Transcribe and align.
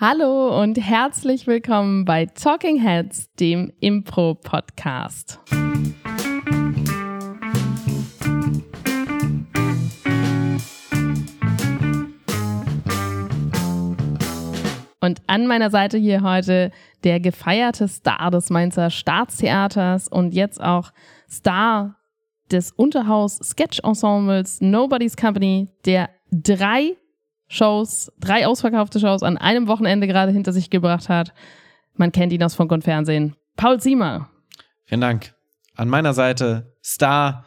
Hallo 0.00 0.62
und 0.62 0.78
herzlich 0.78 1.48
willkommen 1.48 2.04
bei 2.04 2.26
Talking 2.26 2.80
Heads, 2.80 3.34
dem 3.40 3.72
Impro-Podcast. 3.80 5.40
Und 15.00 15.20
an 15.26 15.48
meiner 15.48 15.70
Seite 15.70 15.98
hier 15.98 16.22
heute 16.22 16.70
der 17.02 17.18
gefeierte 17.18 17.88
Star 17.88 18.30
des 18.30 18.50
Mainzer 18.50 18.90
Staatstheaters 18.90 20.06
und 20.06 20.32
jetzt 20.32 20.62
auch 20.62 20.92
Star 21.28 21.96
des 22.52 22.70
Unterhaus 22.70 23.40
Sketch 23.42 23.80
Ensembles 23.82 24.60
Nobody's 24.60 25.16
Company, 25.16 25.66
der 25.84 26.10
drei 26.30 26.96
Shows, 27.48 28.12
drei 28.20 28.46
ausverkaufte 28.46 29.00
Shows 29.00 29.22
an 29.22 29.38
einem 29.38 29.66
Wochenende 29.68 30.06
gerade 30.06 30.32
hinter 30.32 30.52
sich 30.52 30.70
gebracht 30.70 31.08
hat. 31.08 31.32
Man 31.94 32.12
kennt 32.12 32.32
ihn 32.32 32.42
aus 32.42 32.54
Funk 32.54 32.70
und 32.72 32.84
Fernsehen. 32.84 33.34
Paul 33.56 33.80
Ziemer. 33.80 34.28
Vielen 34.84 35.00
Dank. 35.00 35.34
An 35.74 35.88
meiner 35.88 36.14
Seite 36.14 36.74
Star 36.82 37.44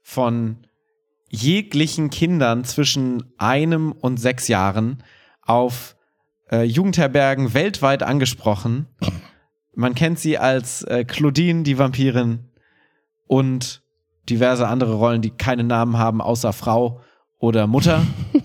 von 0.00 0.66
jeglichen 1.28 2.10
Kindern 2.10 2.64
zwischen 2.64 3.32
einem 3.38 3.92
und 3.92 4.18
sechs 4.18 4.48
Jahren 4.48 5.02
auf 5.42 5.96
äh, 6.50 6.62
Jugendherbergen 6.62 7.54
weltweit 7.54 8.02
angesprochen. 8.02 8.86
Man 9.74 9.94
kennt 9.94 10.18
sie 10.18 10.36
als 10.36 10.82
äh, 10.82 11.04
Claudine, 11.04 11.62
die 11.62 11.78
Vampirin 11.78 12.50
und 13.26 13.82
diverse 14.28 14.68
andere 14.68 14.94
Rollen, 14.94 15.22
die 15.22 15.30
keine 15.30 15.64
Namen 15.64 15.96
haben, 15.96 16.20
außer 16.20 16.52
Frau 16.52 17.00
oder 17.38 17.66
Mutter. 17.66 18.02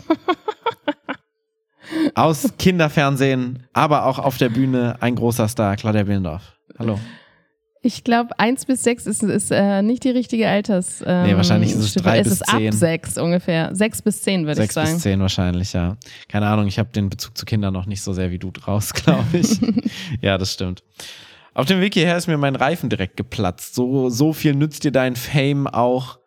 Aus 2.18 2.52
Kinderfernsehen, 2.58 3.68
aber 3.74 4.08
auch 4.08 4.18
auf 4.18 4.40
der 4.40 4.50
Bühne 4.50 4.96
ein 5.02 5.14
großer 5.14 5.48
Star, 5.48 5.76
Claudia 5.76 6.02
Behlendorf. 6.02 6.58
Hallo. 6.80 7.00
Ich 7.84 8.04
glaube, 8.04 8.40
eins 8.40 8.66
bis 8.66 8.82
sechs 8.82 9.06
ist, 9.06 9.22
ist 9.22 9.52
äh, 9.52 9.84
nicht 9.84 10.04
die 10.04 10.10
richtige 10.10 10.50
Alters. 10.50 11.04
Ähm, 11.06 11.28
nee, 11.28 11.36
wahrscheinlich 11.36 11.74
ist 11.74 11.78
es 11.78 11.94
drei 11.94 12.18
es 12.18 12.24
bis 12.24 12.42
ist 12.42 12.50
zehn. 12.50 12.68
ab 12.70 12.74
sechs 12.74 13.18
ungefähr. 13.20 13.76
Sechs 13.76 14.02
bis 14.02 14.24
zehn, 14.24 14.48
würde 14.48 14.54
ich 14.54 14.58
Sechs 14.58 14.74
sagen. 14.74 14.94
bis 14.94 15.04
zehn 15.04 15.20
wahrscheinlich, 15.20 15.74
ja. 15.74 15.96
Keine 16.28 16.48
Ahnung, 16.48 16.66
ich 16.66 16.80
habe 16.80 16.90
den 16.90 17.08
Bezug 17.10 17.38
zu 17.38 17.46
Kindern 17.46 17.72
noch 17.72 17.86
nicht 17.86 18.02
so 18.02 18.14
sehr 18.14 18.32
wie 18.32 18.40
du 18.40 18.50
draus, 18.50 18.94
glaube 18.96 19.38
ich. 19.38 19.60
ja, 20.22 20.40
das 20.40 20.54
stimmt. 20.54 20.82
Auf 21.54 21.68
dem 21.68 21.82
Weg 21.82 21.94
hierher 21.94 22.18
ist 22.18 22.26
mir 22.26 22.40
mein 22.40 22.56
Reifen 22.56 22.90
direkt 22.90 23.16
geplatzt. 23.16 23.76
So, 23.76 24.10
so 24.10 24.34
viel 24.34 24.56
nützt 24.56 24.84
dir 24.84 24.92
dein 24.92 25.16
Fame 25.16 25.68
auch 25.68 26.18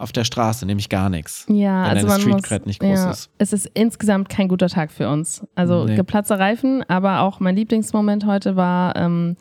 auf 0.00 0.12
der 0.12 0.24
Straße, 0.24 0.66
nämlich 0.66 0.88
gar 0.88 1.10
nichts. 1.10 1.46
Ja, 1.48 1.84
wenn 1.84 1.90
also 1.90 2.08
deine 2.08 2.08
man 2.08 2.40
Street 2.40 2.60
muss, 2.60 2.66
nicht 2.66 2.80
groß 2.80 2.98
ja, 2.98 3.10
ist. 3.10 3.30
Es 3.38 3.52
ist 3.52 3.66
insgesamt 3.74 4.28
kein 4.28 4.48
guter 4.48 4.68
Tag 4.68 4.90
für 4.90 5.08
uns. 5.08 5.46
Also 5.54 5.84
Nee. 5.84 5.96
geplatzter 5.96 6.38
Reifen, 6.38 6.82
aber 6.88 7.20
auch 7.20 7.40
mein 7.40 7.56
Lieblingsmoment 7.56 8.26
heute 8.26 8.56
war 8.56 8.96
ähm, 8.96 9.36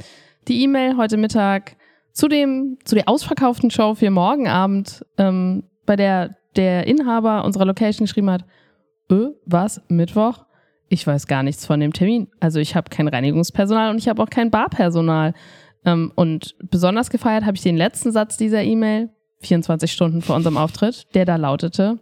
die 0.47 0.63
E-Mail 0.63 0.97
heute 0.97 1.17
Mittag 1.17 1.75
zu 2.11 2.27
dem 2.27 2.77
zu 2.83 2.95
der 2.95 3.07
ausverkauften 3.07 3.71
Show 3.71 3.95
für 3.95 4.09
morgen 4.09 4.47
Abend, 4.47 5.05
ähm, 5.17 5.63
bei 5.85 5.95
der 5.95 6.35
der 6.55 6.87
Inhaber 6.87 7.45
unserer 7.45 7.65
Location 7.65 8.05
geschrieben 8.05 8.29
hat, 8.29 8.43
äh, 9.11 9.27
was 9.45 9.81
Mittwoch? 9.87 10.45
Ich 10.89 11.05
weiß 11.05 11.27
gar 11.27 11.43
nichts 11.43 11.65
von 11.65 11.79
dem 11.79 11.93
Termin. 11.93 12.27
Also 12.39 12.59
ich 12.59 12.75
habe 12.75 12.89
kein 12.89 13.07
Reinigungspersonal 13.07 13.91
und 13.91 13.99
ich 13.99 14.09
habe 14.09 14.21
auch 14.21 14.29
kein 14.29 14.49
Barpersonal. 14.49 15.33
Ähm, 15.85 16.11
und 16.15 16.55
besonders 16.69 17.09
gefeiert 17.09 17.45
habe 17.45 17.55
ich 17.55 17.63
den 17.63 17.77
letzten 17.77 18.11
Satz 18.11 18.37
dieser 18.37 18.63
E-Mail, 18.63 19.09
24 19.41 19.91
Stunden 19.91 20.21
vor 20.21 20.35
unserem 20.35 20.57
Auftritt, 20.57 21.07
der 21.13 21.25
da 21.25 21.35
lautete, 21.35 21.99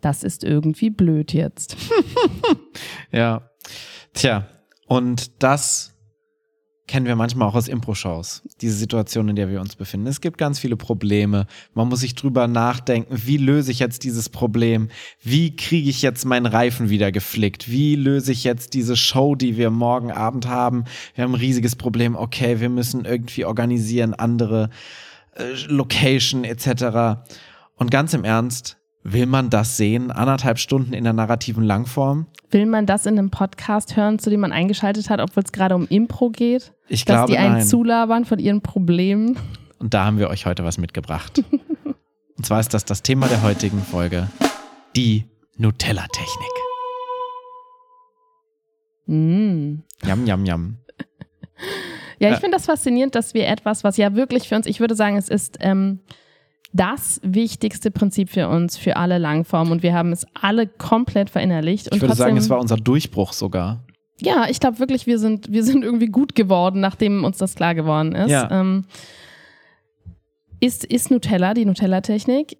das 0.00 0.22
ist 0.24 0.44
irgendwie 0.44 0.90
blöd 0.90 1.32
jetzt. 1.32 1.76
Ja. 3.12 3.50
Tja, 4.14 4.48
und 4.86 5.42
das 5.42 5.92
kennen 6.86 7.06
wir 7.06 7.16
manchmal 7.16 7.48
auch 7.48 7.54
aus 7.54 7.68
Impro-Shows, 7.68 8.42
diese 8.60 8.76
Situation, 8.76 9.28
in 9.28 9.36
der 9.36 9.48
wir 9.48 9.60
uns 9.60 9.76
befinden. 9.76 10.06
Es 10.06 10.20
gibt 10.20 10.36
ganz 10.36 10.58
viele 10.58 10.76
Probleme. 10.76 11.46
Man 11.74 11.88
muss 11.88 12.00
sich 12.00 12.14
drüber 12.14 12.48
nachdenken, 12.48 13.14
wie 13.24 13.36
löse 13.36 13.70
ich 13.70 13.78
jetzt 13.78 14.04
dieses 14.04 14.28
Problem? 14.28 14.88
Wie 15.22 15.56
kriege 15.56 15.88
ich 15.88 16.02
jetzt 16.02 16.24
meinen 16.24 16.46
Reifen 16.46 16.90
wieder 16.90 17.12
geflickt? 17.12 17.70
Wie 17.70 17.96
löse 17.96 18.32
ich 18.32 18.44
jetzt 18.44 18.74
diese 18.74 18.96
Show, 18.96 19.34
die 19.34 19.56
wir 19.56 19.70
morgen 19.70 20.10
Abend 20.10 20.46
haben? 20.46 20.84
Wir 21.14 21.24
haben 21.24 21.32
ein 21.32 21.40
riesiges 21.40 21.76
Problem. 21.76 22.16
Okay, 22.16 22.60
wir 22.60 22.68
müssen 22.68 23.04
irgendwie 23.04 23.44
organisieren, 23.44 24.14
andere 24.14 24.70
äh, 25.36 25.54
Location 25.66 26.44
etc. 26.44 27.22
Und 27.76 27.90
ganz 27.90 28.14
im 28.14 28.24
Ernst, 28.24 28.78
will 29.02 29.26
man 29.26 29.50
das 29.50 29.76
sehen? 29.76 30.10
Anderthalb 30.10 30.58
Stunden 30.58 30.92
in 30.92 31.04
der 31.04 31.12
narrativen 31.12 31.64
Langform? 31.64 32.26
Will 32.50 32.66
man 32.66 32.86
das 32.86 33.06
in 33.06 33.18
einem 33.18 33.30
Podcast 33.30 33.96
hören, 33.96 34.18
zu 34.18 34.30
dem 34.30 34.40
man 34.40 34.52
eingeschaltet 34.52 35.10
hat, 35.10 35.20
obwohl 35.20 35.42
es 35.42 35.52
gerade 35.52 35.74
um 35.74 35.86
Impro 35.88 36.30
geht? 36.30 36.74
Ich 36.88 37.04
Dass 37.04 37.16
glaube, 37.16 37.32
die 37.32 37.38
einen 37.38 37.54
nein. 37.54 37.66
zulabern 37.66 38.24
von 38.24 38.38
ihren 38.38 38.60
Problemen? 38.60 39.38
Und 39.78 39.94
da 39.94 40.04
haben 40.04 40.18
wir 40.18 40.28
euch 40.28 40.46
heute 40.46 40.64
was 40.64 40.78
mitgebracht. 40.78 41.42
Und 42.36 42.46
zwar 42.46 42.60
ist 42.60 42.74
das 42.74 42.84
das 42.84 43.02
Thema 43.02 43.28
der 43.28 43.42
heutigen 43.42 43.82
Folge. 43.82 44.28
Die 44.96 45.26
Nutella-Technik. 45.56 46.48
Mm. 49.06 49.82
Yam, 50.04 50.26
yam, 50.26 50.44
yam. 50.44 50.78
Ja, 52.22 52.34
ich 52.34 52.40
finde 52.40 52.56
das 52.56 52.66
faszinierend, 52.66 53.14
dass 53.14 53.34
wir 53.34 53.48
etwas, 53.48 53.84
was 53.84 53.96
ja 53.96 54.14
wirklich 54.14 54.48
für 54.48 54.56
uns, 54.56 54.66
ich 54.66 54.80
würde 54.80 54.94
sagen, 54.94 55.16
es 55.16 55.28
ist 55.28 55.58
ähm, 55.60 56.00
das 56.72 57.20
wichtigste 57.22 57.90
Prinzip 57.90 58.30
für 58.30 58.48
uns, 58.48 58.76
für 58.76 58.96
alle 58.96 59.18
Langformen 59.18 59.72
und 59.72 59.82
wir 59.82 59.92
haben 59.94 60.12
es 60.12 60.26
alle 60.40 60.66
komplett 60.66 61.30
verinnerlicht. 61.30 61.86
Ich 61.86 61.94
würde 61.94 62.06
trotzdem, 62.06 62.24
sagen, 62.24 62.36
es 62.36 62.48
war 62.48 62.60
unser 62.60 62.76
Durchbruch 62.76 63.32
sogar. 63.32 63.84
Ja, 64.20 64.46
ich 64.48 64.60
glaube 64.60 64.78
wirklich, 64.78 65.06
wir 65.06 65.18
sind, 65.18 65.52
wir 65.52 65.64
sind 65.64 65.84
irgendwie 65.84 66.06
gut 66.06 66.34
geworden, 66.34 66.80
nachdem 66.80 67.24
uns 67.24 67.38
das 67.38 67.54
klar 67.54 67.74
geworden 67.74 68.14
ist. 68.14 68.30
Ja. 68.30 68.48
Ähm, 68.50 68.84
ist, 70.60 70.84
ist 70.84 71.10
Nutella, 71.10 71.54
die 71.54 71.64
Nutella-Technik. 71.64 72.56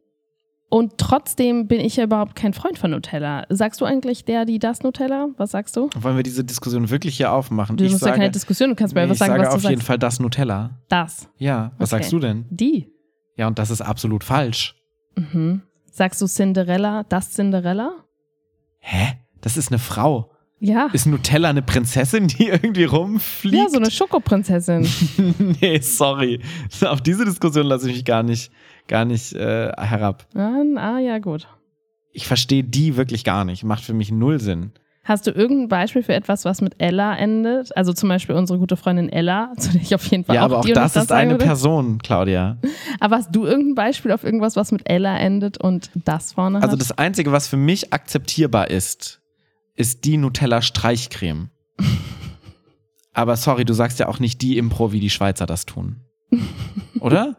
Und 0.72 0.96
trotzdem 0.96 1.68
bin 1.68 1.80
ich 1.80 1.96
ja 1.96 2.04
überhaupt 2.04 2.34
kein 2.34 2.54
Freund 2.54 2.78
von 2.78 2.92
Nutella. 2.92 3.44
Sagst 3.50 3.82
du 3.82 3.84
eigentlich 3.84 4.24
der, 4.24 4.46
die, 4.46 4.58
das 4.58 4.82
Nutella? 4.82 5.28
Was 5.36 5.50
sagst 5.50 5.76
du? 5.76 5.90
Wollen 6.00 6.16
wir 6.16 6.22
diese 6.22 6.44
Diskussion 6.44 6.88
wirklich 6.88 7.18
hier 7.18 7.30
aufmachen? 7.30 7.76
Du 7.76 7.84
ich 7.84 7.90
musst 7.90 8.00
ja 8.00 8.06
sage, 8.08 8.20
keine 8.20 8.30
Diskussion, 8.30 8.70
du 8.70 8.74
kannst 8.74 8.94
mir 8.94 9.00
nee, 9.00 9.02
einfach 9.02 9.12
ich 9.12 9.18
sagen, 9.18 9.32
sage 9.32 9.42
was 9.42 9.48
du 9.50 9.56
auf 9.56 9.62
jeden 9.64 9.76
sagst. 9.80 9.86
Fall 9.86 9.98
das 9.98 10.18
Nutella. 10.18 10.80
Das. 10.88 11.28
Ja, 11.36 11.72
was 11.76 11.92
Okay. 11.92 12.00
sagst 12.02 12.12
du 12.14 12.20
denn? 12.20 12.46
Die. 12.48 12.88
Ja, 13.36 13.48
und 13.48 13.58
das 13.58 13.68
ist 13.68 13.82
absolut 13.82 14.24
falsch. 14.24 14.74
Mhm. 15.14 15.60
Sagst 15.90 16.22
du 16.22 16.26
Cinderella, 16.26 17.02
das 17.06 17.32
Cinderella? 17.32 17.92
Hä? 18.78 19.18
Das 19.42 19.58
ist 19.58 19.70
eine 19.72 19.78
Frau. 19.78 20.30
Ja. 20.58 20.86
Ist 20.94 21.04
Nutella 21.04 21.50
eine 21.50 21.60
Prinzessin, 21.60 22.28
die 22.28 22.46
irgendwie 22.46 22.84
rumfliegt? 22.84 23.56
Ja, 23.56 23.68
so 23.68 23.76
eine 23.76 23.90
Schokoprinzessin. 23.90 24.88
nee, 25.60 25.80
sorry. 25.80 26.40
Auf 26.82 27.02
diese 27.02 27.26
Diskussion 27.26 27.66
lasse 27.66 27.90
ich 27.90 27.96
mich 27.96 28.04
gar 28.06 28.22
nicht, 28.22 28.50
gar 28.88 29.04
nicht 29.04 29.32
äh, 29.32 29.72
herab. 29.76 30.26
ah, 30.34 30.98
ja, 30.98 31.18
gut. 31.18 31.48
Ich 32.12 32.26
verstehe 32.26 32.64
die 32.64 32.96
wirklich 32.96 33.24
gar 33.24 33.44
nicht. 33.44 33.64
Macht 33.64 33.84
für 33.84 33.94
mich 33.94 34.12
null 34.12 34.38
Sinn. 34.38 34.72
Hast 35.04 35.26
du 35.26 35.32
irgendein 35.32 35.68
Beispiel 35.68 36.04
für 36.04 36.14
etwas, 36.14 36.44
was 36.44 36.60
mit 36.60 36.74
Ella 36.78 37.16
endet? 37.16 37.76
Also 37.76 37.92
zum 37.92 38.08
Beispiel 38.08 38.36
unsere 38.36 38.60
gute 38.60 38.76
Freundin 38.76 39.08
Ella, 39.08 39.52
zu 39.58 39.72
der 39.72 39.82
ich 39.82 39.94
auf 39.94 40.04
jeden 40.06 40.24
Fall 40.24 40.36
ja, 40.36 40.42
auch 40.42 40.46
aber 40.46 40.58
auch 40.60 40.64
das 40.66 40.92
das 40.92 41.04
ist 41.04 41.12
eine 41.12 41.32
würde. 41.32 41.44
Person, 41.44 41.98
Claudia. 41.98 42.58
Aber 43.00 43.16
hast 43.16 43.34
du 43.34 43.44
irgendein 43.44 43.74
Beispiel 43.74 44.12
auf 44.12 44.22
irgendwas, 44.22 44.54
was 44.54 44.70
mit 44.70 44.88
Ella 44.88 45.18
endet 45.18 45.58
und 45.58 45.90
das 45.94 46.34
vorne 46.34 46.62
Also 46.62 46.72
hat? 46.74 46.80
das 46.80 46.92
Einzige, 46.92 47.32
was 47.32 47.48
für 47.48 47.56
mich 47.56 47.92
akzeptierbar 47.92 48.70
ist, 48.70 49.20
ist 49.74 50.04
die 50.04 50.18
Nutella-Streichcreme. 50.18 51.50
aber 53.12 53.36
sorry, 53.36 53.64
du 53.64 53.72
sagst 53.72 53.98
ja 53.98 54.06
auch 54.06 54.20
nicht 54.20 54.40
die 54.40 54.56
Impro, 54.56 54.92
wie 54.92 55.00
die 55.00 55.10
Schweizer 55.10 55.46
das 55.46 55.66
tun. 55.66 55.96
Oder? 57.00 57.36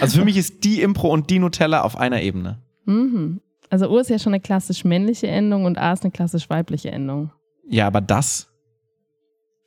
Also 0.00 0.18
für 0.18 0.24
mich 0.24 0.36
ist 0.36 0.64
die 0.64 0.82
Impro 0.82 1.08
und 1.08 1.30
die 1.30 1.38
Nutella 1.38 1.82
auf 1.82 1.96
einer 1.96 2.22
Ebene. 2.22 2.62
mhm. 2.84 3.40
Also 3.70 3.88
U 3.88 3.96
ist 3.96 4.10
ja 4.10 4.18
schon 4.18 4.34
eine 4.34 4.40
klassisch 4.40 4.84
männliche 4.84 5.28
Endung 5.28 5.64
und 5.64 5.78
A 5.78 5.94
ist 5.94 6.04
eine 6.04 6.10
klassisch 6.10 6.50
weibliche 6.50 6.90
Endung. 6.90 7.32
Ja, 7.66 7.86
aber 7.86 8.02
das 8.02 8.48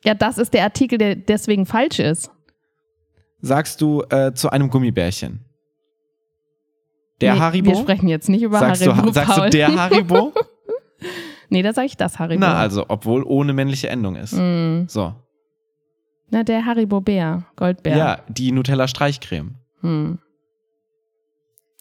Ja, 0.04 0.14
das 0.14 0.38
ist 0.38 0.54
der 0.54 0.62
Artikel, 0.62 0.96
der 0.96 1.16
deswegen 1.16 1.66
falsch 1.66 1.98
ist. 1.98 2.30
sagst 3.40 3.80
du 3.80 4.02
äh, 4.10 4.32
zu 4.32 4.50
einem 4.50 4.70
Gummibärchen. 4.70 5.44
Der 7.20 7.34
nee, 7.34 7.40
Haribo? 7.40 7.70
Wir 7.70 7.76
sprechen 7.76 8.08
jetzt 8.08 8.28
nicht 8.28 8.42
über 8.42 8.60
sagst 8.60 8.86
Haribo, 8.86 9.06
du, 9.06 9.12
sagst 9.12 9.38
du 9.38 9.50
der 9.50 9.74
Haribo? 9.74 10.32
nee, 11.48 11.62
da 11.62 11.72
sage 11.72 11.86
ich 11.86 11.96
das 11.96 12.20
Haribo. 12.20 12.40
Na, 12.40 12.54
also, 12.54 12.84
obwohl 12.88 13.24
ohne 13.24 13.52
männliche 13.54 13.88
Endung 13.88 14.14
ist. 14.16 14.34
Mm. 14.34 14.84
So. 14.86 15.14
Na, 16.30 16.44
der 16.44 16.64
Haribo 16.64 17.00
Bär, 17.00 17.44
Goldbär. 17.56 17.96
Ja, 17.96 18.18
die 18.28 18.52
Nutella-Streichcreme. 18.52 19.54
Hm. 19.86 20.18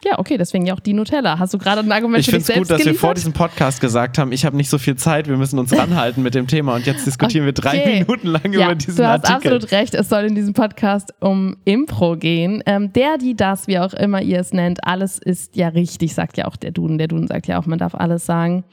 Ja, 0.04 0.20
okay, 0.20 0.38
deswegen 0.38 0.68
ja 0.68 0.76
auch 0.76 0.80
die 0.80 0.94
Nutella. 0.94 1.40
Hast 1.40 1.56
du 1.56 1.58
gerade 1.58 1.80
ein 1.80 1.92
Argument 1.92 2.20
Ich 2.20 2.26
für 2.28 2.38
dich 2.38 2.46
finde 2.46 2.62
es 2.64 2.68
selbst 2.68 2.70
gut, 2.70 2.80
dass 2.80 2.86
wir 2.86 2.94
vor 2.94 3.16
diesem 3.16 3.34
Podcast 3.34 3.82
gesagt 3.82 4.20
haben, 4.20 4.32
ich 4.32 4.46
habe 4.46 4.56
nicht 4.56 4.70
so 4.70 4.78
viel 4.78 4.96
Zeit, 4.96 5.28
wir 5.28 5.36
müssen 5.36 5.58
uns 5.58 5.74
ranhalten 5.78 6.22
mit 6.22 6.36
dem 6.36 6.46
Thema 6.46 6.76
und 6.76 6.86
jetzt 6.86 7.08
diskutieren 7.08 7.46
wir 7.46 7.54
drei 7.54 7.80
Okay. 7.80 8.00
Minuten 8.02 8.28
lang 8.28 8.54
ja, 8.54 8.66
über 8.66 8.76
diesen 8.76 8.98
du 8.98 9.08
hast 9.08 9.26
Artikel. 9.26 9.54
absolut 9.54 9.72
recht. 9.72 9.96
Es 9.96 10.10
soll 10.10 10.26
in 10.26 10.36
diesem 10.36 10.54
Podcast 10.54 11.12
um 11.22 11.58
Impro 11.66 12.18
gehen. 12.18 12.62
Ähm, 12.68 12.94
der, 12.94 13.18
die, 13.18 13.36
das, 13.36 13.68
wie 13.68 13.80
auch 13.80 13.94
immer 13.94 14.22
ihr 14.22 14.40
es 14.40 14.54
nennt, 14.54 14.86
alles 14.86 15.18
ist 15.18 15.56
ja 15.56 15.70
richtig, 15.70 16.14
sagt 16.14 16.38
ja 16.38 16.46
auch 16.46 16.56
der 16.56 16.70
Duden. 16.70 17.00
Der 17.00 17.08
Duden 17.08 17.28
sagt 17.28 17.48
ja 17.48 17.60
auch, 17.60 17.66
man 17.66 17.80
darf 17.80 17.96
alles 17.96 18.28
sagen. 18.28 18.64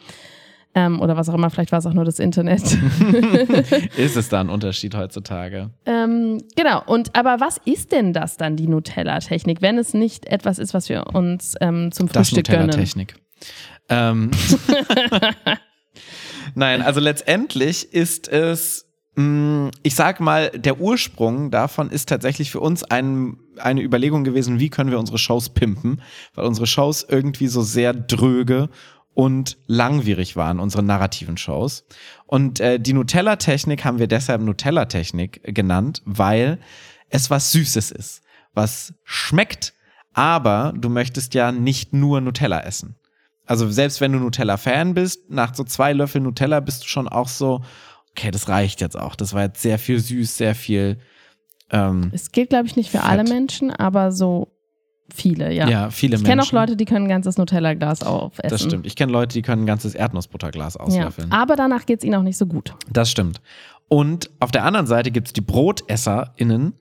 Ähm, 0.74 1.00
oder 1.00 1.16
was 1.16 1.28
auch 1.28 1.34
immer, 1.34 1.50
vielleicht 1.50 1.70
war 1.70 1.80
es 1.80 1.86
auch 1.86 1.92
nur 1.92 2.04
das 2.04 2.18
Internet. 2.18 2.62
ist 3.96 4.16
es 4.16 4.28
da 4.30 4.40
ein 4.40 4.48
Unterschied 4.48 4.94
heutzutage? 4.94 5.70
Ähm, 5.84 6.38
genau, 6.56 6.82
und 6.86 7.14
aber 7.14 7.40
was 7.40 7.58
ist 7.64 7.92
denn 7.92 8.12
das 8.12 8.38
dann, 8.38 8.56
die 8.56 8.66
Nutella-Technik, 8.66 9.60
wenn 9.60 9.76
es 9.76 9.92
nicht 9.92 10.26
etwas 10.26 10.58
ist, 10.58 10.72
was 10.72 10.88
wir 10.88 11.08
uns 11.14 11.54
ähm, 11.60 11.92
zum 11.92 12.08
Frühstück 12.08 12.44
das 12.44 12.54
Nutella-Technik. 12.54 13.16
Ähm. 13.88 14.30
Nein, 16.54 16.80
also 16.80 17.00
letztendlich 17.00 17.92
ist 17.92 18.28
es 18.28 18.86
Mm, 19.14 19.68
ich 19.82 19.94
sag 19.94 20.20
mal, 20.20 20.50
der 20.50 20.80
Ursprung 20.80 21.50
davon 21.50 21.90
ist 21.90 22.08
tatsächlich 22.08 22.50
für 22.50 22.60
uns 22.60 22.82
ein, 22.82 23.36
eine 23.58 23.82
Überlegung 23.82 24.24
gewesen, 24.24 24.58
wie 24.58 24.70
können 24.70 24.90
wir 24.90 24.98
unsere 24.98 25.18
Shows 25.18 25.50
pimpen, 25.50 26.00
weil 26.34 26.46
unsere 26.46 26.66
Shows 26.66 27.04
irgendwie 27.06 27.48
so 27.48 27.60
sehr 27.60 27.92
dröge 27.92 28.70
und 29.14 29.58
langwierig 29.66 30.36
waren, 30.36 30.60
unsere 30.60 30.82
narrativen 30.82 31.36
Shows. 31.36 31.84
Und 32.26 32.60
äh, 32.60 32.80
die 32.80 32.92
Nutella-Technik 32.92 33.84
haben 33.84 33.98
wir 33.98 34.06
deshalb 34.06 34.40
Nutella-Technik 34.42 35.54
genannt, 35.54 36.02
weil 36.04 36.58
es 37.10 37.30
was 37.30 37.52
Süßes 37.52 37.90
ist, 37.90 38.22
was 38.54 38.94
schmeckt, 39.04 39.74
aber 40.14 40.72
du 40.76 40.88
möchtest 40.88 41.34
ja 41.34 41.52
nicht 41.52 41.92
nur 41.92 42.20
Nutella 42.20 42.60
essen. 42.60 42.96
Also 43.44 43.70
selbst 43.70 44.00
wenn 44.00 44.12
du 44.12 44.18
Nutella-Fan 44.18 44.94
bist, 44.94 45.30
nach 45.30 45.54
so 45.54 45.64
zwei 45.64 45.92
Löffeln 45.92 46.24
Nutella 46.24 46.60
bist 46.60 46.84
du 46.84 46.88
schon 46.88 47.08
auch 47.08 47.28
so, 47.28 47.62
okay, 48.10 48.30
das 48.30 48.48
reicht 48.48 48.80
jetzt 48.80 48.96
auch. 48.96 49.14
Das 49.14 49.34
war 49.34 49.42
jetzt 49.42 49.60
sehr 49.60 49.78
viel 49.78 49.98
süß, 49.98 50.36
sehr 50.36 50.54
viel. 50.54 50.98
Ähm, 51.70 52.10
es 52.12 52.32
gilt, 52.32 52.50
glaube 52.50 52.66
ich, 52.66 52.76
nicht 52.76 52.90
für 52.90 52.98
Fett. 52.98 53.08
alle 53.08 53.24
Menschen, 53.24 53.70
aber 53.70 54.12
so 54.12 54.51
viele, 55.14 55.52
ja. 55.52 55.68
Ja, 55.68 55.90
viele 55.90 56.16
ich 56.16 56.22
Menschen. 56.22 56.24
Ich 56.24 56.28
kenne 56.30 56.42
auch 56.42 56.52
Leute, 56.52 56.76
die 56.76 56.84
können 56.84 57.06
ein 57.06 57.08
ganzes 57.08 57.36
Nutella-Glas 57.38 58.02
aufessen. 58.02 58.50
Das 58.50 58.62
stimmt. 58.62 58.86
Ich 58.86 58.96
kenne 58.96 59.12
Leute, 59.12 59.34
die 59.34 59.42
können 59.42 59.62
ein 59.62 59.66
ganzes 59.66 59.94
Erdnussbutterglas 59.94 60.76
auslöffeln. 60.76 61.30
Ja, 61.30 61.38
aber 61.38 61.56
danach 61.56 61.86
geht 61.86 62.00
es 62.00 62.04
ihnen 62.04 62.14
auch 62.16 62.22
nicht 62.22 62.36
so 62.36 62.46
gut. 62.46 62.74
Das 62.90 63.10
stimmt. 63.10 63.40
Und 63.88 64.30
auf 64.40 64.50
der 64.50 64.64
anderen 64.64 64.86
Seite 64.86 65.10
gibt 65.10 65.28
es 65.28 65.32
die 65.32 65.42
BrotesserInnen, 65.42 66.74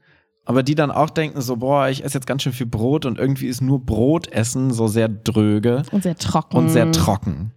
aber 0.46 0.64
die 0.64 0.76
dann 0.76 0.92
auch 0.92 1.10
denken 1.10 1.42
so, 1.42 1.58
boah, 1.58 1.90
ich 1.90 2.04
esse 2.04 2.18
jetzt 2.18 2.26
ganz 2.26 2.44
schön 2.44 2.54
viel 2.54 2.66
Brot 2.66 3.06
und 3.06 3.20
irgendwie 3.20 3.48
ist 3.48 3.62
nur 3.62 3.86
Brotessen 3.86 4.72
so 4.72 4.88
sehr 4.88 5.10
dröge. 5.10 5.84
Und 5.92 6.04
sehr 6.04 6.16
trocken. 6.16 6.58
Und 6.58 6.70
sehr 6.70 6.92
trocken. 6.92 7.52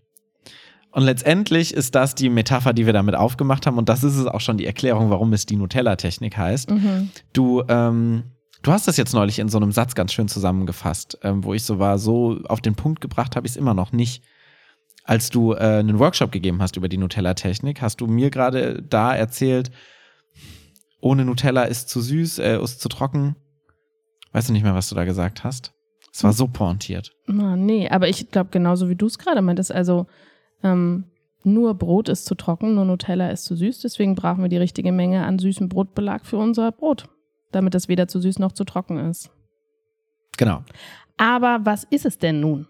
Und 0.91 1.03
letztendlich 1.03 1.75
ist 1.75 1.97
das 1.97 2.15
die 2.15 2.31
Metapher, 2.31 2.73
die 2.73 2.87
wir 2.87 2.93
damit 2.93 3.17
aufgemacht 3.17 3.67
haben. 3.67 3.79
Und 3.79 3.89
das 3.89 4.05
ist 4.05 4.17
es 4.17 4.27
auch 4.27 4.41
schon 4.41 4.59
die 4.59 4.67
Erklärung, 4.67 5.11
warum 5.11 5.33
es 5.33 5.45
die 5.45 5.57
Nutella-Technik 5.57 6.37
heißt. 6.37 6.71
Mhm. 6.71 7.11
Du, 7.33 7.65
ähm, 7.69 8.25
du 8.65 8.73
hast 8.73 8.89
das 8.89 8.97
jetzt 8.97 9.15
neulich 9.15 9.39
in 9.39 9.49
so 9.49 9.59
einem 9.59 9.71
Satz 9.71 9.95
ganz 9.95 10.13
schön 10.13 10.27
zusammengefasst, 10.27 11.19
ähm, 11.23 11.45
wo 11.45 11.55
ich 11.55 11.63
so 11.63 11.79
war, 11.79 11.99
so 11.99 12.41
auf 12.49 12.61
den 12.61 12.75
Punkt 12.75 13.01
gebracht 13.01 13.37
habe 13.37 13.47
ich 13.47 13.53
es 13.53 13.57
immer 13.57 13.75
noch 13.75 13.93
nicht. 13.93 14.25
Als 15.05 15.29
du 15.29 15.53
äh, 15.53 15.59
einen 15.59 15.99
Workshop 15.99 16.33
gegeben 16.33 16.63
hast 16.63 16.77
über 16.77 16.89
die 16.89 16.97
Nutella-Technik, 16.97 17.83
hast 17.83 18.01
du 18.01 18.07
mir 18.07 18.31
gerade 18.31 18.83
da 18.83 19.15
erzählt, 19.15 19.71
ohne 21.01 21.27
Nutella 21.27 21.65
ist 21.65 21.91
zu 21.91 22.01
süß, 22.01 22.39
äh, 22.39 22.59
ist 22.63 22.81
zu 22.81 22.89
trocken. 22.89 23.37
Weißt 24.33 24.49
du 24.49 24.55
nicht 24.55 24.63
mehr, 24.63 24.75
was 24.75 24.89
du 24.89 24.95
da 24.95 25.05
gesagt 25.05 25.45
hast? 25.45 25.75
Es 26.13 26.25
war 26.25 26.33
so 26.33 26.49
pointiert. 26.49 27.13
Oh, 27.29 27.57
nee, 27.57 27.89
aber 27.89 28.09
ich 28.09 28.31
glaube 28.31 28.51
genauso 28.51 28.89
wie 28.89 28.97
du 28.97 29.07
es 29.07 29.19
gerade 29.19 29.43
meintest. 29.43 29.73
Also 29.73 30.07
ähm, 30.63 31.05
nur 31.43 31.75
Brot 31.75 32.09
ist 32.09 32.25
zu 32.25 32.35
trocken, 32.35 32.75
nur 32.75 32.87
Nutella 32.87 33.29
ist 33.29 33.45
zu 33.45 33.57
süß. 33.57 33.81
Deswegen 33.81 34.15
brauchen 34.15 34.43
wir 34.43 34.49
die 34.49 34.57
richtige 34.57 34.93
Menge 34.93 35.25
an 35.25 35.39
süßem 35.39 35.69
Brotbelag 35.69 36.25
für 36.25 36.39
unser 36.39 36.73
Brot, 36.73 37.09
damit 37.55 37.75
es 37.75 37.89
weder 37.89 38.09
zu 38.09 38.21
süß 38.21 38.39
noch 38.39 38.53
zu 38.53 38.65
trocken 38.65 38.99
ist. 38.99 39.31
Genau. 40.37 40.63
Aber 41.17 41.61
was 41.63 41.85
ist 41.85 42.07
es 42.07 42.19
denn 42.19 42.41
nun, 42.41 42.67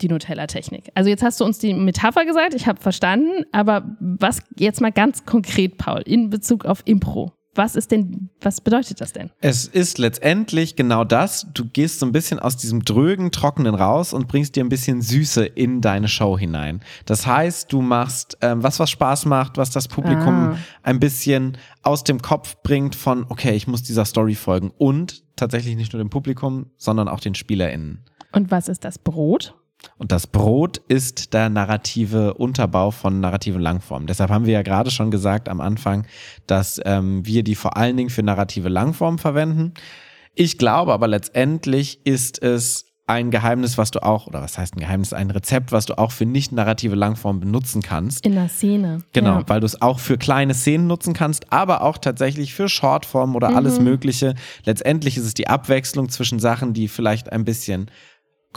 die 0.00 0.08
Nutella-Technik? 0.08 0.90
Also 0.94 1.10
jetzt 1.10 1.22
hast 1.22 1.40
du 1.40 1.44
uns 1.44 1.58
die 1.58 1.74
Metapher 1.74 2.24
gesagt, 2.24 2.54
ich 2.54 2.66
habe 2.66 2.80
verstanden, 2.80 3.44
aber 3.52 3.96
was 4.00 4.42
jetzt 4.56 4.80
mal 4.80 4.92
ganz 4.92 5.24
konkret, 5.24 5.78
Paul, 5.78 6.02
in 6.02 6.30
Bezug 6.30 6.64
auf 6.64 6.82
Impro? 6.84 7.32
Was 7.54 7.74
ist 7.74 7.90
denn, 7.90 8.30
was 8.40 8.60
bedeutet 8.60 9.00
das 9.00 9.12
denn? 9.12 9.30
Es 9.40 9.66
ist 9.66 9.98
letztendlich 9.98 10.76
genau 10.76 11.04
das. 11.04 11.46
Du 11.54 11.64
gehst 11.64 11.98
so 11.98 12.06
ein 12.06 12.12
bisschen 12.12 12.38
aus 12.38 12.56
diesem 12.56 12.84
drögen, 12.84 13.32
trockenen 13.32 13.74
raus 13.74 14.12
und 14.12 14.28
bringst 14.28 14.56
dir 14.56 14.64
ein 14.64 14.68
bisschen 14.68 15.02
Süße 15.02 15.44
in 15.44 15.80
deine 15.80 16.08
Show 16.08 16.38
hinein. 16.38 16.80
Das 17.04 17.26
heißt, 17.26 17.72
du 17.72 17.82
machst 17.82 18.38
ähm, 18.42 18.62
was, 18.62 18.78
was 18.78 18.90
Spaß 18.90 19.26
macht, 19.26 19.56
was 19.56 19.70
das 19.70 19.88
Publikum 19.88 20.34
ah. 20.34 20.58
ein 20.82 21.00
bisschen 21.00 21.58
aus 21.82 22.04
dem 22.04 22.22
Kopf 22.22 22.56
bringt 22.62 22.94
von, 22.94 23.26
okay, 23.28 23.54
ich 23.54 23.66
muss 23.66 23.82
dieser 23.82 24.04
Story 24.04 24.34
folgen 24.34 24.72
und 24.78 25.24
tatsächlich 25.36 25.76
nicht 25.76 25.92
nur 25.92 26.02
dem 26.02 26.10
Publikum, 26.10 26.70
sondern 26.76 27.08
auch 27.08 27.20
den 27.20 27.34
SpielerInnen. 27.34 28.04
Und 28.32 28.50
was 28.50 28.68
ist 28.68 28.84
das 28.84 28.98
Brot? 28.98 29.54
Und 29.96 30.12
das 30.12 30.26
Brot 30.26 30.78
ist 30.88 31.34
der 31.34 31.48
narrative 31.48 32.34
Unterbau 32.34 32.90
von 32.90 33.20
narrative 33.20 33.58
Langform. 33.58 34.06
Deshalb 34.06 34.30
haben 34.30 34.46
wir 34.46 34.54
ja 34.54 34.62
gerade 34.62 34.90
schon 34.90 35.10
gesagt 35.10 35.48
am 35.48 35.60
Anfang, 35.60 36.06
dass 36.46 36.80
ähm, 36.84 37.24
wir 37.24 37.42
die 37.42 37.54
vor 37.54 37.76
allen 37.76 37.96
Dingen 37.96 38.10
für 38.10 38.22
narrative 38.22 38.68
Langform 38.68 39.18
verwenden. 39.18 39.74
Ich 40.34 40.58
glaube 40.58 40.92
aber 40.92 41.08
letztendlich 41.08 42.00
ist 42.04 42.42
es 42.42 42.88
ein 43.08 43.30
Geheimnis, 43.30 43.78
was 43.78 43.90
du 43.90 44.02
auch, 44.02 44.26
oder 44.26 44.42
was 44.42 44.58
heißt 44.58 44.76
ein 44.76 44.80
Geheimnis, 44.80 45.14
ein 45.14 45.30
Rezept, 45.30 45.72
was 45.72 45.86
du 45.86 45.96
auch 45.96 46.12
für 46.12 46.26
nicht 46.26 46.52
narrative 46.52 46.94
Langform 46.94 47.40
benutzen 47.40 47.80
kannst. 47.80 48.26
In 48.26 48.34
der 48.34 48.50
Szene. 48.50 49.02
Genau, 49.14 49.38
ja. 49.38 49.44
weil 49.48 49.60
du 49.60 49.66
es 49.66 49.80
auch 49.80 49.98
für 49.98 50.18
kleine 50.18 50.52
Szenen 50.52 50.86
nutzen 50.86 51.14
kannst, 51.14 51.50
aber 51.50 51.80
auch 51.82 51.96
tatsächlich 51.96 52.52
für 52.52 52.68
Shortform 52.68 53.34
oder 53.34 53.50
mhm. 53.50 53.56
alles 53.56 53.80
Mögliche. 53.80 54.34
Letztendlich 54.64 55.16
ist 55.16 55.24
es 55.24 55.32
die 55.32 55.48
Abwechslung 55.48 56.10
zwischen 56.10 56.38
Sachen, 56.38 56.74
die 56.74 56.86
vielleicht 56.86 57.32
ein 57.32 57.46
bisschen 57.46 57.90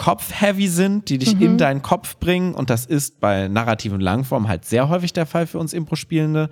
Kopf-heavy 0.01 0.68
sind, 0.68 1.09
die 1.09 1.19
dich 1.19 1.36
mhm. 1.36 1.42
in 1.44 1.57
deinen 1.59 1.83
Kopf 1.83 2.18
bringen. 2.18 2.56
Und 2.56 2.71
das 2.71 2.88
ist 2.88 3.19
bei 3.19 3.48
narrativen 3.48 4.01
Langform 4.01 4.48
halt 4.48 4.65
sehr 4.65 4.89
häufig 4.89 5.13
der 5.13 5.27
Fall 5.27 5.45
für 5.45 5.59
uns 5.59 5.74
Impro-Spielende. 5.74 6.50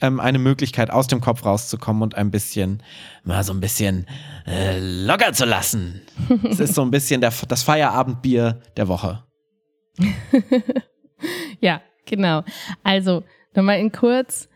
Ähm, 0.00 0.18
eine 0.18 0.40
Möglichkeit, 0.40 0.90
aus 0.90 1.06
dem 1.06 1.20
Kopf 1.20 1.44
rauszukommen 1.44 2.02
und 2.02 2.16
ein 2.16 2.32
bisschen, 2.32 2.82
mal 3.22 3.44
so 3.44 3.52
ein 3.52 3.60
bisschen 3.60 4.08
äh, 4.48 4.80
locker 4.80 5.32
zu 5.32 5.44
lassen. 5.44 6.02
Es 6.50 6.58
ist 6.58 6.74
so 6.74 6.82
ein 6.82 6.90
bisschen 6.90 7.20
der, 7.20 7.32
das 7.46 7.62
Feierabendbier 7.62 8.62
der 8.76 8.88
Woche. 8.88 9.22
ja, 11.60 11.80
genau. 12.04 12.42
Also, 12.82 13.22
nochmal 13.54 13.78
in 13.78 13.92
kurz. 13.92 14.48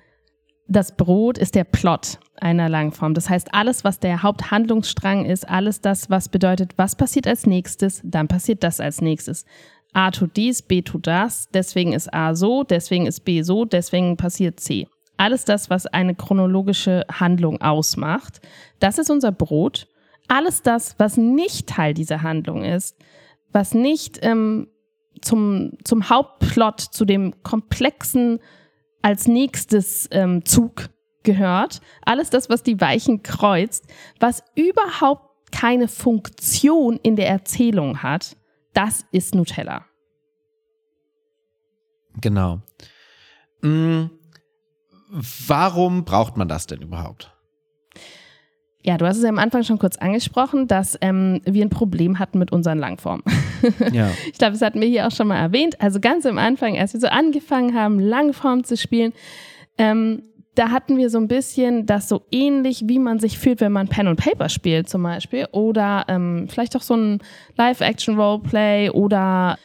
Das 0.66 0.96
Brot 0.96 1.38
ist 1.38 1.54
der 1.54 1.64
Plot 1.64 2.18
einer 2.42 2.68
Langform. 2.68 3.14
Das 3.14 3.30
heißt, 3.30 3.54
alles, 3.54 3.84
was 3.84 4.00
der 4.00 4.22
Haupthandlungsstrang 4.22 5.24
ist, 5.24 5.48
alles 5.48 5.80
das, 5.80 6.10
was 6.10 6.28
bedeutet, 6.28 6.72
was 6.76 6.96
passiert 6.96 7.26
als 7.26 7.46
nächstes, 7.46 8.00
dann 8.04 8.28
passiert 8.28 8.62
das 8.62 8.80
als 8.80 9.00
nächstes. 9.00 9.44
A 9.92 10.10
tut 10.10 10.36
dies, 10.36 10.62
B 10.62 10.82
tut 10.82 11.06
das, 11.06 11.48
deswegen 11.52 11.92
ist 11.92 12.12
A 12.12 12.34
so, 12.34 12.64
deswegen 12.64 13.06
ist 13.06 13.20
B 13.20 13.42
so, 13.42 13.64
deswegen 13.64 14.16
passiert 14.16 14.58
C. 14.58 14.86
Alles 15.16 15.44
das, 15.44 15.70
was 15.70 15.86
eine 15.86 16.14
chronologische 16.14 17.04
Handlung 17.10 17.60
ausmacht, 17.60 18.40
das 18.80 18.99
ist 18.99 19.11
unser 19.11 19.32
Brot. 19.32 19.87
Alles 20.28 20.62
das, 20.62 20.94
was 20.99 21.16
nicht 21.16 21.68
Teil 21.68 21.94
dieser 21.94 22.22
Handlung 22.22 22.64
ist, 22.64 22.96
was 23.52 23.75
nicht 23.75 24.18
ähm, 24.22 24.68
zum, 25.20 25.72
zum 25.84 26.08
Hauptplot, 26.08 26.80
zu 26.80 27.04
dem 27.04 27.42
komplexen 27.42 28.40
als 29.02 29.28
nächstes 29.28 30.08
ähm, 30.11 30.44
Zug 30.44 30.88
gehört, 31.23 31.81
alles 32.05 32.31
das, 32.31 32.49
was 32.49 32.62
die 32.62 32.81
Weichen 32.81 33.23
kreuzt, 33.23 33.87
was 34.21 34.43
überhaupt 34.55 35.52
keine 35.52 35.88
Funktion 35.88 36.99
in 37.02 37.17
der 37.17 37.29
Erzählung 37.29 38.02
hat, 38.02 38.37
das 38.73 39.05
ist 39.12 39.35
Nutella. 39.35 39.85
Genau. 42.21 42.61
Hm, 43.62 44.11
warum 45.47 46.05
braucht 46.05 46.37
man 46.37 46.49
das 46.49 46.67
denn 46.67 46.83
überhaupt? 46.83 47.33
Ja, 48.85 48.99
du 48.99 49.07
hast 49.07 49.19
es 49.19 49.23
ja 49.23 49.29
am 49.29 49.38
Anfang 49.38 49.62
schon 49.62 49.79
kurz 49.79 49.97
angesprochen, 49.97 50.67
dass 50.67 50.99
ähm, 51.00 51.41
wir 51.45 51.64
ein 51.64 51.71
Problem 51.71 52.19
hatten 52.19 52.38
mit 52.38 52.50
unseren 52.50 52.79
Langformen. 52.79 53.25
Ja. 53.93 54.11
ich 54.26 54.38
glaube, 54.38 54.55
das 54.55 54.61
hatten 54.61 54.81
wir 54.81 54.88
hier 54.88 55.07
auch 55.07 55.12
schon 55.12 55.29
mal 55.29 55.38
erwähnt. 55.38 55.81
Also 55.81 56.00
ganz 56.00 56.26
am 56.26 56.37
Anfang, 56.37 56.76
als 56.76 56.95
wir 56.95 57.00
so 57.00 57.07
angefangen 57.07 57.76
haben, 57.76 58.00
Langform 58.00 58.64
zu 58.64 58.76
spielen, 58.76 59.12
ähm, 59.79 60.25
da 60.54 60.71
hatten 60.71 60.99
wir 60.99 61.09
so 61.09 61.18
ein 61.18 61.28
bisschen 61.28 61.87
das 61.87 62.09
so 62.09 62.23
ähnlich, 62.30 62.85
wie 62.87 62.99
man 62.99 63.18
sich 63.18 63.38
fühlt, 63.38 63.61
wenn 63.61 63.73
man 63.73 63.88
Pen 63.88 64.06
und 64.06 64.16
Paper 64.16 64.49
spielt 64.49 64.88
zum 64.88 65.02
Beispiel. 65.02 65.47
Oder 65.52 66.04
ähm, 66.09 66.47
vielleicht 66.49 66.76
auch 66.76 66.82
so 66.82 66.94
ein 66.94 67.21
Live-Action-Roleplay 67.56 68.90
oder 68.90 69.59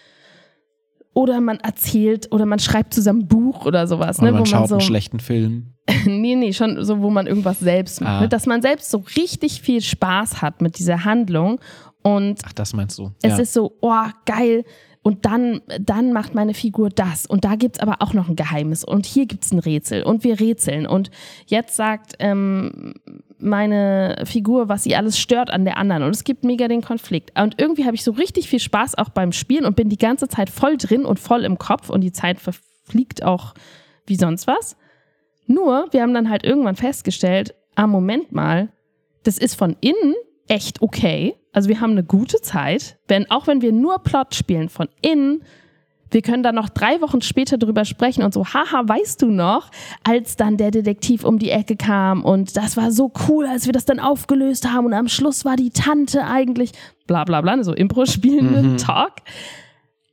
oder 1.14 1.42
man 1.42 1.60
erzählt 1.60 2.32
oder 2.32 2.46
man 2.46 2.60
schreibt 2.60 2.94
zusammen 2.94 3.22
ein 3.22 3.28
Buch 3.28 3.66
oder 3.66 3.88
sowas. 3.88 4.20
Oder 4.20 4.32
ne, 4.32 4.38
man 4.38 4.46
schaut 4.46 4.60
man 4.62 4.68
so, 4.70 4.76
einen 4.76 4.82
schlechten 4.82 5.20
Film. 5.20 5.74
nee, 6.06 6.36
nee, 6.36 6.54
schon 6.54 6.84
so, 6.86 7.02
wo 7.02 7.10
man 7.10 7.26
irgendwas 7.26 7.60
selbst 7.60 8.02
macht. 8.02 8.12
Ah. 8.12 8.22
Ne? 8.22 8.30
Dass 8.30 8.46
man 8.46 8.62
selbst 8.62 8.92
so 8.92 9.04
richtig 9.18 9.62
viel 9.62 9.82
Spaß 9.82 10.44
hat 10.44 10.62
mit 10.62 10.78
dieser 10.78 11.06
Handlung. 11.06 11.60
Und 12.04 12.42
Ach, 12.46 12.54
das 12.54 12.74
meinst 12.74 13.00
du. 13.00 13.12
Es 13.24 13.32
ja. 13.32 13.40
ist 13.40 13.54
so, 13.54 13.78
oh, 13.82 14.06
geil, 14.26 14.64
und 15.08 15.26
dann, 15.26 15.62
dann 15.80 16.12
macht 16.12 16.36
meine 16.36 16.54
Figur 16.54 16.90
das. 16.90 17.26
Und 17.26 17.46
da 17.46 17.56
gibt 17.56 17.78
es 17.78 17.82
aber 17.82 18.02
auch 18.02 18.14
noch 18.14 18.28
ein 18.28 18.36
Geheimnis. 18.36 18.84
Und 18.84 19.06
hier 19.06 19.26
gibt 19.26 19.46
es 19.46 19.54
ein 19.54 19.60
Rätsel. 19.60 20.04
Und 20.04 20.26
wir 20.26 20.42
rätseln. 20.42 20.86
Und 20.86 21.12
jetzt 21.46 21.78
sagt 21.78 22.16
ähm, 22.20 22.96
meine 23.40 24.22
Figur, 24.26 24.68
was 24.68 24.84
sie 24.84 24.98
alles 24.98 25.18
stört 25.18 25.50
an 25.50 25.64
der 25.64 25.78
anderen. 25.78 26.04
Und 26.04 26.10
es 26.10 26.26
gibt 26.26 26.44
mega 26.44 26.68
den 26.68 26.82
Konflikt. 26.82 27.40
Und 27.40 27.56
irgendwie 27.58 27.86
habe 27.86 27.96
ich 27.96 28.04
so 28.04 28.12
richtig 28.12 28.50
viel 28.50 28.60
Spaß 28.60 28.98
auch 28.98 29.08
beim 29.08 29.32
Spielen 29.32 29.64
und 29.64 29.78
bin 29.78 29.88
die 29.88 29.98
ganze 29.98 30.28
Zeit 30.28 30.50
voll 30.50 30.76
drin 30.76 31.06
und 31.06 31.22
voll 31.22 31.46
im 31.46 31.58
Kopf. 31.58 31.90
Und 31.90 32.02
die 32.02 32.12
Zeit 32.12 32.42
ver 32.42 32.52
fliegt 32.84 33.24
auch 33.24 33.54
wie 34.08 34.18
sonst 34.18 34.46
was. 34.46 34.76
Nur, 35.46 35.88
wir 35.92 36.02
haben 36.02 36.14
dann 36.14 36.30
halt 36.30 36.44
irgendwann 36.44 36.76
festgestellt, 36.76 37.56
ah, 37.76 37.88
Moment 37.88 38.34
mal, 38.34 38.74
das 39.24 39.38
ist 39.38 39.56
von 39.56 39.78
innen 39.80 40.16
echt 40.48 40.82
okay. 40.82 41.36
Also 41.54 41.70
wir 41.70 41.82
haben 41.82 41.92
eine 41.92 42.04
gute 42.04 42.42
Zeit, 42.42 42.98
wenn, 43.08 43.30
auch 43.32 43.48
wenn 43.48 43.62
wir 43.62 43.72
nur 43.72 44.00
Plot 44.00 44.36
spielen 44.36 44.70
von 44.70 44.88
innen, 45.02 45.44
wir 46.12 46.22
können 46.22 46.44
dann 46.44 46.56
noch 46.56 46.70
drei 46.70 47.02
Wochen 47.02 47.22
später 47.22 47.58
drüber 47.58 47.84
sprechen 47.84 48.24
und 48.24 48.34
so, 48.34 48.46
haha, 48.46 48.88
weißt 48.88 49.22
du 49.22 49.28
noch, 49.28 49.70
als 50.04 50.38
dann 50.38 50.58
der 50.58 50.72
Detektiv 50.72 51.24
um 51.24 51.38
die 51.38 51.50
Ecke 51.50 51.76
kam 51.76 52.24
und 52.24 52.56
das 52.56 52.78
war 52.78 52.92
so 52.92 53.12
cool, 53.28 53.46
als 53.46 53.66
wir 53.66 53.74
das 53.74 53.86
dann 53.86 54.00
aufgelöst 54.00 54.72
haben 54.72 54.86
und 54.86 54.94
am 54.94 55.10
Schluss 55.10 55.44
war 55.44 55.56
die 55.56 55.72
Tante 55.72 56.24
eigentlich, 56.26 56.72
bla 57.08 57.26
bla 57.26 57.42
bla, 57.42 57.62
so 57.64 57.74
Impro-spielende 57.74 58.64
mhm. 58.64 58.78
Talk. 58.78 59.14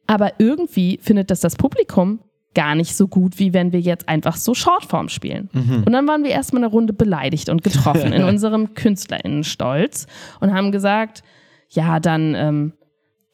Aber 0.06 0.32
irgendwie 0.38 0.98
findet 1.00 1.30
das 1.30 1.40
das 1.40 1.56
Publikum 1.56 2.20
gar 2.54 2.74
nicht 2.74 2.96
so 2.96 3.08
gut, 3.08 3.38
wie 3.38 3.52
wenn 3.52 3.72
wir 3.72 3.80
jetzt 3.80 4.08
einfach 4.08 4.36
so 4.36 4.54
Shortform 4.54 5.08
spielen. 5.08 5.50
Mhm. 5.52 5.82
Und 5.84 5.92
dann 5.92 6.06
waren 6.06 6.24
wir 6.24 6.30
erstmal 6.30 6.62
eine 6.62 6.70
Runde 6.70 6.92
beleidigt 6.92 7.48
und 7.48 7.62
getroffen 7.62 8.12
in 8.14 8.24
unserem 8.24 8.74
KünstlerInnenstolz 8.74 10.06
und 10.40 10.54
haben 10.54 10.72
gesagt, 10.72 11.22
ja, 11.70 12.00
dann 12.00 12.34
ähm, 12.34 12.72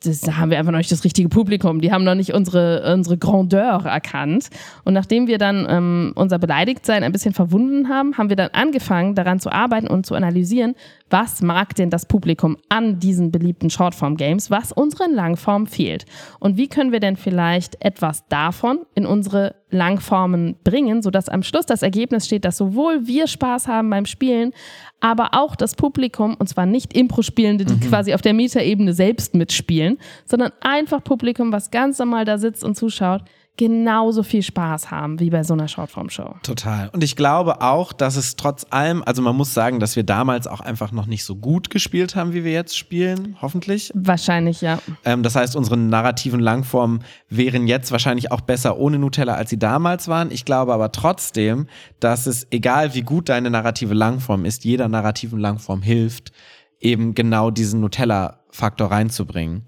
das, 0.02 0.21
da 0.21 0.38
haben 0.38 0.50
wir 0.50 0.59
einfach 0.59 0.73
noch 0.73 0.78
nicht 0.78 0.90
das 0.90 1.04
richtige 1.04 1.28
Publikum. 1.28 1.80
Die 1.80 1.92
haben 1.92 2.04
noch 2.04 2.14
nicht 2.14 2.33
unsere, 2.33 2.90
unsere 2.95 3.19
Grandeur 3.19 3.85
erkannt. 3.85 4.49
Und 4.85 4.95
nachdem 4.95 5.26
wir 5.26 5.37
dann 5.37 5.66
ähm, 5.69 6.12
unser 6.14 6.38
Beleidigtsein 6.38 7.04
ein 7.04 7.12
bisschen 7.12 7.35
verwunden 7.35 7.90
haben, 7.90 8.16
haben 8.16 8.30
wir 8.30 8.37
dann 8.37 8.49
angefangen, 8.52 9.14
daran 9.14 9.40
zu 9.40 9.52
arbeiten 9.52 9.88
und 9.88 10.07
zu 10.07 10.14
analysieren, 10.14 10.75
was 11.11 11.42
mag 11.42 11.75
denn 11.75 11.90
das 11.90 12.07
Publikum 12.07 12.57
an 12.71 12.99
diesen 12.99 13.30
beliebten 13.30 13.69
Shortform-Games, 13.69 14.50
was 14.50 14.73
unseren 14.73 15.14
Langformen 15.14 15.66
fehlt. 15.66 16.07
Und 16.38 16.57
wie 16.57 16.69
können 16.69 16.92
wir 16.92 17.00
denn 17.00 17.16
vielleicht 17.16 17.85
etwas 17.85 18.26
davon 18.28 18.78
in 18.95 19.04
unsere 19.04 19.54
Langformen 19.71 20.57
bringen, 20.64 21.02
sodass 21.02 21.28
am 21.28 21.42
Schluss 21.42 21.66
das 21.66 21.83
Ergebnis 21.83 22.26
steht, 22.26 22.45
dass 22.45 22.57
sowohl 22.57 23.07
wir 23.07 23.26
Spaß 23.26 23.69
haben 23.69 23.90
beim 23.90 24.07
Spielen, 24.07 24.52
aber 25.00 25.30
auch 25.33 25.57
das 25.57 25.75
Publikum, 25.75 26.37
und 26.38 26.49
zwar 26.49 26.66
nicht 26.66 26.92
Impro-Spielende, 26.95 27.64
die 27.64 27.75
mhm. 27.75 27.88
quasi 27.88 28.14
auf 28.14 28.23
der 28.23 28.35
Metaebene 28.35 28.92
selbst 28.92 29.35
mitspielen, 29.35 29.99
sondern 30.25 30.52
einfach 30.61 31.02
Publikum, 31.02 31.52
was 31.52 31.71
ganz 31.71 31.99
normal 31.99 32.25
da 32.25 32.38
sitzt 32.38 32.62
und 32.62 32.76
zuschaut, 32.76 33.23
genauso 33.61 34.23
viel 34.23 34.43
Spaß 34.43 34.90
haben 34.90 35.21
wie 35.21 35.29
bei 35.29 35.45
so 35.45 35.52
einer 35.52 35.69
Shortform-Show. 35.69 36.37
Total. 36.43 36.88
Und 36.95 37.05
ich 37.05 37.14
glaube 37.14 37.61
auch, 37.61 37.93
dass 37.93 38.17
es 38.17 38.37
trotz 38.37 38.64
allem, 38.71 39.02
also 39.05 39.21
man 39.21 39.37
muss 39.37 39.52
sagen, 39.52 39.81
dass 39.81 39.97
wir 39.97 40.02
damals 40.02 40.47
auch 40.47 40.61
einfach 40.61 40.93
noch 40.93 41.05
nicht 41.05 41.25
so 41.25 41.37
gut 41.37 41.69
gespielt 41.69 42.17
haben, 42.17 42.33
wie 42.33 42.43
wir 42.43 42.52
jetzt 42.52 42.75
spielen, 42.75 43.37
hoffentlich. 43.43 43.93
Wahrscheinlich, 43.95 44.62
ja. 44.62 44.79
Ähm, 45.05 45.23
das 45.23 45.37
heißt, 45.37 45.57
unsere 45.57 45.76
narrativen 45.76 46.40
Langformen 46.40 47.05
wären 47.29 47.67
jetzt 47.67 47.93
wahrscheinlich 47.93 48.33
auch 48.33 48.40
besser 48.40 48.79
ohne 48.79 48.99
Nutella, 48.99 49.35
als 49.35 49.50
sie 49.50 49.59
damals 49.59 50.09
waren. 50.09 50.31
Ich 50.31 50.47
glaube 50.47 50.73
aber 50.73 50.90
trotzdem, 50.90 51.67
dass 52.00 52.26
es, 52.26 52.47
egal 52.50 52.95
wie 52.95 53.02
gut 53.02 53.29
deine 53.29 53.50
narrative 53.50 53.93
Langform 53.93 54.47
ist, 54.47 54.64
jeder 54.64 54.88
narrativen 54.88 55.38
Langform 55.38 55.83
hilft, 55.83 56.33
eben 56.81 57.14
genau 57.14 57.50
diesen 57.50 57.81
Nutella-Faktor 57.81 58.90
reinzubringen. 58.90 59.67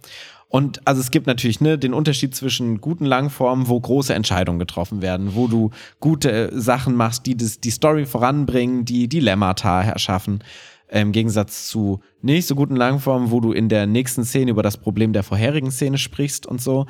Und 0.52 0.86
also 0.86 1.00
es 1.00 1.10
gibt 1.10 1.26
natürlich 1.26 1.62
ne, 1.62 1.78
den 1.78 1.94
Unterschied 1.94 2.34
zwischen 2.34 2.82
guten 2.82 3.06
Langformen, 3.06 3.68
wo 3.68 3.80
große 3.80 4.12
Entscheidungen 4.12 4.58
getroffen 4.58 5.00
werden, 5.00 5.34
wo 5.34 5.48
du 5.48 5.70
gute 5.98 6.50
Sachen 6.52 6.94
machst, 6.94 7.24
die 7.24 7.38
das, 7.38 7.58
die 7.58 7.70
Story 7.70 8.04
voranbringen, 8.04 8.84
die 8.84 9.08
Dilemmata 9.08 9.80
erschaffen. 9.80 10.44
Im 10.90 11.12
Gegensatz 11.12 11.68
zu 11.68 12.00
nicht 12.20 12.46
so 12.46 12.54
guten 12.54 12.76
Langformen, 12.76 13.30
wo 13.30 13.40
du 13.40 13.52
in 13.52 13.70
der 13.70 13.86
nächsten 13.86 14.26
Szene 14.26 14.50
über 14.50 14.62
das 14.62 14.76
Problem 14.76 15.14
der 15.14 15.22
vorherigen 15.22 15.70
Szene 15.70 15.96
sprichst 15.96 16.44
und 16.44 16.60
so. 16.60 16.84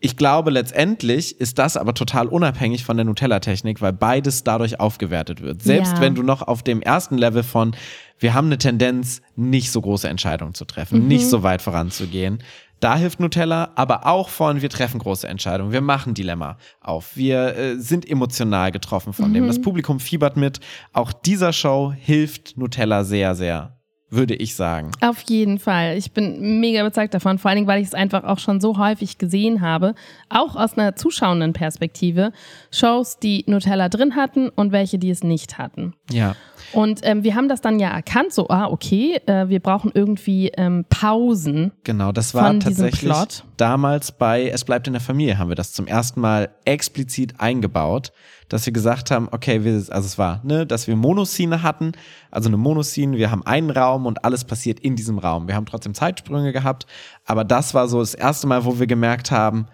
Ich 0.00 0.16
glaube, 0.16 0.50
letztendlich 0.50 1.40
ist 1.40 1.58
das 1.58 1.76
aber 1.76 1.92
total 1.92 2.28
unabhängig 2.28 2.84
von 2.84 2.96
der 2.96 3.04
Nutella-Technik, 3.04 3.80
weil 3.80 3.92
beides 3.92 4.44
dadurch 4.44 4.78
aufgewertet 4.78 5.42
wird. 5.42 5.62
Selbst 5.62 5.94
ja. 5.94 6.00
wenn 6.00 6.14
du 6.14 6.22
noch 6.22 6.42
auf 6.42 6.62
dem 6.62 6.80
ersten 6.80 7.18
Level 7.18 7.42
von, 7.42 7.74
wir 8.20 8.32
haben 8.32 8.46
eine 8.46 8.58
Tendenz, 8.58 9.22
nicht 9.34 9.72
so 9.72 9.80
große 9.80 10.08
Entscheidungen 10.08 10.54
zu 10.54 10.64
treffen, 10.66 11.02
mhm. 11.02 11.08
nicht 11.08 11.26
so 11.26 11.42
weit 11.42 11.62
voranzugehen. 11.62 12.44
Da 12.78 12.96
hilft 12.96 13.18
Nutella, 13.18 13.72
aber 13.74 14.06
auch 14.06 14.28
von, 14.28 14.62
wir 14.62 14.70
treffen 14.70 15.00
große 15.00 15.26
Entscheidungen, 15.26 15.72
wir 15.72 15.80
machen 15.80 16.14
Dilemma 16.14 16.58
auf, 16.80 17.16
wir 17.16 17.56
äh, 17.56 17.76
sind 17.76 18.08
emotional 18.08 18.70
getroffen 18.70 19.12
von 19.12 19.30
mhm. 19.30 19.34
dem. 19.34 19.46
Das 19.48 19.60
Publikum 19.60 19.98
fiebert 19.98 20.36
mit. 20.36 20.60
Auch 20.92 21.12
dieser 21.12 21.52
Show 21.52 21.92
hilft 21.92 22.56
Nutella 22.56 23.02
sehr, 23.02 23.34
sehr 23.34 23.77
würde 24.10 24.34
ich 24.34 24.54
sagen. 24.54 24.90
Auf 25.00 25.20
jeden 25.28 25.58
Fall. 25.58 25.96
Ich 25.96 26.12
bin 26.12 26.60
mega 26.60 26.80
überzeugt 26.80 27.14
davon, 27.14 27.38
vor 27.38 27.50
allen 27.50 27.56
Dingen, 27.56 27.68
weil 27.68 27.80
ich 27.80 27.88
es 27.88 27.94
einfach 27.94 28.24
auch 28.24 28.38
schon 28.38 28.60
so 28.60 28.78
häufig 28.78 29.18
gesehen 29.18 29.60
habe, 29.60 29.94
auch 30.28 30.56
aus 30.56 30.76
einer 30.76 30.96
zuschauenden 30.96 31.52
Perspektive, 31.52 32.32
Shows, 32.70 33.18
die 33.18 33.44
Nutella 33.46 33.88
drin 33.88 34.16
hatten 34.16 34.48
und 34.48 34.72
welche, 34.72 34.98
die 34.98 35.10
es 35.10 35.22
nicht 35.22 35.58
hatten. 35.58 35.94
Ja. 36.10 36.36
Und 36.72 37.00
ähm, 37.02 37.24
wir 37.24 37.34
haben 37.34 37.48
das 37.48 37.60
dann 37.60 37.78
ja 37.78 37.88
erkannt, 37.88 38.32
so, 38.32 38.48
ah, 38.48 38.66
okay, 38.66 39.20
äh, 39.26 39.48
wir 39.48 39.60
brauchen 39.60 39.90
irgendwie 39.94 40.48
ähm, 40.56 40.84
Pausen. 40.88 41.72
Genau, 41.84 42.12
das 42.12 42.34
war 42.34 42.58
tatsächlich 42.58 43.12
damals 43.56 44.12
bei 44.12 44.48
Es 44.48 44.64
bleibt 44.64 44.86
in 44.86 44.92
der 44.92 45.00
Familie, 45.00 45.38
haben 45.38 45.48
wir 45.48 45.56
das 45.56 45.72
zum 45.72 45.86
ersten 45.86 46.20
Mal 46.20 46.50
explizit 46.64 47.40
eingebaut, 47.40 48.12
dass 48.48 48.66
wir 48.66 48.72
gesagt 48.72 49.10
haben, 49.10 49.28
okay, 49.30 49.64
wir, 49.64 49.72
also 49.72 50.06
es 50.06 50.18
war, 50.18 50.40
ne, 50.44 50.66
dass 50.66 50.86
wir 50.86 50.96
Monoszene 50.96 51.62
hatten, 51.62 51.92
also 52.30 52.48
eine 52.48 52.56
Monoszene, 52.56 53.16
wir 53.16 53.30
haben 53.30 53.44
einen 53.46 53.70
Raum 53.70 54.06
und 54.06 54.24
alles 54.24 54.44
passiert 54.44 54.80
in 54.80 54.96
diesem 54.96 55.18
Raum. 55.18 55.48
Wir 55.48 55.54
haben 55.54 55.66
trotzdem 55.66 55.94
Zeitsprünge 55.94 56.52
gehabt, 56.52 56.86
aber 57.24 57.44
das 57.44 57.74
war 57.74 57.88
so 57.88 58.00
das 58.00 58.14
erste 58.14 58.46
Mal, 58.46 58.64
wo 58.64 58.78
wir 58.78 58.86
gemerkt 58.86 59.30
haben, 59.30 59.66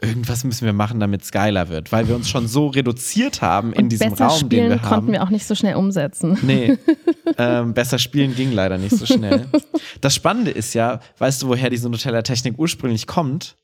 irgendwas 0.00 0.44
müssen 0.44 0.64
wir 0.64 0.72
machen, 0.72 1.00
damit 1.00 1.22
es 1.22 1.32
geiler 1.32 1.68
wird, 1.68 1.90
weil 1.90 2.06
wir 2.08 2.14
uns 2.14 2.28
schon 2.28 2.46
so 2.46 2.68
reduziert 2.68 3.42
haben 3.42 3.72
in 3.72 3.88
diesem 3.88 4.10
besser 4.10 4.26
Raum, 4.26 4.48
den 4.48 4.68
wir 4.68 4.82
haben. 4.82 4.88
konnten 4.88 5.12
wir 5.12 5.22
auch 5.22 5.30
nicht 5.30 5.46
so 5.46 5.54
schnell 5.54 5.74
umsetzen. 5.74 6.38
Nee, 6.42 6.78
ähm, 7.38 7.74
besser 7.74 7.98
spielen 7.98 8.34
ging 8.34 8.52
leider 8.52 8.78
nicht 8.78 8.96
so 8.96 9.06
schnell. 9.06 9.46
Das 10.00 10.14
Spannende 10.14 10.50
ist 10.50 10.74
ja, 10.74 11.00
weißt 11.18 11.42
du, 11.42 11.48
woher 11.48 11.70
diese 11.70 11.88
Nutella-Technik 11.88 12.58
ursprünglich 12.58 13.06
kommt? 13.06 13.56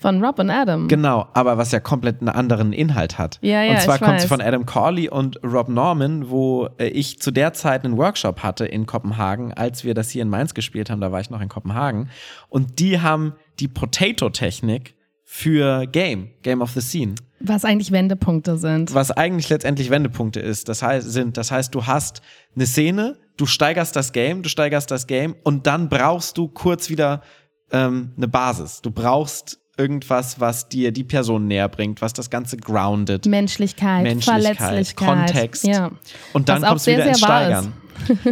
Von 0.00 0.24
Rob 0.24 0.38
und 0.38 0.48
Adam. 0.48 0.88
Genau, 0.88 1.28
aber 1.34 1.58
was 1.58 1.72
ja 1.72 1.80
komplett 1.80 2.20
einen 2.20 2.30
anderen 2.30 2.72
Inhalt 2.72 3.18
hat. 3.18 3.38
Ja, 3.42 3.62
ja, 3.62 3.74
und 3.74 3.80
zwar 3.82 3.98
kommt 3.98 4.12
weiß. 4.12 4.22
sie 4.22 4.28
von 4.28 4.40
Adam 4.40 4.64
Corley 4.64 5.10
und 5.10 5.38
Rob 5.44 5.68
Norman, 5.68 6.30
wo 6.30 6.70
äh, 6.78 6.86
ich 6.86 7.20
zu 7.20 7.30
der 7.30 7.52
Zeit 7.52 7.84
einen 7.84 7.98
Workshop 7.98 8.42
hatte 8.42 8.64
in 8.64 8.86
Kopenhagen, 8.86 9.52
als 9.52 9.84
wir 9.84 9.92
das 9.92 10.08
hier 10.08 10.22
in 10.22 10.30
Mainz 10.30 10.54
gespielt 10.54 10.88
haben, 10.88 11.02
da 11.02 11.12
war 11.12 11.20
ich 11.20 11.28
noch 11.28 11.42
in 11.42 11.50
Kopenhagen. 11.50 12.08
Und 12.48 12.78
die 12.78 13.00
haben 13.00 13.34
die 13.58 13.68
Potato-Technik 13.68 14.94
für 15.22 15.86
Game, 15.86 16.30
Game 16.42 16.62
of 16.62 16.70
the 16.70 16.80
Scene. 16.80 17.14
Was 17.38 17.66
eigentlich 17.66 17.92
Wendepunkte 17.92 18.56
sind. 18.56 18.94
Was 18.94 19.10
eigentlich 19.10 19.50
letztendlich 19.50 19.90
Wendepunkte 19.90 20.40
ist. 20.40 20.70
Das 20.70 20.82
heißt, 20.82 21.10
sind, 21.10 21.36
das 21.36 21.50
heißt, 21.50 21.74
du 21.74 21.86
hast 21.86 22.22
eine 22.56 22.66
Szene, 22.66 23.18
du 23.36 23.44
steigerst 23.44 23.94
das 23.96 24.12
Game, 24.12 24.42
du 24.42 24.48
steigerst 24.48 24.90
das 24.90 25.06
Game 25.06 25.36
und 25.44 25.66
dann 25.66 25.90
brauchst 25.90 26.38
du 26.38 26.48
kurz 26.48 26.88
wieder 26.88 27.22
ähm, 27.70 28.12
eine 28.16 28.28
Basis. 28.28 28.80
Du 28.80 28.90
brauchst 28.90 29.60
irgendwas, 29.80 30.40
was 30.40 30.68
dir 30.68 30.92
die 30.92 31.04
Person 31.04 31.46
näher 31.46 31.68
bringt, 31.68 32.02
was 32.02 32.12
das 32.12 32.28
Ganze 32.28 32.56
grounded. 32.58 33.26
Menschlichkeit, 33.26 34.02
Menschlichkeit 34.02 34.56
Verletzlichkeit. 34.56 35.08
Kontext. 35.08 35.64
Ja. 35.64 35.90
Und 36.32 36.48
dann 36.48 36.62
kommst 36.62 36.86
du 36.86 36.90
sehr, 36.90 36.98
wieder 36.98 37.08
ins 37.08 37.18
Steigern. 37.18 37.72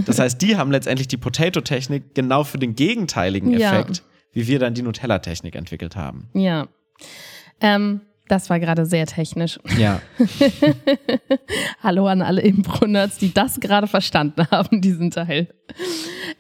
Das 0.07 0.19
heißt, 0.19 0.41
die 0.41 0.57
haben 0.57 0.71
letztendlich 0.71 1.09
die 1.09 1.17
Potato-Technik 1.17 2.15
genau 2.15 2.45
für 2.45 2.59
den 2.59 2.75
gegenteiligen 2.75 3.51
Ja. 3.59 3.73
Effekt, 3.73 4.03
wie 4.33 4.47
wir 4.47 4.59
dann 4.59 4.75
die 4.75 4.83
Nutella-Technik 4.83 5.55
entwickelt 5.55 5.97
haben. 5.97 6.29
Ja. 6.35 6.69
Ähm, 7.61 8.01
das 8.29 8.51
war 8.51 8.61
gerade 8.61 8.87
sehr 8.87 9.07
technisch. 9.07 9.59
Ja. 9.79 10.01
Hallo 11.83 12.07
an 12.07 12.23
alle 12.23 12.43
Impro-Nerds, 12.43 13.19
die 13.19 13.33
das 13.33 13.61
gerade 13.61 13.87
verstanden 13.87 14.47
haben, 14.51 14.81
diesen 14.81 15.11
Teil. 15.11 15.49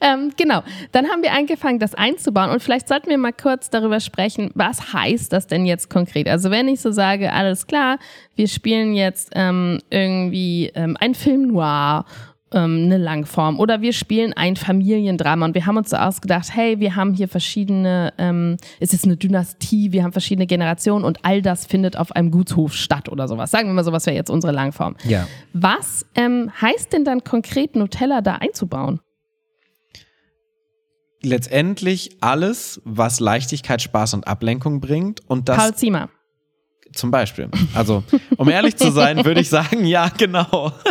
Ähm, 0.00 0.32
genau, 0.36 0.62
dann 0.92 1.08
haben 1.08 1.22
wir 1.22 1.32
angefangen, 1.32 1.78
das 1.78 1.94
einzubauen 1.94 2.50
und 2.50 2.62
vielleicht 2.62 2.88
sollten 2.88 3.10
wir 3.10 3.18
mal 3.18 3.32
kurz 3.32 3.70
darüber 3.70 4.00
sprechen, 4.00 4.50
was 4.54 4.92
heißt 4.92 5.32
das 5.32 5.46
denn 5.46 5.66
jetzt 5.66 5.90
konkret? 5.90 6.28
Also 6.28 6.50
wenn 6.50 6.68
ich 6.68 6.80
so 6.80 6.92
sage, 6.92 7.32
alles 7.32 7.66
klar, 7.66 7.98
wir 8.36 8.48
spielen 8.48 8.94
jetzt 8.94 9.30
ähm, 9.34 9.80
irgendwie 9.90 10.70
ähm, 10.74 10.96
ein 11.00 11.14
Film 11.14 11.48
noir 11.48 12.04
ähm, 12.52 12.84
eine 12.84 12.98
Langform 12.98 13.58
oder 13.58 13.80
wir 13.80 13.92
spielen 13.92 14.32
ein 14.32 14.56
Familiendrama 14.56 15.46
und 15.46 15.54
wir 15.54 15.66
haben 15.66 15.76
uns 15.76 15.90
so 15.90 15.96
ausgedacht, 15.96 16.48
hey, 16.54 16.80
wir 16.80 16.96
haben 16.96 17.14
hier 17.14 17.28
verschiedene, 17.28 18.12
ähm, 18.18 18.56
es 18.80 18.92
ist 18.92 19.04
eine 19.04 19.16
Dynastie, 19.16 19.92
wir 19.92 20.02
haben 20.02 20.12
verschiedene 20.12 20.46
Generationen 20.46 21.04
und 21.04 21.24
all 21.24 21.42
das 21.42 21.66
findet 21.66 21.96
auf 21.96 22.12
einem 22.12 22.30
Gutshof 22.30 22.74
statt 22.74 23.08
oder 23.08 23.28
sowas. 23.28 23.50
Sagen 23.50 23.68
wir 23.68 23.74
mal, 23.74 23.84
sowas 23.84 24.06
wäre 24.06 24.16
jetzt 24.16 24.30
unsere 24.30 24.52
Langform. 24.52 24.96
Ja. 25.04 25.26
Was 25.52 26.06
ähm, 26.14 26.50
heißt 26.60 26.92
denn 26.92 27.04
dann 27.04 27.24
konkret 27.24 27.76
Nutella 27.76 28.20
da 28.20 28.36
einzubauen? 28.36 29.00
Letztendlich 31.22 32.16
alles, 32.20 32.80
was 32.84 33.18
Leichtigkeit, 33.18 33.82
Spaß 33.82 34.14
und 34.14 34.28
Ablenkung 34.28 34.80
bringt 34.80 35.20
und 35.28 35.48
das 35.48 35.56
Paul 35.56 35.74
Ziemer. 35.74 36.08
zum 36.92 37.10
Beispiel. 37.10 37.50
Also, 37.74 38.04
um 38.36 38.48
ehrlich 38.48 38.76
zu 38.76 38.92
sein, 38.92 39.24
würde 39.24 39.40
ich 39.40 39.48
sagen, 39.48 39.84
ja, 39.84 40.08
genau. 40.16 40.72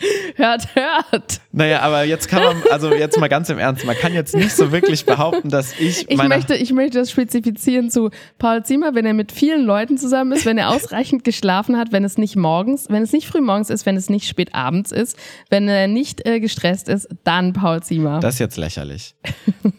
hört, 0.36 0.68
hört. 0.74 1.40
Naja, 1.52 1.80
aber 1.80 2.04
jetzt 2.04 2.28
kann 2.28 2.42
man, 2.42 2.62
also 2.70 2.92
jetzt 2.94 3.18
mal 3.18 3.28
ganz 3.28 3.48
im 3.50 3.58
Ernst, 3.58 3.84
man 3.84 3.96
kann 3.96 4.14
jetzt 4.14 4.34
nicht 4.34 4.52
so 4.52 4.72
wirklich 4.72 5.04
behaupten, 5.04 5.48
dass 5.48 5.78
ich. 5.78 6.08
Ich 6.08 6.22
möchte, 6.22 6.54
ich 6.54 6.72
möchte 6.72 6.98
das 6.98 7.10
spezifizieren 7.10 7.90
zu 7.90 8.10
Paul 8.38 8.62
Zimmer, 8.64 8.94
wenn 8.94 9.04
er 9.04 9.14
mit 9.14 9.32
vielen 9.32 9.64
Leuten 9.64 9.98
zusammen 9.98 10.32
ist, 10.32 10.46
wenn 10.46 10.58
er 10.58 10.70
ausreichend 10.70 11.24
geschlafen 11.24 11.76
hat, 11.76 11.92
wenn 11.92 12.04
es 12.04 12.18
nicht 12.18 12.36
morgens, 12.36 12.86
wenn 12.88 13.02
es 13.02 13.12
nicht 13.12 13.26
früh 13.26 13.40
morgens 13.40 13.70
ist, 13.70 13.86
wenn 13.86 13.96
es 13.96 14.08
nicht 14.08 14.28
spät 14.28 14.54
abends 14.54 14.92
ist, 14.92 15.16
wenn 15.48 15.68
er 15.68 15.88
nicht 15.88 16.26
äh, 16.26 16.40
gestresst 16.40 16.88
ist, 16.88 17.08
dann 17.24 17.52
Paul 17.52 17.82
Zimmer. 17.82 18.20
Das 18.20 18.34
ist 18.34 18.40
jetzt 18.40 18.56
lächerlich. 18.56 19.14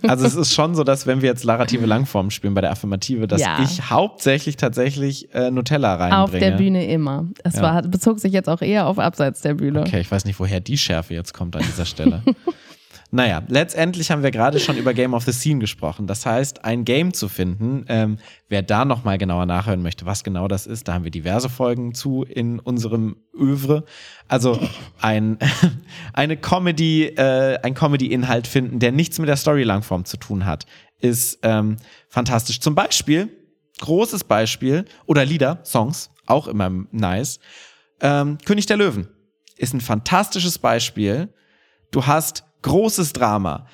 Also 0.08 0.26
es 0.26 0.36
ist 0.36 0.54
schon 0.54 0.76
so, 0.76 0.84
dass 0.84 1.08
wenn 1.08 1.22
wir 1.22 1.30
jetzt 1.30 1.46
narrative 1.46 1.86
Langform 1.86 2.32
spielen 2.32 2.54
bei 2.54 2.62
der 2.62 2.72
Affirmative, 2.72 3.28
dass 3.28 3.42
ja. 3.42 3.60
ich 3.64 3.90
hauptsächlich 3.90 4.58
tatsächlich 4.58 5.34
äh, 5.34 5.52
Nutella 5.52 5.96
reinbringe. 5.96 6.24
Auf 6.24 6.32
der 6.32 6.52
Bühne 6.52 6.86
immer. 6.88 7.28
Es 7.44 7.56
ja. 7.56 7.62
war, 7.62 7.82
bezog 7.84 8.20
sich 8.20 8.34
jetzt 8.34 8.50
auch 8.50 8.62
eher 8.62 8.88
auf 8.88 9.00
abseits 9.00 9.42
der 9.42 9.54
Bühne. 9.54 9.82
Okay, 9.82 10.02
ich 10.02 10.11
weiß 10.12 10.26
nicht, 10.26 10.40
woher 10.40 10.60
die 10.60 10.78
Schärfe 10.78 11.14
jetzt 11.14 11.34
kommt 11.34 11.56
an 11.56 11.64
dieser 11.64 11.86
Stelle. 11.86 12.24
Naja, 13.14 13.44
letztendlich 13.50 14.10
haben 14.10 14.24
wir 14.24 14.32
gerade 14.32 14.58
schon 14.62 14.78
über 14.78 14.94
Game 14.94 15.14
of 15.14 15.26
the 15.26 15.34
Scene 15.34 15.60
gesprochen. 15.60 16.08
Das 16.08 16.26
heißt, 16.26 16.64
ein 16.64 16.86
Game 16.86 17.14
zu 17.14 17.28
finden, 17.28 17.84
ähm, 17.90 18.18
wer 18.48 18.62
da 18.62 18.86
nochmal 18.86 19.18
genauer 19.18 19.46
nachhören 19.46 19.82
möchte, 19.82 20.06
was 20.06 20.24
genau 20.24 20.48
das 20.48 20.66
ist, 20.66 20.88
da 20.88 20.94
haben 20.94 21.04
wir 21.04 21.12
diverse 21.12 21.50
Folgen 21.50 21.94
zu 21.94 22.24
in 22.24 22.60
unserem 22.60 23.18
Övre. 23.38 23.84
Also 24.30 24.58
ein, 25.02 25.38
eine 26.14 26.38
Comedy, 26.38 27.08
äh, 27.08 27.60
ein 27.62 27.74
Comedy-Inhalt 27.74 28.48
finden, 28.48 28.80
der 28.80 28.94
nichts 28.94 29.20
mit 29.20 29.28
der 29.28 29.36
Story-Langform 29.36 30.06
zu 30.06 30.16
tun 30.16 30.46
hat, 30.46 30.66
ist 31.02 31.40
ähm, 31.44 31.76
fantastisch. 32.08 32.62
Zum 32.62 32.76
Beispiel, 32.76 33.28
großes 33.82 34.24
Beispiel, 34.24 34.86
oder 35.06 35.26
Lieder, 35.26 35.60
Songs, 35.66 36.12
auch 36.28 36.48
immer 36.48 36.72
nice. 36.92 37.42
Ähm, 38.00 38.38
König 38.46 38.68
der 38.68 38.78
Löwen 38.78 39.10
ist 39.62 39.74
ein 39.74 39.82
fantastisches 39.82 40.58
Beispiel. 40.58 41.30
Du 41.92 42.08
hast 42.08 42.44
großes 42.64 43.14
Drama. 43.14 43.68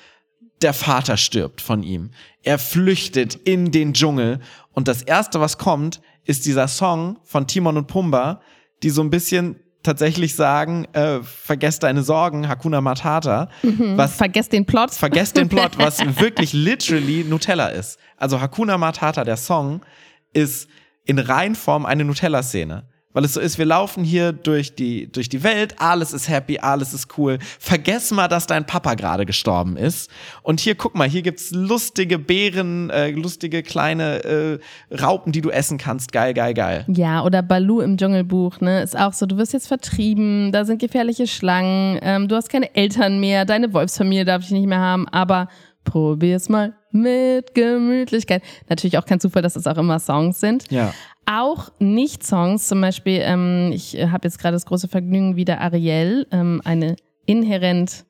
Der 0.60 0.74
Vater 0.74 1.16
stirbt 1.16 1.60
von 1.60 1.82
ihm. 1.82 2.10
Er 2.42 2.58
flüchtet 2.58 3.34
in 3.34 3.70
den 3.70 3.94
Dschungel 3.94 4.40
und 4.72 4.88
das 4.88 5.02
erste, 5.02 5.40
was 5.40 5.56
kommt, 5.56 6.00
ist 6.24 6.46
dieser 6.46 6.68
Song 6.68 7.18
von 7.24 7.46
Timon 7.46 7.76
und 7.76 7.86
Pumba, 7.86 8.40
die 8.82 8.90
so 8.90 9.02
ein 9.02 9.10
bisschen 9.10 9.60
tatsächlich 9.82 10.34
sagen, 10.34 10.86
äh, 10.92 11.22
vergesst 11.22 11.84
deine 11.84 12.02
Sorgen, 12.02 12.48
Hakuna 12.48 12.80
Matata. 12.80 13.48
Mhm, 13.62 13.96
was, 13.96 14.16
vergesst 14.16 14.52
den 14.52 14.66
Plot. 14.66 14.90
Vergesst 14.90 15.36
den 15.36 15.48
Plot, 15.48 15.78
was 15.78 16.00
wirklich 16.20 16.52
literally 16.52 17.24
Nutella 17.24 17.68
ist. 17.68 17.98
Also 18.16 18.40
Hakuna 18.40 18.76
Matata, 18.76 19.24
der 19.24 19.36
Song, 19.36 19.80
ist 20.32 20.68
in 21.04 21.18
Reinform 21.18 21.86
eine 21.86 22.04
Nutella-Szene 22.04 22.88
weil 23.18 23.24
es 23.24 23.34
so 23.34 23.40
ist, 23.40 23.58
wir 23.58 23.64
laufen 23.64 24.04
hier 24.04 24.30
durch 24.30 24.76
die, 24.76 25.10
durch 25.10 25.28
die 25.28 25.42
Welt, 25.42 25.74
alles 25.80 26.12
ist 26.12 26.28
happy, 26.28 26.60
alles 26.60 26.94
ist 26.94 27.18
cool. 27.18 27.40
Vergess 27.58 28.12
mal, 28.12 28.28
dass 28.28 28.46
dein 28.46 28.64
Papa 28.64 28.94
gerade 28.94 29.26
gestorben 29.26 29.76
ist. 29.76 30.08
Und 30.44 30.60
hier, 30.60 30.76
guck 30.76 30.94
mal, 30.94 31.08
hier 31.08 31.22
gibt's 31.22 31.50
lustige 31.50 32.20
Beeren, 32.20 32.90
äh, 32.90 33.10
lustige 33.10 33.64
kleine 33.64 34.22
äh, 34.22 34.94
Raupen, 34.94 35.32
die 35.32 35.40
du 35.40 35.50
essen 35.50 35.78
kannst. 35.78 36.12
Geil, 36.12 36.32
geil, 36.32 36.54
geil. 36.54 36.84
Ja, 36.86 37.24
oder 37.24 37.42
Balu 37.42 37.80
im 37.80 37.96
Dschungelbuch, 37.96 38.60
ne? 38.60 38.82
Ist 38.84 38.96
auch 38.96 39.12
so, 39.12 39.26
du 39.26 39.36
wirst 39.36 39.52
jetzt 39.52 39.66
vertrieben, 39.66 40.52
da 40.52 40.64
sind 40.64 40.80
gefährliche 40.80 41.26
Schlangen, 41.26 41.98
ähm, 42.02 42.28
du 42.28 42.36
hast 42.36 42.50
keine 42.50 42.72
Eltern 42.76 43.18
mehr, 43.18 43.44
deine 43.44 43.72
Wolfsfamilie 43.72 44.26
darf 44.26 44.44
ich 44.44 44.52
nicht 44.52 44.68
mehr 44.68 44.78
haben, 44.78 45.08
aber 45.08 45.48
probier's 45.82 46.48
mal 46.48 46.74
mit 46.92 47.54
Gemütlichkeit. 47.54 48.42
Natürlich 48.68 48.96
auch 48.96 49.06
kein 49.06 49.20
Zufall, 49.20 49.42
dass 49.42 49.56
es 49.56 49.66
auch 49.66 49.76
immer 49.76 49.98
Songs 49.98 50.38
sind. 50.38 50.70
Ja 50.70 50.94
auch 51.28 51.70
Nicht-Songs, 51.78 52.68
zum 52.68 52.80
Beispiel, 52.80 53.20
ähm, 53.22 53.70
ich 53.72 53.96
äh, 53.96 54.08
habe 54.08 54.26
jetzt 54.26 54.38
gerade 54.38 54.54
das 54.54 54.66
große 54.66 54.88
Vergnügen, 54.88 55.36
wieder 55.36 55.60
Ariel, 55.60 56.26
ähm, 56.32 56.62
eine 56.64 56.96
inhärent 57.26 58.06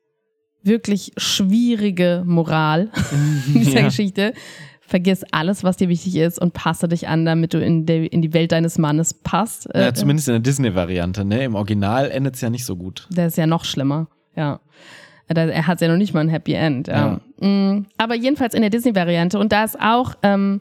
wirklich 0.63 1.11
schwierige 1.17 2.23
Moral 2.25 2.89
dieser 3.47 3.79
ja. 3.79 3.85
Geschichte. 3.85 4.33
Vergiss 4.81 5.23
alles, 5.31 5.63
was 5.63 5.77
dir 5.77 5.87
wichtig 5.87 6.15
ist 6.15 6.39
und 6.39 6.53
passe 6.53 6.87
dich 6.87 7.07
an, 7.07 7.25
damit 7.25 7.53
du 7.53 7.63
in, 7.63 7.85
der, 7.85 8.11
in 8.11 8.21
die 8.21 8.33
Welt 8.33 8.51
deines 8.51 8.77
Mannes 8.79 9.13
passt. 9.13 9.69
Ja, 9.73 9.89
äh, 9.89 9.93
zumindest 9.93 10.29
in 10.29 10.33
der 10.33 10.41
Disney-Variante, 10.41 11.23
ne? 11.25 11.43
Im 11.43 11.55
Original 11.55 12.09
endet 12.09 12.35
es 12.35 12.41
ja 12.41 12.49
nicht 12.49 12.65
so 12.65 12.75
gut. 12.75 13.07
Der 13.11 13.27
ist 13.27 13.37
ja 13.37 13.45
noch 13.45 13.65
schlimmer, 13.65 14.07
ja. 14.35 14.59
Er 15.27 15.67
hat 15.67 15.79
ja 15.79 15.87
noch 15.87 15.97
nicht 15.97 16.15
mal 16.15 16.21
ein 16.21 16.29
Happy 16.29 16.53
End. 16.53 16.87
Ja. 16.87 17.19
ja. 17.39 17.47
Mm, 17.47 17.85
aber 17.97 18.15
jedenfalls 18.15 18.55
in 18.55 18.61
der 18.61 18.71
Disney-Variante. 18.71 19.37
Und 19.37 19.51
da 19.51 19.63
ist 19.63 19.79
auch 19.79 20.15
ähm, 20.23 20.59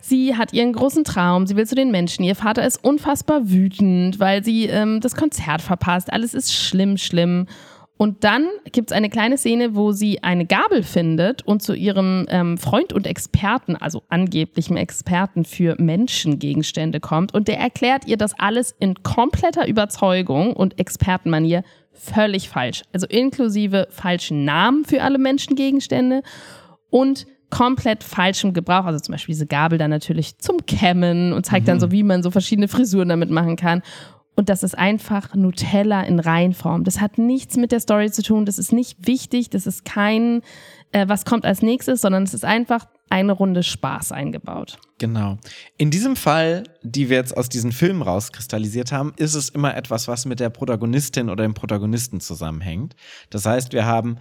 Sie 0.00 0.36
hat 0.36 0.52
ihren 0.52 0.72
großen 0.72 1.04
Traum, 1.04 1.46
sie 1.46 1.56
will 1.56 1.66
zu 1.66 1.74
den 1.74 1.90
Menschen. 1.90 2.24
Ihr 2.24 2.36
Vater 2.36 2.64
ist 2.64 2.82
unfassbar 2.84 3.50
wütend, 3.50 4.20
weil 4.20 4.44
sie 4.44 4.66
ähm, 4.66 5.00
das 5.00 5.16
Konzert 5.16 5.62
verpasst. 5.62 6.12
Alles 6.12 6.34
ist 6.34 6.52
schlimm, 6.52 6.96
schlimm. 6.96 7.46
Und 7.98 8.24
dann 8.24 8.46
gibt 8.72 8.90
es 8.90 8.96
eine 8.96 9.08
kleine 9.08 9.38
Szene, 9.38 9.74
wo 9.74 9.92
sie 9.92 10.22
eine 10.22 10.44
Gabel 10.44 10.82
findet 10.82 11.42
und 11.46 11.62
zu 11.62 11.74
ihrem 11.74 12.26
ähm, 12.28 12.58
Freund 12.58 12.92
und 12.92 13.06
Experten, 13.06 13.74
also 13.74 14.02
angeblichem 14.08 14.76
Experten 14.76 15.44
für 15.46 15.76
Menschengegenstände 15.78 17.00
kommt. 17.00 17.32
Und 17.32 17.48
der 17.48 17.58
erklärt 17.58 18.06
ihr 18.06 18.18
das 18.18 18.38
alles 18.38 18.74
in 18.78 19.02
kompletter 19.02 19.66
Überzeugung 19.66 20.52
und 20.52 20.78
Expertenmanier 20.78 21.64
völlig 21.92 22.50
falsch. 22.50 22.82
Also 22.92 23.06
inklusive 23.06 23.88
falschen 23.90 24.44
Namen 24.44 24.84
für 24.84 25.02
alle 25.02 25.16
Menschengegenstände 25.16 26.22
und 26.90 27.26
komplett 27.50 28.04
falschem 28.04 28.52
Gebrauch. 28.52 28.84
Also 28.84 29.00
zum 29.00 29.12
Beispiel 29.12 29.34
diese 29.34 29.46
Gabel 29.46 29.78
dann 29.78 29.90
natürlich 29.90 30.38
zum 30.38 30.64
Kämmen 30.66 31.32
und 31.32 31.46
zeigt 31.46 31.66
mhm. 31.66 31.70
dann 31.70 31.80
so, 31.80 31.90
wie 31.90 32.02
man 32.02 32.22
so 32.22 32.30
verschiedene 32.30 32.68
Frisuren 32.68 33.08
damit 33.08 33.30
machen 33.30 33.56
kann. 33.56 33.82
Und 34.36 34.50
das 34.50 34.62
ist 34.62 34.76
einfach 34.76 35.34
Nutella 35.34 36.02
in 36.02 36.20
Reinform. 36.20 36.84
Das 36.84 37.00
hat 37.00 37.16
nichts 37.16 37.56
mit 37.56 37.72
der 37.72 37.80
Story 37.80 38.10
zu 38.10 38.22
tun. 38.22 38.44
Das 38.44 38.58
ist 38.58 38.70
nicht 38.70 39.06
wichtig. 39.06 39.48
Das 39.48 39.66
ist 39.66 39.86
kein, 39.86 40.42
äh, 40.92 41.08
was 41.08 41.24
kommt 41.24 41.46
als 41.46 41.62
nächstes, 41.62 42.02
sondern 42.02 42.24
es 42.24 42.34
ist 42.34 42.44
einfach 42.44 42.86
eine 43.08 43.32
Runde 43.32 43.62
Spaß 43.62 44.12
eingebaut. 44.12 44.78
Genau. 44.98 45.38
In 45.78 45.90
diesem 45.90 46.16
Fall, 46.16 46.64
die 46.82 47.08
wir 47.08 47.16
jetzt 47.16 47.34
aus 47.36 47.48
diesen 47.48 47.72
Filmen 47.72 48.02
rauskristallisiert 48.02 48.92
haben, 48.92 49.14
ist 49.16 49.34
es 49.34 49.48
immer 49.48 49.74
etwas, 49.74 50.06
was 50.06 50.26
mit 50.26 50.38
der 50.38 50.50
Protagonistin 50.50 51.30
oder 51.30 51.44
dem 51.44 51.54
Protagonisten 51.54 52.20
zusammenhängt. 52.20 52.94
Das 53.30 53.46
heißt, 53.46 53.72
wir 53.72 53.86
haben 53.86 54.18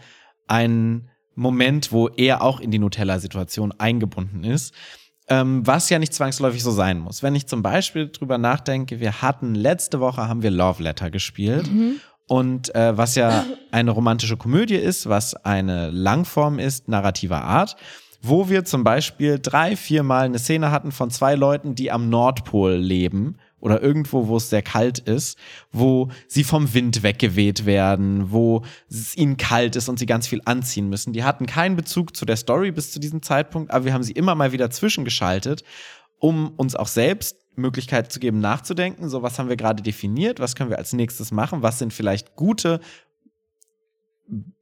einen 0.48 1.10
Moment, 1.36 1.92
wo 1.92 2.08
er 2.08 2.42
auch 2.42 2.60
in 2.60 2.72
die 2.72 2.80
Nutella-Situation 2.80 3.74
eingebunden 3.78 4.44
ist. 4.44 4.74
Ähm, 5.28 5.66
was 5.66 5.90
ja 5.90 5.98
nicht 5.98 6.14
zwangsläufig 6.14 6.62
so 6.62 6.72
sein 6.72 7.00
muss. 7.00 7.24
Wenn 7.24 7.34
ich 7.34 7.48
zum 7.48 7.64
Beispiel 7.64 8.10
drüber 8.10 8.38
nachdenke, 8.38 9.00
wir 9.00 9.24
hatten 9.24 9.56
letzte 9.56 10.00
Woche 10.00 10.28
haben 10.28 10.44
wir 10.44 10.52
Love 10.52 10.84
Letter 10.84 11.10
gespielt. 11.10 11.72
Mhm. 11.72 12.00
Und 12.28 12.74
äh, 12.76 12.96
was 12.96 13.16
ja 13.16 13.46
eine 13.72 13.92
romantische 13.92 14.38
Komödie 14.38 14.76
ist, 14.76 15.10
was 15.10 15.36
eine 15.36 15.90
Langform 15.90 16.60
ist, 16.60 16.88
narrativer 16.88 17.44
Art, 17.44 17.76
wo 18.22 18.50
wir 18.50 18.66
zum 18.66 18.84
Beispiel 18.84 19.40
drei, 19.40 19.76
viermal 19.76 20.26
eine 20.26 20.40
Szene 20.40 20.72
hatten 20.72 20.92
von 20.92 21.12
zwei 21.12 21.36
Leuten, 21.36 21.76
die 21.76 21.92
am 21.92 22.10
Nordpol 22.10 22.74
leben 22.74 23.38
oder 23.66 23.82
irgendwo, 23.82 24.28
wo 24.28 24.38
es 24.38 24.52
sehr 24.52 24.62
kalt 24.62 25.00
ist, 25.00 25.40
wo 25.72 26.10
sie 26.28 26.44
vom 26.44 26.76
Wind 26.76 27.02
weggeweht 27.02 27.66
werden, 27.66 28.32
wo 28.32 28.62
es 28.88 29.18
ihnen 29.18 29.38
kalt 29.38 29.76
ist 29.76 29.90
und 29.90 29.98
sie 29.98 30.06
ganz 30.06 30.28
viel 30.28 30.40
anziehen 30.46 30.88
müssen. 30.88 31.14
Die 31.14 31.24
hatten 31.24 31.48
keinen 31.48 31.76
Bezug 31.76 32.16
zu 32.16 32.26
der 32.26 32.36
Story 32.36 32.72
bis 32.72 32.92
zu 32.92 33.00
diesem 33.00 33.24
Zeitpunkt, 33.24 33.72
aber 33.72 33.86
wir 33.86 33.94
haben 33.94 34.04
sie 34.04 34.12
immer 34.12 34.36
mal 34.36 34.52
wieder 34.52 34.70
zwischengeschaltet, 34.70 35.64
um 36.20 36.50
uns 36.58 36.76
auch 36.76 36.88
selbst 36.88 37.38
Möglichkeit 37.56 38.12
zu 38.12 38.20
geben, 38.20 38.40
nachzudenken. 38.40 39.10
So, 39.10 39.24
was 39.24 39.40
haben 39.40 39.50
wir 39.50 39.58
gerade 39.58 39.82
definiert? 39.82 40.40
Was 40.40 40.54
können 40.54 40.70
wir 40.70 40.78
als 40.78 40.94
nächstes 40.94 41.32
machen? 41.32 41.64
Was 41.64 41.80
sind 41.80 41.92
vielleicht 41.92 42.36
gute 42.36 42.80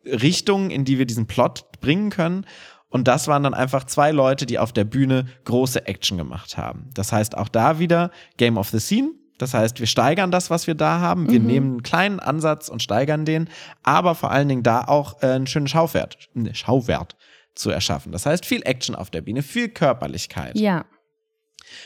Richtungen, 0.05 0.71
in 0.71 0.85
die 0.85 0.97
wir 0.97 1.05
diesen 1.05 1.27
Plot 1.27 1.81
bringen 1.81 2.09
können? 2.09 2.45
Und 2.93 3.07
das 3.07 3.27
waren 3.27 3.41
dann 3.41 3.55
einfach 3.55 3.85
zwei 3.85 4.11
Leute, 4.11 4.45
die 4.45 4.59
auf 4.59 4.71
der 4.71 4.83
Bühne 4.83 5.25
große 5.45 5.87
Action 5.87 6.15
gemacht 6.15 6.57
haben. 6.57 6.91
Das 6.93 7.11
heißt, 7.11 7.35
auch 7.35 7.49
da 7.49 7.79
wieder 7.79 8.11
Game 8.37 8.55
of 8.55 8.69
the 8.69 8.79
Scene. 8.79 9.09
Das 9.39 9.55
heißt, 9.55 9.79
wir 9.79 9.87
steigern 9.87 10.29
das, 10.29 10.51
was 10.51 10.67
wir 10.67 10.75
da 10.75 10.99
haben. 10.99 11.27
Wir 11.27 11.39
mhm. 11.39 11.45
nehmen 11.47 11.71
einen 11.71 11.81
kleinen 11.81 12.19
Ansatz 12.19 12.69
und 12.69 12.83
steigern 12.83 13.25
den, 13.25 13.49
aber 13.81 14.13
vor 14.13 14.29
allen 14.29 14.47
Dingen 14.47 14.61
da 14.61 14.83
auch 14.83 15.23
äh, 15.23 15.31
einen 15.31 15.47
schönen 15.47 15.67
Schauwert, 15.67 16.29
einen 16.35 16.53
Schauwert 16.53 17.15
zu 17.55 17.71
erschaffen. 17.71 18.11
Das 18.11 18.27
heißt, 18.27 18.45
viel 18.45 18.61
Action 18.63 18.93
auf 18.93 19.09
der 19.09 19.21
Bühne, 19.21 19.41
viel 19.41 19.69
Körperlichkeit. 19.69 20.55
Ja. 20.55 20.85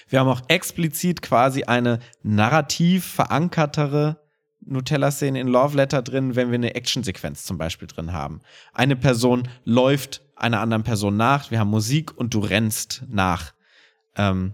Wir 0.09 0.19
haben 0.19 0.27
auch 0.27 0.41
explizit 0.49 1.21
quasi 1.21 1.63
eine 1.63 1.99
narrativ 2.21 3.05
verankertere 3.05 4.19
Nutella-Szene 4.59 5.39
in 5.39 5.47
Love 5.47 5.77
Letter 5.77 6.01
drin, 6.01 6.35
wenn 6.35 6.49
wir 6.49 6.55
eine 6.55 6.75
Actionsequenz 6.75 7.45
zum 7.45 7.57
Beispiel 7.57 7.87
drin 7.87 8.11
haben. 8.11 8.41
Eine 8.73 8.97
Person 8.97 9.47
läuft 9.63 10.26
einer 10.37 10.59
anderen 10.59 10.83
Person 10.83 11.17
nach, 11.17 11.51
wir 11.51 11.59
haben 11.59 11.69
Musik 11.69 12.17
und 12.17 12.33
du 12.33 12.39
rennst 12.39 13.03
nach. 13.09 13.53
Ähm, 14.15 14.53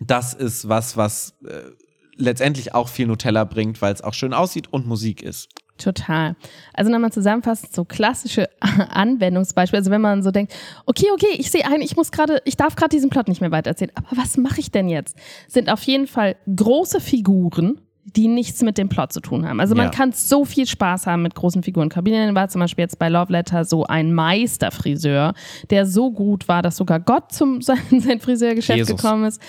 das 0.00 0.34
ist 0.34 0.68
was, 0.68 0.96
was 0.96 1.34
äh, 1.44 1.70
letztendlich 2.16 2.74
auch 2.74 2.88
viel 2.88 3.06
Nutella 3.06 3.44
bringt, 3.44 3.80
weil 3.82 3.92
es 3.92 4.02
auch 4.02 4.14
schön 4.14 4.32
aussieht 4.32 4.72
und 4.72 4.86
Musik 4.86 5.22
ist. 5.22 5.48
Total. 5.78 6.36
Also 6.74 6.90
nochmal 6.90 7.12
zusammenfassend, 7.12 7.74
so 7.74 7.84
klassische 7.84 8.48
Anwendungsbeispiele. 8.60 9.78
Also 9.78 9.90
wenn 9.90 10.02
man 10.02 10.22
so 10.22 10.30
denkt, 10.30 10.54
okay, 10.86 11.06
okay, 11.12 11.34
ich 11.38 11.50
sehe 11.50 11.64
ein, 11.64 11.80
ich 11.80 11.96
muss 11.96 12.12
gerade, 12.12 12.42
ich 12.44 12.56
darf 12.56 12.76
gerade 12.76 12.90
diesen 12.90 13.10
Plot 13.10 13.28
nicht 13.28 13.40
mehr 13.40 13.50
weitererzählen, 13.50 13.92
aber 13.94 14.16
was 14.16 14.36
mache 14.36 14.60
ich 14.60 14.70
denn 14.70 14.88
jetzt? 14.88 15.16
Sind 15.48 15.70
auf 15.70 15.82
jeden 15.84 16.06
Fall 16.06 16.36
große 16.54 17.00
Figuren, 17.00 17.80
die 18.16 18.28
nichts 18.28 18.62
mit 18.62 18.78
dem 18.78 18.88
Plot 18.88 19.12
zu 19.12 19.20
tun 19.20 19.46
haben. 19.48 19.60
Also 19.60 19.74
man 19.74 19.86
Ja. 19.86 19.90
kann 19.90 20.12
so 20.12 20.44
viel 20.44 20.66
Spaß 20.66 21.06
haben 21.06 21.22
mit 21.22 21.34
großen 21.34 21.62
Figuren. 21.62 21.88
Corbinian 21.88 22.34
war 22.34 22.48
zum 22.48 22.60
Beispiel 22.60 22.82
jetzt 22.82 22.98
bei 22.98 23.08
Love 23.08 23.32
Letter 23.32 23.64
so 23.64 23.84
ein 23.84 24.12
Meisterfriseur, 24.14 25.34
der 25.70 25.86
so 25.86 26.10
gut 26.10 26.48
war, 26.48 26.62
dass 26.62 26.76
sogar 26.76 27.00
Gott 27.00 27.32
zum 27.32 27.60
sein, 27.62 27.78
sein 28.00 28.20
Friseurgeschäft 28.20 28.78
Jesus. 28.78 28.96
gekommen 28.96 29.24
ist. 29.24 29.40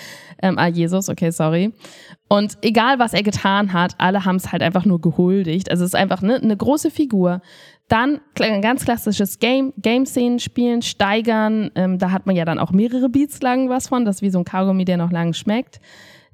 Ähm, 0.42 0.58
ah, 0.58 0.66
Jesus, 0.68 1.08
okay, 1.08 1.30
sorry. 1.30 1.72
Und 2.28 2.56
egal, 2.62 2.98
was 2.98 3.12
er 3.12 3.22
getan 3.22 3.72
hat, 3.72 3.94
alle 3.98 4.24
haben 4.24 4.36
es 4.36 4.52
halt 4.52 4.62
einfach 4.62 4.84
nur 4.84 5.00
gehuldigt. 5.00 5.70
Also 5.70 5.84
es 5.84 5.90
ist 5.90 5.94
einfach 5.94 6.22
ne, 6.22 6.36
eine 6.36 6.56
große 6.56 6.90
Figur. 6.90 7.42
Dann 7.88 8.20
ein 8.40 8.62
ganz 8.62 8.84
klassisches 8.86 9.38
Game, 9.38 9.74
Game-Szenen 9.76 10.38
spielen, 10.38 10.80
steigern. 10.80 11.70
Ähm, 11.74 11.98
da 11.98 12.10
hat 12.10 12.26
man 12.26 12.34
ja 12.36 12.44
dann 12.46 12.58
auch 12.58 12.70
mehrere 12.70 13.10
Beats 13.10 13.42
lang 13.42 13.68
was 13.68 13.88
von. 13.88 14.04
Das 14.06 14.16
ist 14.16 14.22
wie 14.22 14.30
so 14.30 14.38
ein 14.38 14.44
Kaugummi, 14.44 14.84
der 14.86 14.96
noch 14.96 15.10
lang 15.10 15.34
schmeckt. 15.34 15.80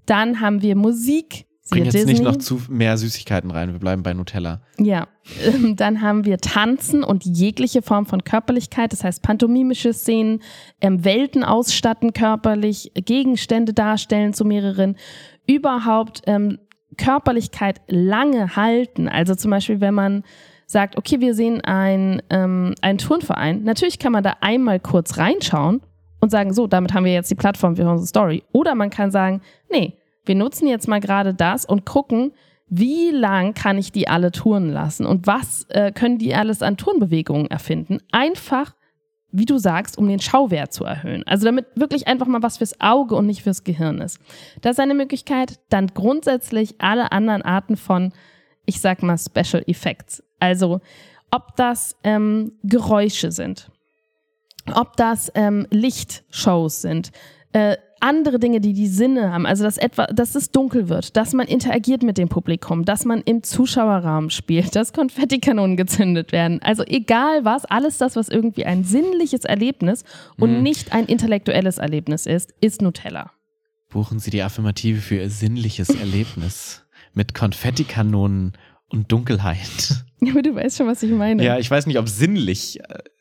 Dann 0.06 0.40
haben 0.40 0.62
wir 0.62 0.76
Musik. 0.76 1.46
Bring 1.70 1.84
jetzt 1.84 1.94
nicht 1.94 2.08
Disney. 2.08 2.24
noch 2.24 2.36
zu 2.36 2.60
mehr 2.68 2.96
Süßigkeiten 2.96 3.50
rein. 3.50 3.72
Wir 3.72 3.78
bleiben 3.78 4.02
bei 4.02 4.14
Nutella. 4.14 4.62
Ja, 4.78 5.08
ähm, 5.44 5.76
dann 5.76 6.00
haben 6.00 6.24
wir 6.24 6.38
Tanzen 6.38 7.04
und 7.04 7.24
jegliche 7.24 7.82
Form 7.82 8.06
von 8.06 8.24
Körperlichkeit, 8.24 8.92
das 8.92 9.04
heißt 9.04 9.22
pantomimische 9.22 9.92
Szenen, 9.92 10.40
ähm, 10.80 11.04
Welten 11.04 11.44
ausstatten 11.44 12.12
körperlich, 12.12 12.92
Gegenstände 12.94 13.74
darstellen 13.74 14.32
zu 14.32 14.44
mehreren, 14.44 14.96
überhaupt 15.46 16.22
ähm, 16.26 16.58
Körperlichkeit 16.96 17.80
lange 17.86 18.56
halten. 18.56 19.08
Also 19.08 19.34
zum 19.34 19.50
Beispiel, 19.50 19.80
wenn 19.80 19.94
man 19.94 20.24
sagt, 20.66 20.96
okay, 20.96 21.20
wir 21.20 21.34
sehen 21.34 21.60
ein, 21.62 22.22
ähm, 22.30 22.74
einen 22.82 22.98
Turnverein, 22.98 23.62
natürlich 23.62 23.98
kann 23.98 24.12
man 24.12 24.22
da 24.22 24.36
einmal 24.40 24.80
kurz 24.80 25.18
reinschauen 25.18 25.80
und 26.20 26.30
sagen, 26.30 26.52
so, 26.52 26.66
damit 26.66 26.94
haben 26.94 27.04
wir 27.04 27.12
jetzt 27.12 27.30
die 27.30 27.36
Plattform 27.36 27.76
für 27.76 27.88
unsere 27.88 28.06
Story. 28.06 28.42
Oder 28.52 28.74
man 28.74 28.90
kann 28.90 29.10
sagen, 29.10 29.40
nee, 29.70 29.97
wir 30.28 30.34
nutzen 30.34 30.68
jetzt 30.68 30.88
mal 30.88 31.00
gerade 31.00 31.34
das 31.34 31.64
und 31.64 31.84
gucken, 31.84 32.32
wie 32.68 33.10
lang 33.10 33.54
kann 33.54 33.78
ich 33.78 33.92
die 33.92 34.08
alle 34.08 34.30
touren 34.30 34.70
lassen 34.70 35.06
und 35.06 35.26
was 35.26 35.64
äh, 35.70 35.90
können 35.90 36.18
die 36.18 36.34
alles 36.34 36.62
an 36.62 36.76
Turnbewegungen 36.76 37.46
erfinden? 37.50 38.00
Einfach, 38.12 38.74
wie 39.30 39.46
du 39.46 39.58
sagst, 39.58 39.96
um 39.96 40.06
den 40.06 40.20
Schauwert 40.20 40.72
zu 40.72 40.84
erhöhen. 40.84 41.26
Also 41.26 41.46
damit 41.46 41.66
wirklich 41.74 42.06
einfach 42.06 42.26
mal 42.26 42.42
was 42.42 42.58
fürs 42.58 42.80
Auge 42.80 43.14
und 43.14 43.26
nicht 43.26 43.42
fürs 43.42 43.64
Gehirn 43.64 44.00
ist. 44.00 44.20
Das 44.60 44.72
ist 44.72 44.80
eine 44.80 44.94
Möglichkeit. 44.94 45.58
Dann 45.70 45.88
grundsätzlich 45.88 46.74
alle 46.78 47.12
anderen 47.12 47.42
Arten 47.42 47.76
von, 47.76 48.12
ich 48.66 48.80
sag 48.80 49.02
mal, 49.02 49.18
Special 49.18 49.62
Effects. 49.66 50.22
Also 50.38 50.80
ob 51.30 51.56
das 51.56 51.96
ähm, 52.04 52.52
Geräusche 52.62 53.32
sind, 53.32 53.70
ob 54.74 54.96
das 54.96 55.32
ähm, 55.34 55.66
Lichtshows 55.70 56.82
sind, 56.82 57.12
äh, 57.52 57.76
andere 58.00 58.38
Dinge, 58.38 58.60
die 58.60 58.72
die 58.72 58.86
Sinne 58.86 59.32
haben, 59.32 59.46
also 59.46 59.64
dass 59.64 59.78
etwa, 59.78 60.06
dass 60.06 60.34
es 60.34 60.50
dunkel 60.50 60.88
wird, 60.88 61.16
dass 61.16 61.32
man 61.32 61.46
interagiert 61.46 62.02
mit 62.02 62.18
dem 62.18 62.28
Publikum, 62.28 62.84
dass 62.84 63.04
man 63.04 63.22
im 63.22 63.42
Zuschauerraum 63.42 64.30
spielt, 64.30 64.76
dass 64.76 64.92
Konfettikanonen 64.92 65.76
gezündet 65.76 66.32
werden. 66.32 66.60
Also 66.62 66.84
egal 66.84 67.44
was, 67.44 67.64
alles 67.64 67.98
das, 67.98 68.16
was 68.16 68.28
irgendwie 68.28 68.64
ein 68.64 68.84
sinnliches 68.84 69.44
Erlebnis 69.44 70.04
und 70.38 70.62
nicht 70.62 70.92
ein 70.92 71.06
intellektuelles 71.06 71.78
Erlebnis 71.78 72.26
ist, 72.26 72.54
ist 72.60 72.82
Nutella. 72.82 73.32
Buchen 73.90 74.18
Sie 74.18 74.30
die 74.30 74.42
Affirmative 74.42 75.00
für 75.00 75.16
Ihr 75.16 75.30
sinnliches 75.30 75.88
Erlebnis 75.88 76.84
mit 77.14 77.34
Konfettikanonen 77.34 78.52
und 78.88 79.10
Dunkelheit. 79.10 80.04
Aber 80.30 80.42
du 80.42 80.54
weißt 80.54 80.78
schon, 80.78 80.86
was 80.86 81.02
ich 81.02 81.10
meine. 81.12 81.44
Ja, 81.44 81.58
ich 81.58 81.70
weiß 81.70 81.86
nicht, 81.86 81.98
ob 81.98 82.08
sinnlich. 82.08 82.78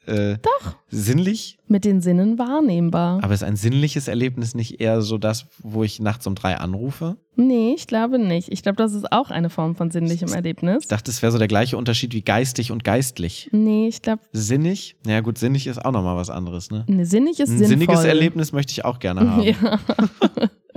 Äh, 0.07 0.37
Doch. 0.41 0.75
Sinnlich? 0.89 1.57
Mit 1.67 1.83
den 1.83 2.01
Sinnen 2.01 2.39
wahrnehmbar. 2.39 3.21
Aber 3.23 3.33
ist 3.33 3.43
ein 3.43 3.57
sinnliches 3.57 4.07
Erlebnis 4.07 4.55
nicht 4.55 4.79
eher 4.79 5.01
so 5.01 5.17
das, 5.17 5.47
wo 5.59 5.83
ich 5.83 5.99
nachts 5.99 6.25
um 6.25 6.33
drei 6.33 6.55
anrufe? 6.55 7.17
Nee, 7.35 7.73
ich 7.75 7.87
glaube 7.87 8.17
nicht. 8.17 8.49
Ich 8.51 8.63
glaube, 8.63 8.77
das 8.77 8.93
ist 8.93 9.11
auch 9.11 9.29
eine 9.31 9.49
Form 9.49 9.75
von 9.75 9.91
sinnlichem 9.91 10.31
Erlebnis. 10.31 10.83
Ich 10.83 10.87
dachte, 10.87 11.11
es 11.11 11.21
wäre 11.21 11.33
so 11.33 11.37
der 11.37 11.49
gleiche 11.49 11.75
Unterschied 11.77 12.13
wie 12.13 12.21
geistig 12.21 12.71
und 12.71 12.85
geistlich. 12.85 13.49
Nee, 13.51 13.89
ich 13.89 14.01
glaube, 14.01 14.21
Sinnig? 14.31 14.95
Ja 15.05 15.19
gut, 15.19 15.37
sinnig 15.37 15.67
ist 15.67 15.83
auch 15.83 15.91
nochmal 15.91 16.15
was 16.15 16.29
anderes, 16.29 16.71
ne? 16.71 16.85
ne, 16.87 17.05
sinnig 17.05 17.39
ist 17.41 17.49
Ein 17.49 17.57
sinnvoll. 17.57 17.67
sinniges 17.67 18.03
Erlebnis 18.05 18.53
möchte 18.53 18.71
ich 18.71 18.85
auch 18.85 18.99
gerne 18.99 19.29
haben. 19.29 19.43
Ja. 19.43 19.79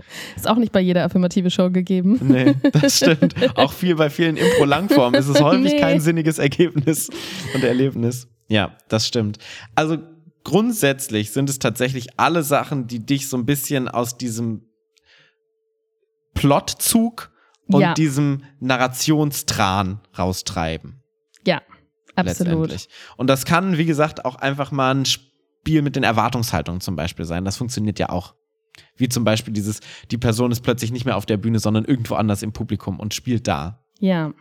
ist 0.36 0.48
auch 0.48 0.56
nicht 0.56 0.72
bei 0.72 0.80
jeder 0.80 1.04
affirmative 1.04 1.50
Show 1.50 1.70
gegeben. 1.70 2.18
Nee, 2.22 2.54
das 2.72 2.98
stimmt. 2.98 3.34
Auch 3.56 3.72
viel 3.72 3.94
bei 3.96 4.10
vielen 4.10 4.36
Impro-Langformen 4.36 5.18
ist 5.20 5.28
es 5.28 5.40
häufig 5.42 5.72
Nee. 5.74 5.80
kein 5.80 6.00
sinniges 6.00 6.38
Ergebnis 6.38 7.08
und 7.54 7.62
Erlebnis. 7.64 8.28
Ja, 8.48 8.76
das 8.88 9.06
stimmt. 9.06 9.38
Also 9.74 9.98
grundsätzlich 10.44 11.30
sind 11.30 11.48
es 11.50 11.58
tatsächlich 11.58 12.18
alle 12.18 12.42
Sachen, 12.42 12.86
die 12.86 13.04
dich 13.04 13.28
so 13.28 13.36
ein 13.36 13.46
bisschen 13.46 13.88
aus 13.88 14.16
diesem 14.16 14.62
Plotzug 16.34 17.30
und 17.68 17.80
Ja. 17.82 17.94
diesem 17.94 18.42
Narrationstran 18.60 20.00
raustreiben. 20.18 21.02
Ja, 21.46 21.62
absolut. 22.16 22.88
Und 23.16 23.26
das 23.28 23.44
kann, 23.44 23.78
wie 23.78 23.84
gesagt, 23.86 24.24
auch 24.24 24.36
einfach 24.36 24.72
mal 24.72 24.94
ein 24.94 25.04
Spiel 25.04 25.82
mit 25.82 25.96
den 25.96 26.02
Erwartungshaltungen 26.02 26.80
zum 26.80 26.96
Beispiel 26.96 27.24
sein. 27.24 27.44
Das 27.44 27.56
funktioniert 27.56 27.98
ja 27.98 28.08
auch. 28.08 28.34
Wie 28.96 29.09
zum 29.09 29.24
Beispiel 29.24 29.52
dieses, 29.52 29.80
die 30.11 30.18
Person 30.18 30.52
ist 30.52 30.61
plötzlich 30.61 30.92
nicht 30.92 31.04
mehr 31.04 31.16
auf 31.16 31.26
der 31.26 31.37
Bühne, 31.37 31.59
sondern 31.59 31.85
irgendwo 31.85 32.14
anders 32.14 32.42
im 32.42 32.52
Publikum 32.52 33.00
und 33.00 33.14
spielt 33.14 33.48
da. 33.48 33.83
Ja. 33.98 34.33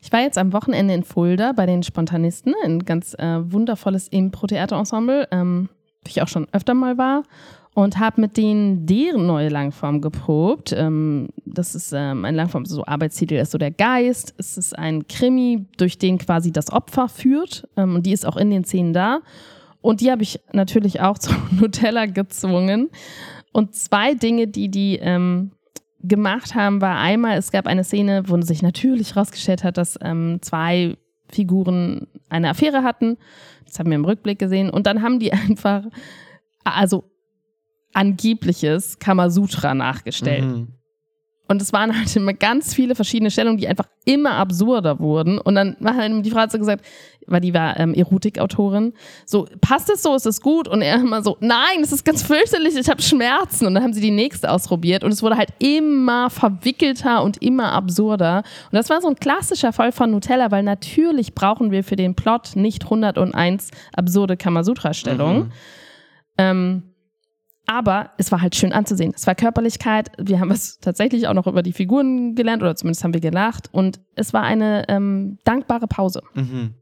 Ich 0.00 0.10
war 0.10 0.20
jetzt 0.20 0.38
am 0.38 0.54
Wochenende 0.54 0.94
in 0.94 1.02
Fulda 1.02 1.52
bei 1.52 1.66
den 1.66 1.82
Spontanisten, 1.82 2.54
ein 2.64 2.86
ganz 2.86 3.12
äh, 3.14 3.40
wundervolles 3.52 4.08
Impro-Theater-Ensemble, 4.08 5.28
ähm, 5.30 5.68
wo 6.02 6.08
ich 6.08 6.22
auch 6.22 6.28
schon 6.28 6.46
öfter 6.52 6.72
mal 6.72 6.96
war 6.96 7.24
und 7.76 7.98
habe 7.98 8.22
mit 8.22 8.38
denen 8.38 8.86
deren 8.86 9.26
neue 9.26 9.50
Langform 9.50 10.00
geprobt. 10.00 10.72
Ähm, 10.72 11.28
das 11.44 11.74
ist 11.74 11.92
ähm, 11.92 12.24
ein 12.24 12.34
Langform, 12.34 12.64
so 12.64 12.86
Arbeitstitel 12.86 13.34
ist 13.34 13.50
so 13.50 13.58
der 13.58 13.70
Geist. 13.70 14.34
Es 14.38 14.56
ist 14.56 14.78
ein 14.78 15.06
Krimi, 15.08 15.66
durch 15.76 15.98
den 15.98 16.16
quasi 16.16 16.52
das 16.52 16.72
Opfer 16.72 17.10
führt 17.10 17.68
ähm, 17.76 17.96
und 17.96 18.06
die 18.06 18.12
ist 18.12 18.24
auch 18.24 18.38
in 18.38 18.48
den 18.48 18.64
Szenen 18.64 18.94
da. 18.94 19.20
Und 19.82 20.00
die 20.00 20.10
habe 20.10 20.22
ich 20.22 20.40
natürlich 20.52 21.02
auch 21.02 21.18
zu 21.18 21.32
Nutella 21.50 22.06
gezwungen. 22.06 22.88
Und 23.56 23.74
zwei 23.74 24.12
Dinge, 24.12 24.48
die 24.48 24.68
die 24.68 24.96
ähm, 24.96 25.52
gemacht 26.02 26.54
haben, 26.54 26.82
war 26.82 26.98
einmal, 26.98 27.38
es 27.38 27.50
gab 27.50 27.66
eine 27.66 27.84
Szene, 27.84 28.24
wo 28.26 28.38
sich 28.42 28.60
natürlich 28.60 29.16
rausgestellt 29.16 29.64
hat, 29.64 29.78
dass 29.78 29.98
ähm, 30.02 30.40
zwei 30.42 30.98
Figuren 31.30 32.06
eine 32.28 32.50
Affäre 32.50 32.82
hatten. 32.82 33.16
Das 33.64 33.78
haben 33.78 33.88
wir 33.88 33.94
im 33.94 34.04
Rückblick 34.04 34.38
gesehen. 34.38 34.68
Und 34.68 34.86
dann 34.86 35.00
haben 35.00 35.18
die 35.20 35.32
einfach, 35.48 35.84
also 36.64 37.10
angebliches 37.94 38.98
Kamasutra 38.98 39.72
nachgestellt. 39.72 40.44
Mhm. 40.44 40.74
Und 41.48 41.62
es 41.62 41.72
waren 41.72 41.96
halt 41.96 42.14
immer 42.16 42.32
ganz 42.32 42.74
viele 42.74 42.94
verschiedene 42.94 43.30
Stellungen, 43.30 43.58
die 43.58 43.68
einfach 43.68 43.86
immer 44.04 44.32
absurder 44.32 44.98
wurden. 44.98 45.38
Und 45.38 45.54
dann 45.54 45.76
war 45.80 45.94
halt 45.94 46.24
die 46.24 46.30
Frau 46.30 46.44
so 46.48 46.58
gesagt, 46.58 46.84
weil 47.26 47.40
die 47.40 47.54
war 47.54 47.78
ähm, 47.78 47.94
Erotikautorin, 47.94 48.92
so, 49.24 49.46
passt 49.60 49.90
es 49.90 50.02
so, 50.02 50.14
ist 50.14 50.26
es 50.26 50.40
gut? 50.40 50.68
Und 50.68 50.82
er 50.82 50.96
immer 50.96 51.22
so, 51.22 51.36
nein, 51.40 51.80
es 51.82 51.92
ist 51.92 52.04
ganz 52.04 52.22
fürchterlich, 52.22 52.76
ich 52.76 52.88
habe 52.88 53.02
Schmerzen. 53.02 53.66
Und 53.66 53.74
dann 53.74 53.82
haben 53.82 53.92
sie 53.92 54.00
die 54.00 54.10
nächste 54.10 54.50
ausprobiert 54.50 55.04
und 55.04 55.12
es 55.12 55.22
wurde 55.22 55.36
halt 55.36 55.50
immer 55.58 56.30
verwickelter 56.30 57.22
und 57.22 57.42
immer 57.42 57.72
absurder. 57.72 58.38
Und 58.70 58.76
das 58.76 58.90
war 58.90 59.00
so 59.00 59.08
ein 59.08 59.16
klassischer 59.16 59.72
Fall 59.72 59.92
von 59.92 60.10
Nutella, 60.10 60.50
weil 60.50 60.62
natürlich 60.62 61.34
brauchen 61.34 61.70
wir 61.70 61.84
für 61.84 61.96
den 61.96 62.14
Plot 62.14 62.52
nicht 62.54 62.84
101 62.84 63.70
absurde 63.94 64.36
Kamasutra-Stellungen. 64.36 65.38
Mhm. 65.38 65.52
Ähm, 66.38 66.82
aber 67.66 68.10
es 68.16 68.32
war 68.32 68.40
halt 68.40 68.54
schön 68.54 68.72
anzusehen. 68.72 69.12
Es 69.14 69.26
war 69.26 69.34
Körperlichkeit. 69.34 70.10
Wir 70.18 70.40
haben 70.40 70.50
es 70.50 70.78
tatsächlich 70.78 71.28
auch 71.28 71.34
noch 71.34 71.46
über 71.46 71.62
die 71.62 71.72
Figuren 71.72 72.34
gelernt 72.34 72.62
oder 72.62 72.76
zumindest 72.76 73.04
haben 73.04 73.14
wir 73.14 73.20
gelacht. 73.20 73.68
Und 73.72 74.00
es 74.14 74.32
war 74.32 74.42
eine 74.42 74.88
ähm, 74.88 75.38
dankbare 75.44 75.88
Pause. 75.88 76.22
Mhm. 76.34 76.74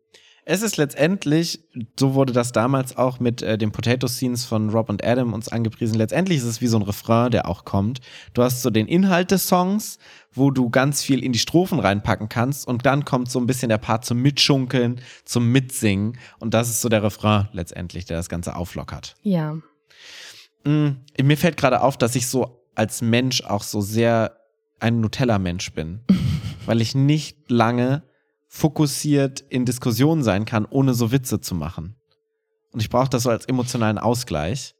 Es 0.46 0.60
ist 0.60 0.76
letztendlich, 0.76 1.64
so 1.98 2.12
wurde 2.12 2.34
das 2.34 2.52
damals 2.52 2.98
auch 2.98 3.18
mit 3.18 3.40
äh, 3.40 3.56
den 3.56 3.72
Potato 3.72 4.06
Scenes 4.06 4.44
von 4.44 4.68
Rob 4.68 4.90
und 4.90 5.02
Adam 5.02 5.32
uns 5.32 5.48
angepriesen. 5.48 5.96
Letztendlich 5.96 6.38
ist 6.38 6.44
es 6.44 6.60
wie 6.60 6.66
so 6.66 6.76
ein 6.76 6.82
Refrain, 6.82 7.30
der 7.30 7.48
auch 7.48 7.64
kommt. 7.64 8.00
Du 8.34 8.42
hast 8.42 8.60
so 8.60 8.68
den 8.68 8.86
Inhalt 8.86 9.30
des 9.30 9.48
Songs, 9.48 9.98
wo 10.32 10.50
du 10.50 10.68
ganz 10.68 11.02
viel 11.02 11.24
in 11.24 11.32
die 11.32 11.38
Strophen 11.38 11.78
reinpacken 11.78 12.28
kannst 12.28 12.68
und 12.68 12.84
dann 12.84 13.06
kommt 13.06 13.30
so 13.30 13.38
ein 13.38 13.46
bisschen 13.46 13.70
der 13.70 13.78
Part 13.78 14.04
zum 14.04 14.20
Mitschunkeln, 14.20 15.00
zum 15.24 15.50
Mitsingen 15.50 16.18
und 16.40 16.52
das 16.52 16.68
ist 16.68 16.82
so 16.82 16.90
der 16.90 17.02
Refrain 17.02 17.48
letztendlich, 17.52 18.04
der 18.04 18.18
das 18.18 18.28
Ganze 18.28 18.54
auflockert. 18.54 19.14
Ja. 19.22 19.56
Mm, 20.64 20.88
mir 21.22 21.36
fällt 21.36 21.56
gerade 21.56 21.82
auf, 21.82 21.96
dass 21.96 22.16
ich 22.16 22.26
so 22.26 22.64
als 22.74 23.02
Mensch 23.02 23.42
auch 23.42 23.62
so 23.62 23.80
sehr 23.80 24.36
ein 24.80 25.00
Nutella-Mensch 25.00 25.72
bin, 25.72 26.00
weil 26.66 26.80
ich 26.80 26.94
nicht 26.94 27.50
lange 27.50 28.02
fokussiert 28.48 29.40
in 29.40 29.64
Diskussionen 29.64 30.22
sein 30.22 30.44
kann, 30.44 30.64
ohne 30.64 30.94
so 30.94 31.10
Witze 31.12 31.40
zu 31.40 31.54
machen. 31.54 31.96
Und 32.72 32.80
ich 32.80 32.88
brauche 32.90 33.08
das 33.10 33.24
so 33.24 33.30
als 33.30 33.46
emotionalen 33.46 33.98
Ausgleich. 33.98 34.74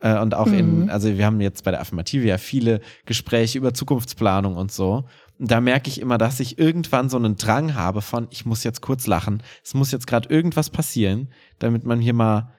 Äh, 0.00 0.18
und 0.20 0.34
auch 0.34 0.46
in, 0.46 0.82
Mhm. 0.84 0.90
also 0.90 1.16
wir 1.16 1.24
haben 1.26 1.40
jetzt 1.40 1.64
bei 1.64 1.72
der 1.72 1.80
Affirmative 1.80 2.24
ja 2.26 2.38
viele 2.38 2.80
Gespräche 3.06 3.58
über 3.58 3.74
Zukunftsplanung 3.74 4.56
und 4.56 4.70
so. 4.70 5.04
Und 5.38 5.50
da 5.50 5.60
merke 5.60 5.88
ich 5.90 6.00
immer, 6.00 6.18
dass 6.18 6.38
ich 6.38 6.58
irgendwann 6.58 7.08
so 7.08 7.16
einen 7.16 7.36
Drang 7.36 7.74
habe 7.74 8.02
von, 8.02 8.28
ich 8.30 8.46
muss 8.46 8.62
jetzt 8.64 8.80
kurz 8.80 9.06
lachen, 9.08 9.42
es 9.64 9.74
muss 9.74 9.90
jetzt 9.90 10.06
gerade 10.06 10.28
irgendwas 10.28 10.70
passieren, 10.70 11.32
damit 11.58 11.84
man 11.84 12.00
hier 12.00 12.14
mal, 12.14 12.52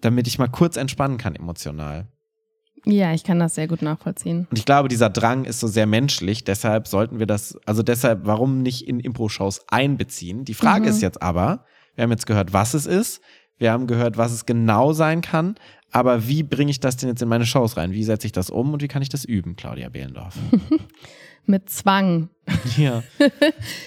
damit 0.00 0.26
ich 0.26 0.38
mal 0.38 0.48
kurz 0.48 0.76
entspannen 0.76 1.18
kann 1.18 1.34
emotional. 1.34 2.08
Ja, 2.86 3.12
ich 3.12 3.24
kann 3.24 3.38
das 3.38 3.54
sehr 3.54 3.68
gut 3.68 3.82
nachvollziehen. 3.82 4.46
Und 4.50 4.58
ich 4.58 4.64
glaube, 4.64 4.88
dieser 4.88 5.10
Drang 5.10 5.44
ist 5.44 5.60
so 5.60 5.66
sehr 5.66 5.86
menschlich, 5.86 6.44
deshalb 6.44 6.88
sollten 6.88 7.18
wir 7.18 7.26
das, 7.26 7.58
also 7.66 7.82
deshalb, 7.82 8.20
warum 8.24 8.62
nicht 8.62 8.88
in 8.88 9.00
Impro-Shows 9.00 9.66
einbeziehen? 9.68 10.44
Die 10.46 10.54
Frage 10.54 10.84
Mhm. 10.84 10.88
ist 10.88 11.02
jetzt 11.02 11.20
aber, 11.20 11.66
wir 11.94 12.04
haben 12.04 12.10
jetzt 12.10 12.26
gehört, 12.26 12.54
was 12.54 12.72
es 12.72 12.86
ist, 12.86 13.20
wir 13.58 13.70
haben 13.72 13.86
gehört, 13.86 14.16
was 14.16 14.32
es 14.32 14.46
genau 14.46 14.94
sein 14.94 15.20
kann, 15.20 15.56
aber 15.92 16.26
wie 16.26 16.42
bringe 16.42 16.70
ich 16.70 16.80
das 16.80 16.96
denn 16.96 17.10
jetzt 17.10 17.20
in 17.20 17.28
meine 17.28 17.44
Shows 17.44 17.76
rein? 17.76 17.92
Wie 17.92 18.04
setze 18.04 18.26
ich 18.26 18.32
das 18.32 18.48
um 18.48 18.72
und 18.72 18.80
wie 18.80 18.88
kann 18.88 19.02
ich 19.02 19.10
das 19.10 19.26
üben, 19.26 19.56
Claudia 19.56 19.90
Behlendorf? 19.90 20.38
Mit 21.44 21.68
Zwang. 21.68 22.30
ja. 22.76 23.02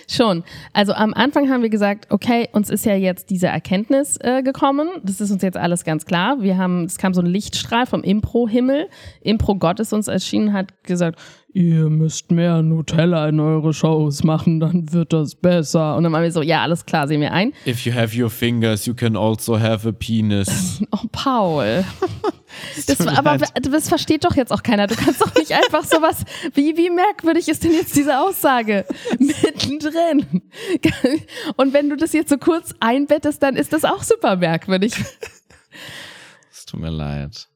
Schon. 0.07 0.43
Also 0.73 0.93
am 0.93 1.13
Anfang 1.13 1.49
haben 1.49 1.61
wir 1.61 1.69
gesagt, 1.69 2.07
okay, 2.11 2.49
uns 2.51 2.69
ist 2.69 2.85
ja 2.85 2.95
jetzt 2.95 3.29
diese 3.29 3.47
Erkenntnis 3.47 4.17
äh, 4.21 4.43
gekommen. 4.43 4.89
Das 5.03 5.21
ist 5.21 5.31
uns 5.31 5.41
jetzt 5.41 5.57
alles 5.57 5.83
ganz 5.83 6.05
klar. 6.05 6.41
Wir 6.41 6.57
haben, 6.57 6.85
es 6.85 6.97
kam 6.97 7.13
so 7.13 7.21
ein 7.21 7.27
Lichtstrahl 7.27 7.85
vom 7.85 8.03
Impro-Himmel. 8.03 8.87
Impro-Gott 9.21 9.79
ist 9.79 9.93
uns 9.93 10.07
erschienen, 10.07 10.53
hat 10.53 10.83
gesagt, 10.83 11.19
ihr 11.53 11.87
müsst 11.89 12.31
mehr 12.31 12.61
Nutella 12.61 13.29
in 13.29 13.39
eure 13.39 13.73
Shows 13.73 14.23
machen, 14.23 14.59
dann 14.59 14.91
wird 14.91 15.13
das 15.13 15.35
besser. 15.35 15.95
Und 15.95 16.03
dann 16.03 16.11
waren 16.11 16.23
wir 16.23 16.31
so, 16.31 16.41
ja, 16.41 16.63
alles 16.63 16.85
klar, 16.85 17.07
sehen 17.07 17.21
wir 17.21 17.31
ein. 17.31 17.53
If 17.65 17.85
you 17.85 17.93
have 17.93 18.19
your 18.19 18.29
fingers, 18.29 18.85
you 18.85 18.95
can 18.95 19.15
also 19.15 19.59
have 19.59 19.87
a 19.87 19.91
penis. 19.91 20.81
Oh, 20.91 21.07
Paul. 21.11 21.83
Das, 22.87 23.07
aber 23.07 23.37
das 23.37 23.89
versteht 23.89 24.25
doch 24.25 24.35
jetzt 24.35 24.51
auch 24.51 24.61
keiner. 24.61 24.85
Du 24.85 24.95
kannst 24.95 25.21
doch 25.21 25.33
nicht 25.35 25.51
einfach 25.51 25.83
sowas. 25.83 26.23
Wie, 26.53 26.77
wie 26.77 26.89
merkwürdig 26.89 27.47
ist 27.49 27.63
denn 27.63 27.71
jetzt 27.71 27.95
diese 27.95 28.19
Aussage? 28.19 28.52
Mittendrin. 29.19 30.43
Und 31.55 31.73
wenn 31.73 31.89
du 31.89 31.97
das 31.97 32.13
jetzt 32.13 32.29
so 32.29 32.37
kurz 32.37 32.73
einbettest, 32.79 33.41
dann 33.41 33.55
ist 33.55 33.73
das 33.73 33.85
auch 33.85 34.03
super 34.03 34.35
merkwürdig. 34.35 34.93
Es 36.51 36.65
tut 36.65 36.79
mir 36.79 36.89
leid. 36.91 37.47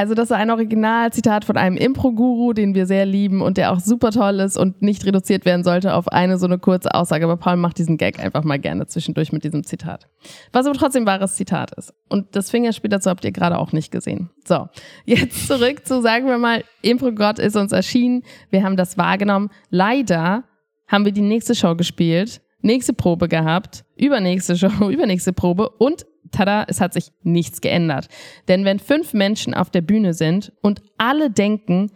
Also, 0.00 0.14
das 0.14 0.30
ist 0.30 0.32
ein 0.32 0.50
Originalzitat 0.50 1.44
von 1.44 1.58
einem 1.58 1.76
Impro-Guru, 1.76 2.54
den 2.54 2.74
wir 2.74 2.86
sehr 2.86 3.04
lieben 3.04 3.42
und 3.42 3.58
der 3.58 3.70
auch 3.70 3.80
super 3.80 4.12
toll 4.12 4.40
ist 4.40 4.56
und 4.56 4.80
nicht 4.80 5.04
reduziert 5.04 5.44
werden 5.44 5.62
sollte 5.62 5.92
auf 5.92 6.08
eine 6.08 6.38
so 6.38 6.46
eine 6.46 6.58
kurze 6.58 6.94
Aussage. 6.94 7.26
Aber 7.26 7.36
Paul 7.36 7.56
macht 7.56 7.76
diesen 7.76 7.98
Gag 7.98 8.18
einfach 8.18 8.42
mal 8.42 8.58
gerne 8.58 8.86
zwischendurch 8.86 9.30
mit 9.30 9.44
diesem 9.44 9.62
Zitat. 9.62 10.08
Was 10.52 10.64
aber 10.64 10.74
trotzdem 10.74 11.04
wahres 11.04 11.34
Zitat 11.36 11.72
ist. 11.72 11.92
Und 12.08 12.34
das 12.34 12.50
Fingerspiel 12.50 12.88
dazu 12.88 13.10
habt 13.10 13.26
ihr 13.26 13.30
gerade 13.30 13.58
auch 13.58 13.72
nicht 13.72 13.92
gesehen. 13.92 14.30
So, 14.42 14.70
jetzt 15.04 15.46
zurück 15.46 15.86
zu, 15.86 16.00
sagen 16.00 16.28
wir 16.28 16.38
mal, 16.38 16.64
Impro-Gott 16.80 17.38
ist 17.38 17.56
uns 17.56 17.72
erschienen. 17.72 18.22
Wir 18.48 18.62
haben 18.62 18.78
das 18.78 18.96
wahrgenommen. 18.96 19.50
Leider 19.68 20.44
haben 20.88 21.04
wir 21.04 21.12
die 21.12 21.20
nächste 21.20 21.54
Show 21.54 21.74
gespielt, 21.76 22.40
nächste 22.62 22.94
Probe 22.94 23.28
gehabt, 23.28 23.84
übernächste 23.96 24.56
Show, 24.56 24.88
übernächste 24.88 25.34
Probe 25.34 25.68
und 25.68 26.06
tada, 26.30 26.64
es 26.68 26.80
hat 26.80 26.92
sich 26.92 27.12
nichts 27.22 27.60
geändert. 27.60 28.08
Denn 28.48 28.64
wenn 28.64 28.78
fünf 28.78 29.12
Menschen 29.12 29.54
auf 29.54 29.70
der 29.70 29.80
Bühne 29.80 30.14
sind 30.14 30.52
und 30.62 30.82
alle 30.98 31.30
denken, 31.30 31.90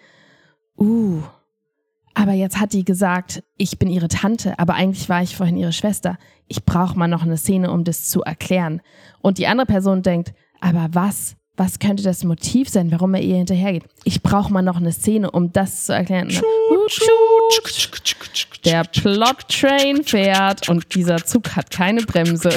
uh, 0.79 1.23
aber 2.14 2.33
jetzt 2.33 2.61
hat 2.61 2.73
die 2.73 2.85
gesagt, 2.85 3.42
ich 3.59 3.79
bin 3.79 3.90
ihre 3.90 4.09
Tante, 4.09 4.59
aber 4.59 4.75
eigentlich 4.75 5.09
war 5.09 5.23
ich 5.23 5.37
vorhin 5.37 5.57
ihre 5.57 5.73
Schwester. 5.73 6.16
Ich 6.47 6.64
brauche 6.64 6.97
mal 6.97 7.09
noch 7.09 7.23
eine 7.23 7.37
Szene, 7.37 7.73
um 7.73 7.83
das 7.83 8.09
zu 8.09 8.23
erklären. 8.23 8.81
Und 9.20 9.38
die 9.38 9.49
andere 9.49 9.66
Person 9.66 10.03
denkt, 10.03 10.33
aber 10.61 10.88
was? 10.92 11.37
Was 11.56 11.78
könnte 11.78 12.02
das 12.02 12.24
Motiv 12.24 12.68
sein, 12.68 12.90
warum 12.90 13.14
er 13.14 13.22
ihr 13.22 13.36
hinterhergeht? 13.36 13.84
Ich 14.02 14.22
brauche 14.22 14.52
mal 14.52 14.62
noch 14.62 14.76
eine 14.76 14.90
Szene, 14.90 15.30
um 15.30 15.52
das 15.52 15.86
zu 15.86 15.94
erklären. 15.94 16.28
Der 18.64 18.82
Plot-Train 18.82 20.02
fährt 20.02 20.68
und 20.68 20.94
dieser 20.94 21.18
Zug 21.18 21.54
hat 21.54 21.70
keine 21.70 22.02
Bremse. 22.02 22.48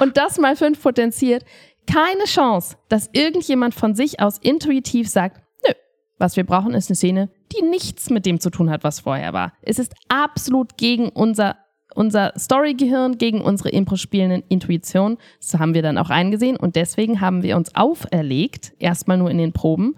und 0.00 0.16
das 0.16 0.38
mal 0.38 0.56
fünf 0.56 0.82
potenziert. 0.82 1.44
Keine 1.86 2.24
Chance, 2.24 2.76
dass 2.88 3.08
irgendjemand 3.12 3.74
von 3.74 3.94
sich 3.94 4.18
aus 4.20 4.38
intuitiv 4.38 5.08
sagt, 5.08 5.40
nö, 5.64 5.72
was 6.18 6.36
wir 6.36 6.44
brauchen 6.44 6.74
ist 6.74 6.90
eine 6.90 6.96
Szene, 6.96 7.30
die 7.52 7.62
nichts 7.62 8.10
mit 8.10 8.26
dem 8.26 8.40
zu 8.40 8.50
tun 8.50 8.70
hat, 8.70 8.82
was 8.82 9.00
vorher 9.00 9.32
war. 9.32 9.52
Es 9.62 9.78
ist 9.78 9.94
absolut 10.08 10.76
gegen 10.76 11.10
unser, 11.10 11.56
unser 11.98 12.32
Story-Gehirn, 12.38 13.18
gegen 13.18 13.40
unsere 13.40 13.70
Impro-spielenden 13.70 14.44
Intuition. 14.48 15.18
Das 15.40 15.58
haben 15.58 15.74
wir 15.74 15.82
dann 15.82 15.98
auch 15.98 16.10
eingesehen 16.10 16.56
und 16.56 16.76
deswegen 16.76 17.20
haben 17.20 17.42
wir 17.42 17.56
uns 17.56 17.74
auferlegt, 17.74 18.72
erstmal 18.78 19.18
nur 19.18 19.30
in 19.30 19.38
den 19.38 19.52
Proben, 19.52 19.96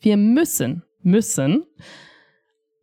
wir 0.00 0.16
müssen, 0.16 0.82
müssen 1.02 1.64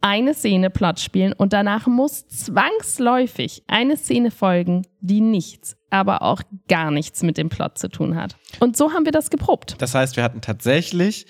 eine 0.02 0.34
Szene 0.34 0.70
platt 0.70 1.00
spielen 1.00 1.34
und 1.34 1.54
danach 1.54 1.88
muss 1.88 2.28
zwangsläufig 2.28 3.64
eine 3.68 3.98
Szene 3.98 4.32
folgen, 4.32 4.86
die 5.02 5.22
nichts, 5.22 5.76
aber 5.90 6.22
auch 6.22 6.42
gar 6.68 6.92
nichts 6.92 7.24
mit 7.24 7.38
dem 7.38 7.50
Plot 7.50 7.78
zu 7.78 7.90
tun 7.90 8.16
hat. 8.16 8.38
Und 8.60 8.78
so 8.78 8.94
haben 8.94 9.06
wir 9.06 9.12
das 9.12 9.30
geprobt. 9.30 9.76
Das 9.80 9.96
heißt, 9.96 10.16
wir 10.16 10.24
hatten 10.24 10.42
tatsächlich, 10.42 11.26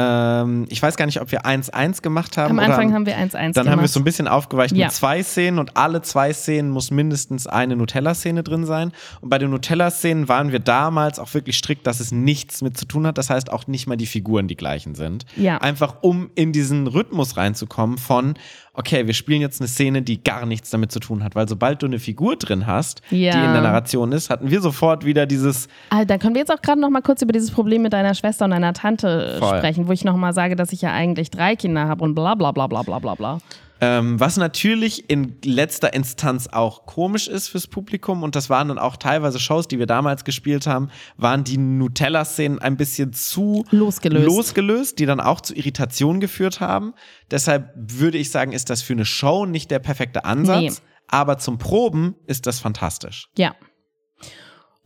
ähm, 0.00 0.66
ich 0.68 0.82
weiß 0.82 0.96
gar 0.96 1.06
nicht, 1.06 1.20
ob 1.20 1.30
wir 1.32 1.44
1-1 1.44 2.02
gemacht 2.02 2.36
haben. 2.36 2.52
Am 2.52 2.58
oder 2.58 2.66
Anfang 2.74 2.88
am- 2.88 2.94
haben 2.94 3.06
wir 3.06 3.16
1-1 3.16 3.32
Dann 3.32 3.52
gemacht. 3.52 3.68
haben 3.72 3.80
wir 3.80 3.84
es 3.84 3.92
so 3.92 4.00
ein 4.00 4.04
bisschen 4.04 4.28
aufgeweicht 4.28 4.74
Ja. 4.74 4.86
mit 4.86 4.94
zwei 4.94 5.22
Szenen 5.22 5.58
und 5.58 5.76
alle 5.76 6.02
zwei 6.02 6.32
Szenen 6.32 6.70
muss 6.70 6.90
mindestens 6.90 7.46
eine 7.46 7.76
Nutella-Szene 7.76 8.42
drin 8.42 8.64
sein. 8.66 8.92
Und 9.20 9.28
bei 9.30 9.38
den 9.38 9.50
Nutella-Szenen 9.50 10.28
waren 10.28 10.52
wir 10.52 10.60
damals 10.60 11.18
auch 11.18 11.32
wirklich 11.34 11.56
strikt, 11.58 11.86
dass 11.86 12.00
es 12.00 12.12
nichts 12.12 12.62
mit 12.62 12.76
zu 12.78 12.86
tun 12.86 13.06
hat. 13.06 13.18
Das 13.18 13.30
heißt 13.30 13.50
auch 13.52 13.66
nicht 13.66 13.86
mal 13.86 13.96
die 13.96 14.06
Figuren 14.06 14.48
die 14.48 14.56
gleichen 14.56 14.94
sind. 14.94 15.26
Ja. 15.36 15.58
Einfach 15.58 15.96
um 16.02 16.30
in 16.34 16.52
diesen 16.52 16.86
Rhythmus 16.86 17.36
reinzukommen 17.36 17.98
von, 17.98 18.34
okay, 18.74 19.06
wir 19.06 19.14
spielen 19.14 19.40
jetzt 19.40 19.60
eine 19.60 19.68
Szene, 19.68 20.02
die 20.02 20.22
gar 20.22 20.46
nichts 20.46 20.70
damit 20.70 20.92
zu 20.92 21.00
tun 21.00 21.22
hat. 21.24 21.34
Weil 21.34 21.48
sobald 21.48 21.82
du 21.82 21.86
eine 21.86 21.98
Figur 21.98 22.36
drin 22.36 22.66
hast, 22.66 23.02
Ja. 23.10 23.32
die 23.32 23.38
in 23.46 23.52
der 23.52 23.62
Narration 23.62 24.12
ist, 24.12 24.30
hatten 24.30 24.50
wir 24.50 24.60
sofort 24.60 25.04
wieder 25.04 25.26
dieses, 25.26 25.68
Ah, 25.90 26.04
dann 26.04 26.18
können 26.18 26.34
wir 26.34 26.40
jetzt 26.40 26.52
auch 26.52 26.62
gerade 26.62 26.80
noch 26.80 26.90
mal 26.90 27.02
kurz 27.02 27.22
über 27.22 27.32
dieses 27.32 27.50
Problem 27.50 27.82
mit 27.82 27.92
deiner 27.92 28.14
Schwester 28.14 28.44
und 28.44 28.52
deiner 28.52 28.72
Tante 28.72 29.36
Voll. 29.38 29.58
sprechen, 29.58 29.88
wo 29.88 29.92
ich 29.92 30.04
noch 30.04 30.16
mal 30.16 30.32
sage, 30.32 30.56
dass 30.56 30.72
ich 30.72 30.82
ja 30.82 30.92
eigentlich 30.92 31.30
drei 31.30 31.56
Kinder 31.56 31.88
habe 31.88 32.04
und 32.04 32.14
bla 32.14 32.34
bla 32.34 32.52
bla 32.52 32.66
bla 32.66 32.82
bla 32.82 32.98
bla 32.98 33.14
bla. 33.14 33.38
Ähm, 33.82 34.20
was 34.20 34.36
natürlich 34.36 35.08
in 35.08 35.36
letzter 35.44 35.94
Instanz 35.94 36.48
auch 36.48 36.84
komisch 36.86 37.28
ist 37.28 37.48
fürs 37.48 37.66
Publikum 37.66 38.22
und 38.22 38.36
das 38.36 38.50
waren 38.50 38.68
dann 38.68 38.78
auch 38.78 38.96
teilweise 38.96 39.38
Shows, 39.40 39.68
die 39.68 39.78
wir 39.78 39.86
damals 39.86 40.24
gespielt 40.24 40.66
haben, 40.66 40.90
waren 41.16 41.44
die 41.44 41.56
Nutella-Szenen 41.56 42.58
ein 42.58 42.76
bisschen 42.76 43.12
zu 43.12 43.64
Losgelöst. 43.70 44.26
losgelöst, 44.26 44.98
die 44.98 45.06
dann 45.06 45.20
auch 45.20 45.40
zu 45.40 45.54
Irritationen 45.54 46.20
geführt 46.20 46.60
haben. 46.60 46.92
Deshalb 47.30 47.72
würde 47.76 48.18
ich 48.18 48.30
sagen, 48.30 48.52
ist 48.52 48.68
das 48.70 48.82
für 48.82 48.92
eine 48.92 49.04
Show 49.06 49.46
nicht 49.46 49.70
der 49.70 49.78
perfekte 49.78 50.24
Ansatz, 50.26 50.60
Nee. 50.60 50.72
aber 51.08 51.38
zum 51.38 51.56
Proben 51.58 52.16
ist 52.26 52.46
das 52.46 52.60
fantastisch. 52.60 53.28
Ja. 53.38 53.54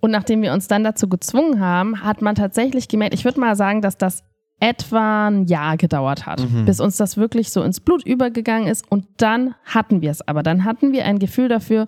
Und 0.00 0.10
nachdem 0.10 0.42
wir 0.42 0.52
uns 0.52 0.68
dann 0.68 0.84
dazu 0.84 1.08
gezwungen 1.08 1.60
haben, 1.60 2.02
hat 2.04 2.20
man 2.22 2.34
tatsächlich 2.34 2.88
gemerkt, 2.88 3.14
ich 3.14 3.24
würde 3.24 3.40
mal 3.40 3.56
sagen, 3.56 3.80
dass 3.80 3.96
das 3.96 4.22
etwa 4.60 5.28
ein 5.28 5.44
Jahr 5.46 5.76
gedauert 5.76 6.26
hat, 6.26 6.40
Mhm. 6.40 6.64
bis 6.64 6.80
uns 6.80 6.96
das 6.96 7.16
wirklich 7.16 7.50
so 7.50 7.62
ins 7.62 7.80
Blut 7.80 8.04
übergegangen 8.06 8.68
ist. 8.68 8.90
Und 8.90 9.06
dann 9.18 9.54
hatten 9.64 10.00
wir 10.00 10.10
es 10.10 10.26
aber. 10.26 10.42
Dann 10.42 10.64
hatten 10.64 10.92
wir 10.92 11.04
ein 11.04 11.18
Gefühl 11.18 11.48
dafür, 11.48 11.86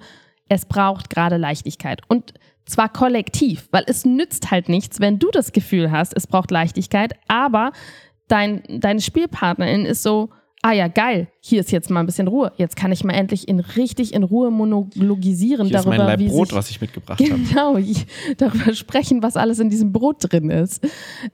es 0.49 0.65
braucht 0.67 1.11
gerade 1.11 1.37
Leichtigkeit. 1.37 2.03
Und 2.09 2.35
zwar 2.67 2.89
kollektiv, 2.93 3.69
weil 3.71 3.85
es 3.87 4.05
nützt 4.05 4.51
halt 4.51 4.69
nichts, 4.69 5.01
wenn 5.01 5.19
du 5.19 5.31
das 5.31 5.53
Gefühl 5.53 5.91
hast, 5.91 6.15
es 6.17 6.27
braucht 6.27 6.51
Leichtigkeit, 6.51 7.15
aber 7.29 7.73
dein, 8.29 8.63
deine 8.69 9.01
Spielpartnerin 9.01 9.87
ist 9.87 10.03
so, 10.03 10.31
ah 10.67 10.73
ja, 10.73 10.89
geil, 10.89 11.29
hier 11.39 11.61
ist 11.61 11.71
jetzt 11.71 11.91
mal 11.91 12.01
ein 12.01 12.07
bisschen 12.07 12.27
Ruhe. 12.27 12.53
Jetzt 12.57 12.75
kann 12.75 12.91
ich 12.91 13.05
mal 13.05 13.13
endlich 13.13 13.47
in 13.47 13.61
richtig 13.61 14.13
in 14.13 14.25
Ruhe 14.25 14.51
monologisieren 14.51 15.69
Hier 15.69 15.77
ist 15.77 15.85
darüber, 15.85 15.99
mein 15.99 16.07
Leib 16.09 16.19
wie 16.19 16.29
Brot, 16.29 16.49
sich 16.49 16.57
was 16.57 16.71
ich 16.71 16.81
mitgebracht 16.81 17.21
habe. 17.21 17.31
Genau, 17.31 17.79
darüber 18.37 18.75
sprechen, 18.75 19.23
was 19.23 19.37
alles 19.37 19.61
in 19.61 19.71
diesem 19.71 19.93
Brot 19.93 20.17
drin 20.21 20.51
ist. 20.51 20.85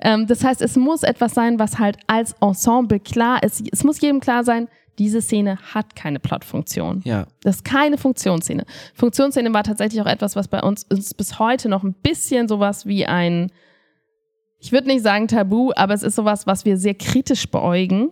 Ähm, 0.01 0.27
das 0.27 0.45
heißt, 0.45 0.61
es 0.61 0.77
muss 0.77 1.03
etwas 1.03 1.33
sein, 1.33 1.59
was 1.59 1.79
halt 1.79 1.97
als 2.09 2.35
Ensemble 2.41 3.01
klar 3.01 3.43
ist. 3.43 3.63
Es 3.73 3.85
muss 3.85 4.03
jedem 4.03 4.21
klar 4.21 4.45
sein, 4.45 4.69
diese 4.99 5.23
Szene 5.23 5.57
hat 5.73 5.97
keine 5.97 6.21
Plotfunktion. 6.21 7.01
Ja. 7.05 7.27
Das 7.43 7.57
ist 7.57 7.65
keine 7.65 7.97
Funktionsszene. 7.97 8.67
Funktionsszene 8.93 9.55
war 9.55 9.65
tatsächlich 9.65 10.03
auch 10.03 10.07
etwas, 10.07 10.37
was 10.37 10.49
bei 10.49 10.61
uns, 10.61 10.85
uns 10.91 11.15
bis 11.15 11.39
heute 11.39 11.71
noch 11.71 11.85
ein 11.85 11.95
bisschen 11.95 12.49
sowas 12.49 12.85
wie 12.85 13.07
ein, 13.07 13.51
ich 14.59 14.73
würde 14.73 14.89
nicht 14.89 15.03
sagen 15.03 15.27
Tabu, 15.27 15.73
aber 15.75 15.95
es 15.95 16.03
ist 16.03 16.17
sowas, 16.17 16.47
was 16.47 16.67
wir 16.67 16.77
sehr 16.77 16.95
kritisch 16.95 17.51
beäugen. 17.51 18.11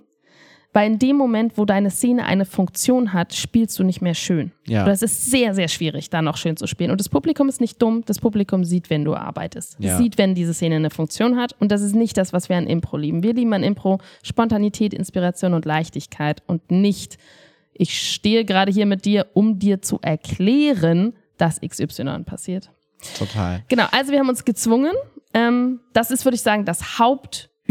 Weil 0.72 0.92
in 0.92 0.98
dem 1.00 1.16
Moment, 1.16 1.58
wo 1.58 1.64
deine 1.64 1.90
Szene 1.90 2.24
eine 2.26 2.44
Funktion 2.44 3.12
hat, 3.12 3.34
spielst 3.34 3.76
du 3.78 3.82
nicht 3.82 4.02
mehr 4.02 4.14
schön. 4.14 4.52
Ja. 4.66 4.84
Oder 4.84 4.92
es 4.92 5.02
ist 5.02 5.28
sehr, 5.28 5.52
sehr 5.52 5.66
schwierig, 5.66 6.10
da 6.10 6.22
noch 6.22 6.36
schön 6.36 6.56
zu 6.56 6.68
spielen. 6.68 6.92
Und 6.92 7.00
das 7.00 7.08
Publikum 7.08 7.48
ist 7.48 7.60
nicht 7.60 7.82
dumm. 7.82 8.04
Das 8.06 8.20
Publikum 8.20 8.62
sieht, 8.64 8.88
wenn 8.88 9.04
du 9.04 9.16
arbeitest. 9.16 9.76
Ja. 9.80 9.92
Es 9.92 9.98
sieht, 9.98 10.16
wenn 10.16 10.36
diese 10.36 10.54
Szene 10.54 10.76
eine 10.76 10.90
Funktion 10.90 11.36
hat. 11.36 11.56
Und 11.58 11.72
das 11.72 11.82
ist 11.82 11.96
nicht 11.96 12.16
das, 12.16 12.32
was 12.32 12.48
wir 12.48 12.56
an 12.56 12.68
Impro 12.68 12.96
lieben. 12.96 13.24
Wir 13.24 13.34
lieben 13.34 13.52
an 13.52 13.64
Impro 13.64 13.98
Spontanität, 14.22 14.94
Inspiration 14.94 15.54
und 15.54 15.64
Leichtigkeit 15.64 16.42
und 16.46 16.70
nicht, 16.70 17.18
ich 17.72 17.98
stehe 18.00 18.44
gerade 18.44 18.70
hier 18.70 18.86
mit 18.86 19.04
dir, 19.04 19.26
um 19.34 19.58
dir 19.58 19.82
zu 19.82 19.98
erklären, 20.02 21.14
dass 21.36 21.60
XY 21.60 22.24
passiert. 22.24 22.70
Total. 23.18 23.64
Genau, 23.68 23.86
also 23.90 24.12
wir 24.12 24.20
haben 24.20 24.28
uns 24.28 24.44
gezwungen. 24.44 24.92
Ähm, 25.34 25.80
das 25.92 26.10
ist, 26.10 26.24
würde 26.24 26.34
ich 26.36 26.42
sagen, 26.42 26.64
das 26.64 26.98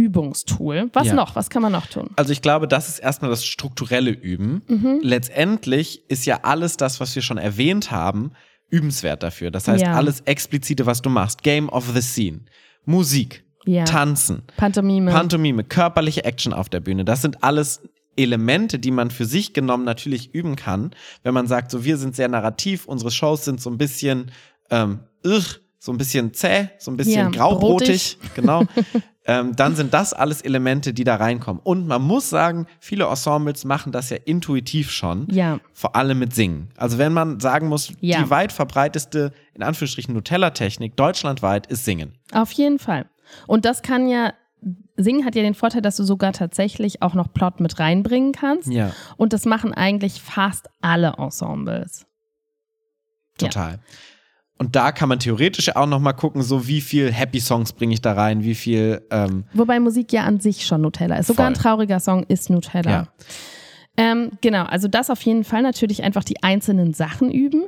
Hauptübungstool. 0.03 0.89
Was 0.93 1.07
Ja. 1.07 1.13
noch? 1.13 1.35
Was 1.35 1.49
kann 1.49 1.61
man 1.61 1.71
noch 1.71 1.87
tun? 1.87 2.09
Also 2.15 2.31
ich 2.31 2.41
glaube, 2.41 2.67
das 2.67 2.89
ist 2.89 2.99
erstmal 2.99 3.29
das 3.31 3.45
strukturelle 3.45 4.11
Üben. 4.11 4.61
Mhm. 4.67 4.99
Letztendlich 5.01 6.09
ist 6.09 6.25
ja 6.25 6.39
alles 6.43 6.77
das, 6.77 6.99
was 6.99 7.13
wir 7.15 7.21
schon 7.21 7.37
erwähnt 7.37 7.91
haben, 7.91 8.31
übenswert 8.69 9.23
dafür. 9.23 9.51
Das 9.51 9.67
heißt, 9.67 9.83
Ja. 9.83 9.93
alles 9.95 10.21
Explizite, 10.21 10.85
was 10.85 11.01
du 11.01 11.09
machst. 11.09 11.43
Game 11.43 11.69
of 11.69 11.89
the 11.93 12.01
Scene. 12.01 12.41
Musik. 12.85 13.43
Ja. 13.65 13.83
Tanzen, 13.83 14.43
Pantomime. 14.57 15.11
Pantomime, 15.11 15.63
körperliche 15.63 16.23
Action 16.23 16.53
auf 16.53 16.69
der 16.69 16.79
Bühne. 16.79 17.03
Das 17.05 17.21
sind 17.21 17.43
alles 17.43 17.81
Elemente, 18.15 18.79
die 18.79 18.89
man 18.89 19.11
für 19.11 19.25
sich 19.25 19.53
genommen 19.53 19.83
natürlich 19.83 20.33
üben 20.33 20.55
kann, 20.55 20.91
wenn 21.23 21.33
man 21.33 21.45
sagt, 21.45 21.69
so 21.69 21.83
wir 21.83 21.97
sind 21.97 22.15
sehr 22.15 22.29
narrativ, 22.29 22.85
unsere 22.85 23.11
Shows 23.11 23.45
sind 23.45 23.61
so 23.61 23.69
ein 23.69 23.77
bisschen 23.77 24.31
ähm, 24.71 24.99
irr, 25.23 25.43
so 25.77 25.91
ein 25.91 25.97
bisschen 25.97 26.33
zäh, 26.33 26.69
so 26.79 26.89
ein 26.89 26.97
bisschen 26.97 27.31
graubrotig, 27.31 28.17
genau. 28.35 28.63
ähm, 29.29 29.55
dann 29.55 29.75
sind 29.75 29.93
das 29.93 30.11
alles 30.13 30.41
Elemente, 30.41 30.91
die 30.93 31.03
da 31.03 31.15
reinkommen. 31.17 31.61
Und 31.63 31.85
man 31.87 32.01
muss 32.01 32.29
sagen, 32.29 32.65
viele 32.79 33.05
Ensembles 33.05 33.63
machen 33.63 33.91
das 33.91 34.09
ja 34.09 34.17
intuitiv 34.25 34.89
schon, 34.91 35.27
ja, 35.29 35.59
vor 35.73 35.95
allem 35.95 36.17
mit 36.19 36.33
Singen. 36.33 36.69
Also 36.77 36.97
wenn 36.97 37.13
man 37.13 37.39
sagen 37.39 37.67
muss, 37.67 37.93
Ja. 37.99 38.23
die 38.23 38.29
weit 38.31 38.51
verbreiteste, 38.51 39.31
in 39.53 39.61
Anführungsstrichen 39.61 40.13
Nutella-Technik 40.15 40.95
deutschlandweit 40.95 41.67
ist 41.67 41.85
Singen. 41.85 42.13
auf 42.33 42.51
jeden 42.53 42.79
Fall. 42.79 43.05
Und 43.45 43.65
das 43.65 43.83
kann 43.83 44.09
ja, 44.09 44.33
Singen 44.97 45.23
hat 45.25 45.35
ja 45.35 45.43
den 45.43 45.53
Vorteil, 45.53 45.81
dass 45.81 45.95
du 45.95 46.03
sogar 46.03 46.33
tatsächlich 46.33 47.01
auch 47.03 47.13
noch 47.13 47.31
Plot 47.31 47.59
mit 47.59 47.79
reinbringen 47.79 48.31
kannst. 48.31 48.67
Ja, 48.67 48.91
Und 49.15 49.31
das 49.33 49.45
machen 49.45 49.73
eigentlich 49.73 50.21
fast 50.21 50.67
alle 50.81 51.13
Ensembles. 51.19 52.05
Ja. 53.39 53.77
Und 54.59 54.75
da 54.75 54.91
kann 54.91 55.07
man 55.09 55.19
theoretisch 55.19 55.73
auch 55.75 55.87
noch 55.87 55.99
mal 55.99 56.13
gucken, 56.13 56.41
so 56.43 56.67
wie 56.67 56.81
viel 56.81 57.11
Happy 57.11 57.39
Songs 57.39 57.71
bringe 57.73 57.93
ich 57.93 58.01
da 58.01 58.11
rein, 58.13 58.43
wie 58.43 58.55
viel 58.55 59.01
ähm, 59.09 59.45
Wobei 59.53 59.79
Musik 59.79 60.11
ja 60.13 60.23
an 60.25 60.39
sich 60.41 60.65
schon 60.65 60.81
Nutella 60.81 61.15
ist. 61.17 61.27
Sogar 61.27 61.47
ein 61.47 61.55
Voll. 61.55 61.63
trauriger 61.63 61.99
Song 62.01 62.23
ist 62.27 62.49
Nutella. 62.49 62.91
Ja. 62.91 63.07
Ähm, 63.95 64.31
genau, 64.41 64.63
also 64.65 64.87
das 64.87 65.09
auf 65.09 65.21
jeden 65.21 65.43
Fall 65.45 65.61
natürlich 65.61 66.03
einfach 66.03 66.23
die 66.23 66.43
einzelnen 66.43 66.93
Sachen 66.93 67.31
üben. 67.31 67.63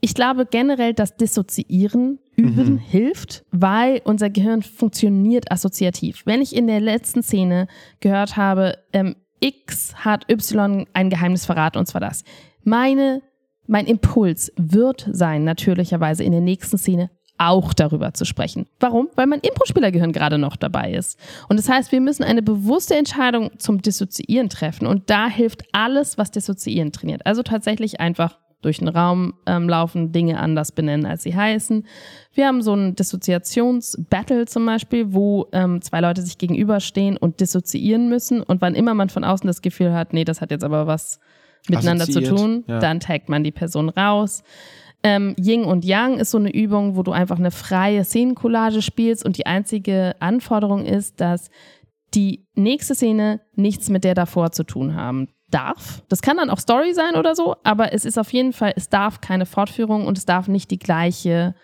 Ich 0.00 0.14
glaube 0.14 0.46
generell, 0.46 0.94
dass 0.94 1.16
Dissoziieren 1.18 2.18
üben 2.36 2.72
Mhm. 2.74 2.78
hilft, 2.78 3.44
weil 3.50 4.00
unser 4.04 4.30
Gehirn 4.30 4.62
funktioniert 4.62 5.52
assoziativ. 5.52 6.22
Wenn 6.24 6.40
ich 6.40 6.56
in 6.56 6.66
der 6.66 6.80
letzten 6.80 7.22
Szene 7.22 7.66
gehört 8.00 8.38
habe, 8.38 8.78
ähm, 8.94 9.14
X 9.40 9.94
hat 9.96 10.30
Y 10.30 10.86
ein 10.94 11.10
Geheimnis 11.10 11.44
verraten, 11.44 11.78
und 11.78 11.86
zwar 11.86 12.00
das. 12.00 12.24
Meine, 12.64 13.20
mein 13.70 13.86
Impuls 13.86 14.52
wird 14.56 15.08
sein, 15.12 15.44
natürlicherweise 15.44 16.24
in 16.24 16.32
der 16.32 16.40
nächsten 16.40 16.76
Szene 16.76 17.08
auch 17.38 17.72
darüber 17.72 18.12
zu 18.12 18.24
sprechen. 18.24 18.66
Warum? 18.80 19.08
Weil 19.14 19.28
mein 19.28 19.40
Impro-Spielergehirn 19.40 20.12
gerade 20.12 20.38
noch 20.38 20.56
dabei 20.56 20.92
ist. 20.92 21.18
Und 21.48 21.56
das 21.56 21.68
heißt, 21.68 21.92
wir 21.92 22.00
müssen 22.00 22.24
eine 22.24 22.42
bewusste 22.42 22.96
Entscheidung 22.96 23.52
zum 23.58 23.80
Dissoziieren 23.80 24.50
treffen. 24.50 24.86
Und 24.86 25.08
da 25.08 25.28
hilft 25.28 25.62
alles, 25.72 26.18
was 26.18 26.32
Dissoziieren 26.32 26.90
trainiert. 26.90 27.24
Also 27.24 27.42
tatsächlich 27.42 28.00
einfach 28.00 28.38
durch 28.60 28.78
den 28.78 28.88
Raum 28.88 29.34
ähm, 29.46 29.68
laufen, 29.68 30.12
Dinge 30.12 30.38
anders 30.38 30.72
benennen, 30.72 31.06
als 31.06 31.22
sie 31.22 31.34
heißen. 31.34 31.86
Wir 32.34 32.48
haben 32.48 32.62
so 32.62 32.74
ein 32.74 32.96
Dissoziations-Battle 32.96 34.46
zum 34.46 34.66
Beispiel, 34.66 35.14
wo 35.14 35.46
ähm, 35.52 35.80
zwei 35.80 36.00
Leute 36.00 36.22
sich 36.22 36.36
gegenüberstehen 36.36 37.16
und 37.16 37.40
dissoziieren 37.40 38.08
müssen. 38.08 38.42
Und 38.42 38.60
wann 38.60 38.74
immer 38.74 38.94
man 38.94 39.08
von 39.08 39.24
außen 39.24 39.46
das 39.46 39.62
Gefühl 39.62 39.94
hat, 39.94 40.12
nee, 40.12 40.24
das 40.24 40.40
hat 40.40 40.50
jetzt 40.50 40.64
aber 40.64 40.86
was 40.86 41.20
miteinander 41.68 42.04
zu 42.06 42.18
Assoziiert, 42.18 42.38
tun, 42.38 42.64
ja. 42.66 42.78
dann 42.78 43.00
taggt 43.00 43.28
man 43.28 43.44
die 43.44 43.52
Person 43.52 43.88
raus. 43.88 44.42
Ähm, 45.02 45.34
Yin 45.38 45.64
und 45.64 45.84
Yang 45.84 46.18
ist 46.18 46.30
so 46.30 46.38
eine 46.38 46.52
Übung, 46.52 46.96
wo 46.96 47.02
du 47.02 47.12
einfach 47.12 47.38
eine 47.38 47.50
freie 47.50 48.04
Szenencollage 48.04 48.82
spielst 48.82 49.24
und 49.24 49.38
die 49.38 49.46
einzige 49.46 50.14
Anforderung 50.20 50.84
ist, 50.84 51.20
dass 51.20 51.50
die 52.14 52.46
nächste 52.54 52.94
Szene 52.94 53.40
nichts 53.54 53.88
mit 53.88 54.04
der 54.04 54.14
davor 54.14 54.52
zu 54.52 54.64
tun 54.64 54.94
haben 54.94 55.28
darf. 55.50 56.02
Das 56.08 56.22
kann 56.22 56.36
dann 56.36 56.50
auch 56.50 56.58
Story 56.58 56.92
sein 56.92 57.16
oder 57.16 57.34
so, 57.34 57.56
aber 57.64 57.92
es 57.92 58.04
ist 58.04 58.18
auf 58.18 58.32
jeden 58.32 58.52
Fall, 58.52 58.72
es 58.76 58.88
darf 58.88 59.20
keine 59.20 59.46
Fortführung 59.46 60.06
und 60.06 60.18
es 60.18 60.26
darf 60.26 60.48
nicht 60.48 60.70
die 60.70 60.78
gleiche 60.78 61.54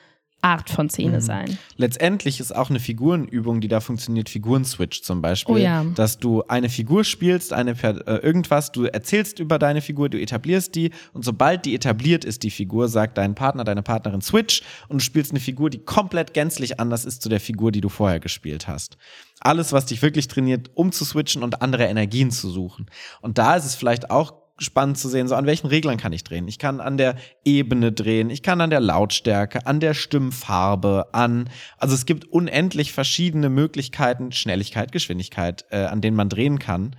Art 0.43 0.71
von 0.71 0.89
Szene 0.89 1.17
Mhm. 1.17 1.21
sein. 1.21 1.59
Letztendlich 1.77 2.39
ist 2.41 2.55
auch 2.55 2.71
eine 2.71 2.79
Figurenübung, 2.79 3.61
die 3.61 3.69
da 3.69 3.81
funktioniert, 3.81 4.29
Figurenswitch 4.29 5.03
zum 5.03 5.21
Beispiel. 5.23 5.55
Oh 5.55 5.59
ja. 5.59 5.85
Dass 5.95 6.19
du 6.19 6.45
eine 6.47 6.69
Figur 6.69 7.05
spielst, 7.05 7.53
eine 7.53 7.73
äh, 7.73 8.17
irgendwas, 8.19 8.71
du 8.71 8.85
erzählst 8.85 9.41
über 9.41 9.59
deine 9.59 9.81
Figur, 9.81 10.09
du 10.09 10.21
etablierst 10.21 10.75
die 10.75 10.91
und 11.13 11.25
sobald 11.25 11.65
die 11.65 11.75
etabliert 11.75 12.25
ist, 12.25 12.43
die 12.43 12.51
Figur, 12.51 12.89
sagt 12.89 13.19
dein 13.19 13.35
Partner, 13.35 13.65
deine 13.65 13.83
Partnerin 13.83 14.21
Switch 14.21 14.63
und 14.89 15.01
du 15.01 15.05
spielst 15.05 15.33
eine 15.33 15.41
Figur, 15.41 15.69
die 15.71 15.79
komplett 15.79 16.33
gänzlich 16.35 16.79
anders 16.79 17.05
ist 17.05 17.23
zu 17.23 17.29
der 17.29 17.41
Figur, 17.41 17.73
die 17.73 17.81
du 17.81 17.89
vorher 17.89 18.21
gespielt 18.21 18.69
hast. 18.69 18.99
Alles, 19.41 19.73
was 19.73 19.87
dich 19.87 20.01
wirklich 20.03 20.29
trainiert, 20.29 20.71
um 20.75 20.93
zu 20.93 21.05
switchen 21.05 21.43
und 21.43 21.61
andere 21.61 21.85
Energien 21.85 22.31
zu 22.31 22.51
suchen. 22.51 22.87
Und 23.21 23.39
da 23.39 23.57
ist 23.57 23.65
es 23.65 23.75
vielleicht 23.75 24.11
auch 24.11 24.35
spannend 24.59 24.99
zu 24.99 25.09
sehen, 25.09 25.29
so 25.29 25.35
an 25.35 25.47
welchen 25.47 25.67
Reglern 25.67 25.99
kann 25.99 26.13
ich 26.13 26.25
drehen. 26.25 26.49
Ich 26.49 26.59
kann 26.59 26.81
an 26.81 26.97
der 26.97 27.17
Ebene 27.45 27.93
drehen, 27.93 28.31
ich 28.31 28.43
kann 28.43 28.61
an 28.61 28.71
der 28.71 28.81
Lautstärke, 28.81 29.67
an 29.67 29.81
der 29.81 29.95
Stimmfarbe, 29.95 31.09
an, 31.13 31.51
also 31.79 31.95
es 31.95 32.07
gibt 32.07 32.25
unendlich 32.27 32.93
verschiedene 32.93 33.51
Möglichkeiten, 33.51 34.33
Schnelligkeit, 34.33 34.93
Geschwindigkeit, 34.93 35.67
äh, 35.71 35.85
an 35.85 36.01
denen 36.01 36.17
man 36.17 36.29
drehen 36.29 36.59
kann, 36.59 36.97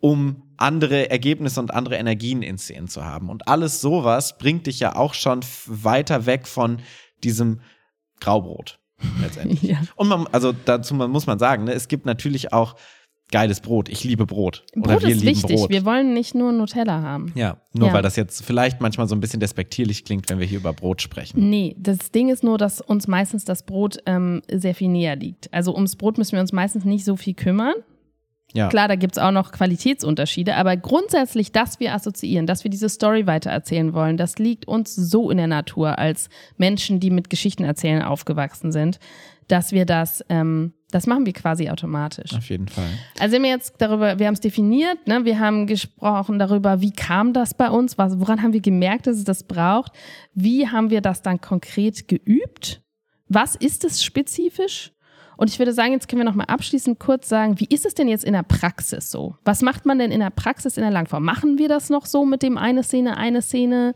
um 0.00 0.44
andere 0.56 1.10
Ergebnisse 1.10 1.60
und 1.60 1.72
andere 1.72 1.96
Energien 1.96 2.42
in 2.42 2.58
Szenen 2.58 2.88
zu 2.88 3.04
haben. 3.04 3.28
Und 3.28 3.48
alles 3.48 3.80
sowas 3.80 4.38
bringt 4.38 4.66
dich 4.66 4.78
ja 4.80 4.94
auch 4.94 5.14
schon 5.14 5.40
weiter 5.66 6.26
weg 6.26 6.46
von 6.46 6.80
diesem 7.24 7.60
Graubrot 8.20 8.78
letztendlich. 9.20 9.62
Ja. 9.68 9.82
Und 9.96 10.08
man, 10.08 10.26
also 10.28 10.52
dazu 10.52 10.94
muss 10.94 11.26
man 11.26 11.38
sagen, 11.38 11.64
ne, 11.64 11.72
es 11.72 11.88
gibt 11.88 12.06
natürlich 12.06 12.52
auch 12.52 12.76
geiles 13.30 13.60
Brot. 13.60 13.88
Ich 13.88 14.04
liebe 14.04 14.26
Brot. 14.26 14.64
Oder 14.76 14.94
Brot 14.94 15.02
wir 15.02 15.08
ist 15.10 15.20
lieben 15.22 15.36
wichtig. 15.36 15.56
Brot. 15.56 15.70
Wir 15.70 15.84
wollen 15.84 16.14
nicht 16.14 16.34
nur 16.34 16.52
Nutella 16.52 17.02
haben. 17.02 17.32
ja, 17.34 17.58
nur 17.74 17.88
Ja. 17.88 17.94
weil 17.94 18.02
das 18.02 18.16
jetzt 18.16 18.44
vielleicht 18.44 18.80
manchmal 18.80 19.06
so 19.08 19.14
ein 19.14 19.20
bisschen 19.20 19.40
despektierlich 19.40 20.04
klingt, 20.04 20.28
wenn 20.30 20.38
wir 20.38 20.46
hier 20.46 20.58
über 20.58 20.72
Brot 20.72 21.02
sprechen. 21.02 21.48
Nee, 21.50 21.76
das 21.78 22.10
Ding 22.10 22.28
ist 22.30 22.42
nur, 22.42 22.58
dass 22.58 22.80
uns 22.80 23.06
meistens 23.08 23.44
das 23.44 23.64
Brot 23.64 23.98
ähm, 24.06 24.42
sehr 24.50 24.74
viel 24.74 24.88
näher 24.88 25.16
liegt. 25.16 25.52
Also 25.52 25.74
ums 25.74 25.96
Brot 25.96 26.18
müssen 26.18 26.32
wir 26.32 26.40
uns 26.40 26.52
meistens 26.52 26.84
nicht 26.84 27.04
so 27.04 27.16
viel 27.16 27.34
kümmern. 27.34 27.74
Ja. 28.54 28.68
Klar, 28.68 28.88
da 28.88 28.94
gibt 28.96 29.12
es 29.12 29.22
auch 29.22 29.30
noch 29.30 29.52
Qualitätsunterschiede, 29.52 30.56
aber 30.56 30.74
grundsätzlich, 30.78 31.52
dass 31.52 31.80
wir 31.80 31.92
assoziieren, 31.92 32.46
dass 32.46 32.64
wir 32.64 32.70
diese 32.70 32.88
Story 32.88 33.26
weitererzählen 33.26 33.92
wollen, 33.92 34.16
das 34.16 34.38
liegt 34.38 34.66
uns 34.66 34.94
so 34.96 35.30
in 35.30 35.36
der 35.36 35.48
Natur 35.48 35.98
als 35.98 36.30
Menschen, 36.56 36.98
die 36.98 37.10
mit 37.10 37.28
Geschichten 37.28 37.64
erzählen 37.64 38.00
aufgewachsen 38.00 38.72
sind, 38.72 39.00
dass 39.48 39.72
wir 39.72 39.84
das, 39.84 40.24
ähm, 40.30 40.72
das 40.90 41.06
machen 41.06 41.26
wir 41.26 41.34
quasi 41.34 41.68
automatisch. 41.68 42.32
Auf 42.34 42.48
jeden 42.48 42.68
Fall. 42.68 42.88
Also 43.18 43.32
wir 43.32 43.38
haben 43.38 43.58
jetzt 43.58 43.74
darüber, 43.78 44.18
wir 44.18 44.26
haben 44.26 44.34
es 44.34 44.40
definiert, 44.40 45.06
ne? 45.06 45.24
wir 45.24 45.38
haben 45.38 45.66
gesprochen 45.66 46.38
darüber, 46.38 46.80
wie 46.80 46.92
kam 46.92 47.32
das 47.32 47.54
bei 47.54 47.70
uns, 47.70 47.98
was, 47.98 48.18
woran 48.18 48.42
haben 48.42 48.54
wir 48.54 48.60
gemerkt, 48.60 49.06
dass 49.06 49.18
es 49.18 49.24
das 49.24 49.42
braucht, 49.42 49.92
wie 50.32 50.68
haben 50.68 50.90
wir 50.90 51.02
das 51.02 51.20
dann 51.20 51.40
konkret 51.40 52.08
geübt, 52.08 52.82
was 53.28 53.54
ist 53.54 53.84
es 53.84 54.02
spezifisch? 54.02 54.92
Und 55.36 55.50
ich 55.50 55.58
würde 55.60 55.72
sagen, 55.72 55.92
jetzt 55.92 56.08
können 56.08 56.20
wir 56.20 56.24
nochmal 56.24 56.46
abschließend 56.46 56.98
kurz 56.98 57.28
sagen, 57.28 57.60
wie 57.60 57.66
ist 57.66 57.86
es 57.86 57.94
denn 57.94 58.08
jetzt 58.08 58.24
in 58.24 58.32
der 58.32 58.42
Praxis 58.42 59.10
so? 59.10 59.36
Was 59.44 59.62
macht 59.62 59.86
man 59.86 59.98
denn 59.98 60.10
in 60.10 60.18
der 60.18 60.30
Praxis 60.30 60.76
in 60.76 60.82
der 60.82 60.90
Langform? 60.90 61.24
Machen 61.24 61.58
wir 61.58 61.68
das 61.68 61.90
noch 61.90 62.06
so 62.06 62.24
mit 62.24 62.42
dem 62.42 62.58
eine 62.58 62.82
Szene, 62.82 63.16
eine 63.16 63.40
Szene? 63.40 63.94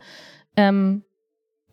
Ähm, 0.55 1.03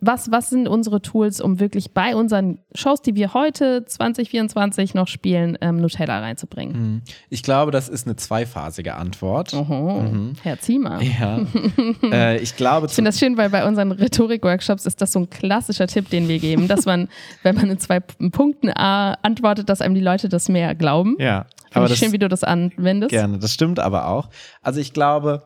was, 0.01 0.31
was 0.31 0.49
sind 0.49 0.67
unsere 0.67 1.01
Tools, 1.01 1.39
um 1.39 1.59
wirklich 1.59 1.93
bei 1.93 2.15
unseren 2.15 2.59
Shows, 2.73 3.03
die 3.03 3.13
wir 3.13 3.35
heute 3.35 3.85
2024 3.85 4.95
noch 4.95 5.07
spielen, 5.07 5.57
ähm, 5.61 5.77
Nutella 5.77 6.19
reinzubringen? 6.19 6.73
Mhm. 6.75 7.01
Ich 7.29 7.43
glaube, 7.43 7.71
das 7.71 7.87
ist 7.87 8.07
eine 8.07 8.15
zweiphasige 8.15 8.95
Antwort. 8.95 9.53
Oho, 9.53 10.03
Herr 10.41 10.59
Ziemer. 10.59 10.99
Ja. 11.01 11.45
äh, 12.11 12.41
ich 12.41 12.55
glaube, 12.55 12.87
Ich 12.87 12.93
finde 12.93 13.09
das 13.09 13.19
schön, 13.19 13.37
weil 13.37 13.51
bei 13.51 13.65
unseren 13.65 13.91
Rhetorik-Workshops 13.91 14.87
ist 14.87 15.01
das 15.01 15.11
so 15.11 15.19
ein 15.19 15.29
klassischer 15.29 15.85
Tipp, 15.85 16.09
den 16.09 16.27
wir 16.27 16.39
geben, 16.39 16.67
dass 16.67 16.85
man, 16.85 17.07
wenn 17.43 17.55
man 17.55 17.69
in 17.69 17.79
zwei 17.79 17.99
Punkten 17.99 18.69
äh, 18.69 18.73
antwortet, 18.73 19.69
dass 19.69 19.81
einem 19.81 19.93
die 19.93 20.01
Leute 20.01 20.29
das 20.29 20.49
mehr 20.49 20.73
glauben. 20.73 21.15
ja, 21.19 21.45
Finde 21.45 21.75
aber 21.75 21.85
ich 21.85 21.91
das 21.91 21.99
schön, 21.99 22.11
wie 22.11 22.19
du 22.19 22.27
das 22.27 22.43
anwendest. 22.43 23.11
Gerne, 23.11 23.37
das 23.37 23.53
stimmt 23.53 23.79
aber 23.79 24.07
auch. 24.07 24.29
Also 24.63 24.79
ich 24.79 24.93
glaube, 24.93 25.43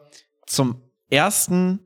zum 0.47 0.81
ersten, 1.09 1.79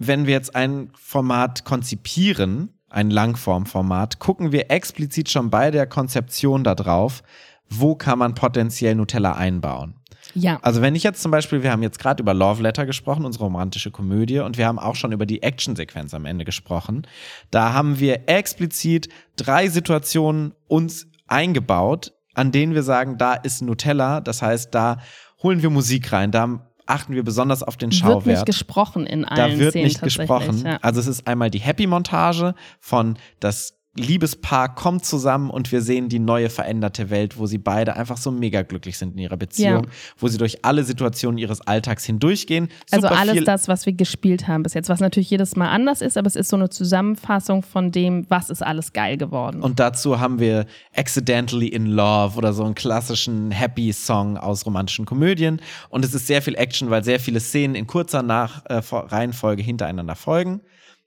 wenn 0.00 0.26
wir 0.26 0.32
jetzt 0.32 0.56
ein 0.56 0.90
Format 0.98 1.64
konzipieren, 1.64 2.70
ein 2.88 3.10
Langformformat, 3.10 4.18
gucken 4.18 4.50
wir 4.50 4.70
explizit 4.70 5.30
schon 5.30 5.50
bei 5.50 5.70
der 5.70 5.86
Konzeption 5.86 6.64
darauf, 6.64 7.22
wo 7.68 7.94
kann 7.94 8.18
man 8.18 8.34
potenziell 8.34 8.94
Nutella 8.94 9.32
einbauen. 9.32 9.94
Ja. 10.34 10.58
Also 10.62 10.80
wenn 10.80 10.94
ich 10.94 11.02
jetzt 11.02 11.20
zum 11.22 11.30
Beispiel, 11.30 11.62
wir 11.62 11.70
haben 11.70 11.82
jetzt 11.82 11.98
gerade 11.98 12.22
über 12.22 12.32
Love 12.32 12.62
Letter 12.62 12.86
gesprochen, 12.86 13.26
unsere 13.26 13.44
romantische 13.44 13.90
Komödie, 13.90 14.40
und 14.40 14.56
wir 14.56 14.66
haben 14.66 14.78
auch 14.78 14.94
schon 14.94 15.12
über 15.12 15.26
die 15.26 15.42
Actionsequenz 15.42 16.14
am 16.14 16.24
Ende 16.24 16.46
gesprochen. 16.46 17.06
Da 17.50 17.74
haben 17.74 18.00
wir 18.00 18.28
explizit 18.28 19.08
drei 19.36 19.68
Situationen 19.68 20.54
uns 20.66 21.08
eingebaut, 21.26 22.14
an 22.34 22.52
denen 22.52 22.74
wir 22.74 22.84
sagen, 22.84 23.18
da 23.18 23.34
ist 23.34 23.60
Nutella. 23.60 24.20
Das 24.20 24.40
heißt, 24.40 24.74
da 24.74 24.98
holen 25.42 25.62
wir 25.62 25.70
Musik 25.70 26.10
rein, 26.12 26.30
da 26.30 26.69
achten 26.90 27.14
wir 27.14 27.22
besonders 27.22 27.62
auf 27.62 27.76
den 27.76 27.90
Wird 27.90 27.92
nicht 27.92 28.00
Schauwert. 28.00 28.46
gesprochen 28.46 29.06
in 29.06 29.24
allen 29.24 29.52
Da 29.52 29.58
wird 29.58 29.70
Szenen 29.70 29.84
nicht 29.86 30.02
gesprochen. 30.02 30.62
Ja. 30.64 30.78
Also 30.82 31.00
es 31.00 31.06
ist 31.06 31.26
einmal 31.26 31.50
die 31.50 31.60
Happy-Montage 31.60 32.54
von 32.78 33.18
das 33.40 33.79
Liebespaar 33.96 34.72
kommt 34.76 35.04
zusammen 35.04 35.50
und 35.50 35.72
wir 35.72 35.82
sehen 35.82 36.08
die 36.08 36.20
neue 36.20 36.48
veränderte 36.48 37.10
Welt, 37.10 37.36
wo 37.38 37.46
sie 37.46 37.58
beide 37.58 37.96
einfach 37.96 38.16
so 38.18 38.30
mega 38.30 38.62
glücklich 38.62 38.96
sind 38.96 39.14
in 39.14 39.18
ihrer 39.18 39.36
Beziehung, 39.36 39.84
Ja. 39.84 39.90
wo 40.16 40.28
sie 40.28 40.38
durch 40.38 40.64
alle 40.64 40.84
Situationen 40.84 41.38
ihres 41.38 41.60
Alltags 41.62 42.04
hindurchgehen. 42.04 42.68
Also 42.92 43.08
Super 43.08 43.20
alles 43.20 43.32
viel 43.34 43.44
das, 43.44 43.66
was 43.66 43.86
wir 43.86 43.92
gespielt 43.92 44.46
haben 44.46 44.62
bis 44.62 44.74
jetzt, 44.74 44.88
was 44.88 45.00
natürlich 45.00 45.30
jedes 45.30 45.56
Mal 45.56 45.68
anders 45.70 46.02
ist, 46.02 46.16
aber 46.16 46.28
es 46.28 46.36
ist 46.36 46.50
so 46.50 46.56
eine 46.56 46.70
Zusammenfassung 46.70 47.62
von 47.64 47.90
dem, 47.90 48.26
was 48.28 48.48
ist 48.48 48.62
alles 48.62 48.92
geil 48.92 49.16
geworden. 49.16 49.60
Und 49.60 49.80
dazu 49.80 50.20
haben 50.20 50.38
wir 50.38 50.66
Accidentally 50.94 51.66
in 51.66 51.86
Love 51.86 52.38
oder 52.38 52.52
so 52.52 52.62
einen 52.62 52.76
klassischen 52.76 53.50
Happy-Song 53.50 54.36
aus 54.36 54.64
romantischen 54.66 55.04
Komödien. 55.04 55.60
Und 55.88 56.04
es 56.04 56.14
ist 56.14 56.28
sehr 56.28 56.42
viel 56.42 56.54
Action, 56.54 56.90
weil 56.90 57.02
sehr 57.02 57.18
viele 57.18 57.40
Szenen 57.40 57.74
in 57.74 57.88
kurzer 57.88 58.22
Nach 58.22 58.64
äh, 58.66 58.80
Reihenfolge 58.92 59.62
hintereinander 59.64 60.14
folgen. 60.14 60.60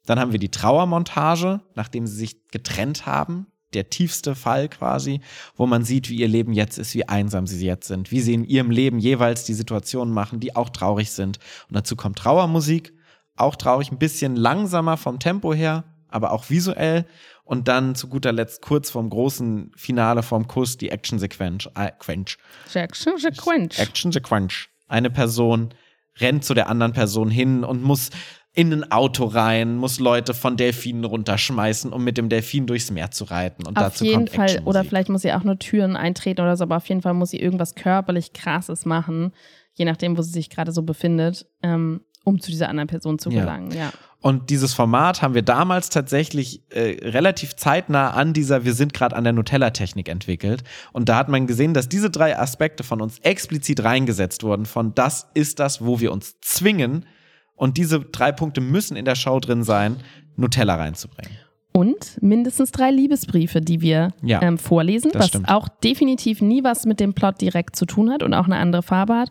Dann 0.06 0.20
haben 0.20 0.32
wir 0.32 0.40
die 0.40 0.52
Trauermontage, 0.52 1.62
nachdem 1.76 2.08
sie 2.08 2.16
sich 2.16 2.48
getrennt 2.50 3.06
haben. 3.06 3.48
Der 3.74 3.90
tiefste 3.90 4.36
Fall 4.36 4.70
quasi, 4.70 5.22
wo 5.56 5.66
man 5.66 5.84
sieht, 5.84 6.08
wie 6.10 6.18
ihr 6.18 6.28
Leben 6.28 6.54
jetzt 6.54 6.78
ist, 6.78 6.94
wie 6.94 7.08
einsam 7.10 7.48
sie 7.48 7.66
jetzt 7.66 7.88
sind, 7.88 8.12
wie 8.12 8.22
sie 8.22 8.36
in 8.36 8.44
ihrem 8.44 8.70
Leben 8.70 9.00
jeweils 9.00 9.46
die 9.46 9.56
Situationen 9.56 10.14
machen, 10.14 10.40
die 10.40 10.56
auch 10.56 10.70
traurig 10.70 11.12
sind. 11.12 11.40
Und 11.70 11.76
dazu 11.76 11.96
kommt 11.96 12.20
Trauermusik, 12.20 12.94
auch 13.36 13.56
traurig, 13.56 13.92
ein 13.92 13.98
bisschen 13.98 14.36
langsamer 14.36 14.96
vom 14.96 15.18
Tempo 15.18 15.56
her, 15.56 15.86
aber 16.08 16.34
auch 16.34 16.52
visuell. 16.52 17.06
Und 17.46 17.68
dann 17.68 17.96
zu 17.96 18.08
guter 18.08 18.32
Letzt 18.32 18.62
kurz 18.62 18.92
vorm 18.92 19.10
großen 19.10 19.72
Finale, 19.76 20.22
vorm 20.22 20.48
Kuss, 20.48 20.78
die 20.78 20.90
Action-Sequenz. 20.90 21.68
Äh, 21.76 21.92
Quench. 22.00 22.38
Quench. 23.38 23.80
Action-Sequenz. 23.80 24.68
Eine 24.88 25.10
Person 25.10 25.74
rennt 26.20 26.46
zu 26.46 26.54
der 26.54 26.70
anderen 26.70 26.94
Person 26.94 27.30
hin 27.30 27.64
und 27.64 27.82
muss 27.82 28.12
in 28.56 28.72
ein 28.72 28.92
Auto 28.92 29.26
rein, 29.26 29.76
muss 29.78 30.00
Leute 30.00 30.34
von 30.36 30.58
Delfinen 30.58 31.06
runterschmeißen, 31.06 31.92
um 31.92 32.04
mit 32.04 32.18
dem 32.18 32.30
Delfin 32.30 32.68
durchs 32.68 32.92
Meer 32.92 33.10
zu 33.10 33.24
reiten. 33.24 33.66
Und 33.66 33.78
Auf 33.78 33.86
dazu 33.86 34.06
jeden 34.06 34.28
kommt 34.28 34.30
Fall, 34.30 34.62
oder 34.66 34.84
vielleicht 34.84 35.10
muss 35.10 35.24
sie 35.24 35.34
auch 35.34 35.44
nur 35.44 35.58
Türen 35.58 35.96
eintreten 35.96 36.42
oder 36.42 36.56
so, 36.56 36.64
aber 36.64 36.78
auf 36.78 36.88
jeden 36.88 37.02
Fall 37.02 37.16
muss 37.16 37.32
sie 37.32 37.40
irgendwas 37.40 37.74
körperlich 37.74 38.34
Krasses 38.34 38.86
machen, 38.86 39.34
je 39.74 39.86
nachdem, 39.86 40.18
wo 40.18 40.22
sie 40.22 40.32
sich 40.32 40.52
gerade 40.52 40.72
so 40.72 40.84
befindet, 40.84 41.48
ähm, 41.64 42.02
um 42.24 42.40
zu 42.40 42.52
dieser 42.52 42.70
anderen 42.70 42.88
Person 42.88 43.18
zu 43.18 43.32
Ja. 43.32 43.42
gelangen. 43.42 43.72
Ja. 43.72 43.92
Und 44.22 44.52
dieses 44.52 44.74
Format 44.74 45.22
haben 45.22 45.34
wir 45.34 45.42
damals 45.42 45.90
tatsächlich 45.90 46.62
äh, 46.70 47.10
relativ 47.10 47.56
zeitnah 47.56 48.12
an 48.12 48.34
dieser 48.34 48.64
Wir 48.64 48.74
sind 48.74 48.94
gerade 48.94 49.16
an 49.16 49.26
der 49.26 49.34
Nutella-Technik 49.34 50.08
entwickelt. 50.08 50.64
Und 50.94 51.10
da 51.10 51.18
hat 51.18 51.28
man 51.28 51.46
gesehen, 51.48 51.74
dass 51.74 51.90
diese 51.90 52.10
drei 52.10 52.38
Aspekte 52.38 52.84
von 52.84 53.02
uns 53.02 53.20
explizit 53.20 53.84
reingesetzt 53.84 54.44
wurden. 54.44 54.66
Von 54.66 54.96
das 54.96 55.28
ist 55.34 55.60
das, 55.60 55.84
wo 55.84 56.00
wir 56.00 56.14
uns 56.14 56.40
zwingen. 56.40 57.06
Und 57.64 57.78
diese 57.78 58.02
drei 58.02 58.34
Punkte 58.34 58.60
müssen 58.60 58.98
in 58.98 59.06
der 59.06 59.16
Show 59.16 59.40
drin 59.40 59.64
sein, 59.64 59.96
Nutella 60.36 60.76
reinzubringen. 60.76 61.32
Und 61.72 62.22
mindestens 62.22 62.72
drei 62.74 62.92
Liebesbriefe, 62.92 63.62
die 63.62 63.80
wir 63.80 64.10
Ja, 64.22 64.42
ähm, 64.42 64.58
vorlesen, 64.58 65.12
was 65.14 65.30
stimmt. 65.30 65.48
auch 65.48 65.70
definitiv 65.82 66.42
nie 66.42 66.62
was 66.66 66.86
mit 66.86 67.00
dem 67.00 67.14
Plot 67.14 67.40
direkt 67.40 67.78
zu 67.78 67.86
tun 67.86 68.12
hat 68.12 68.22
und 68.22 68.34
auch 68.34 68.46
eine 68.46 68.58
andere 68.58 68.84
Farbe 68.84 69.16
hat. 69.16 69.30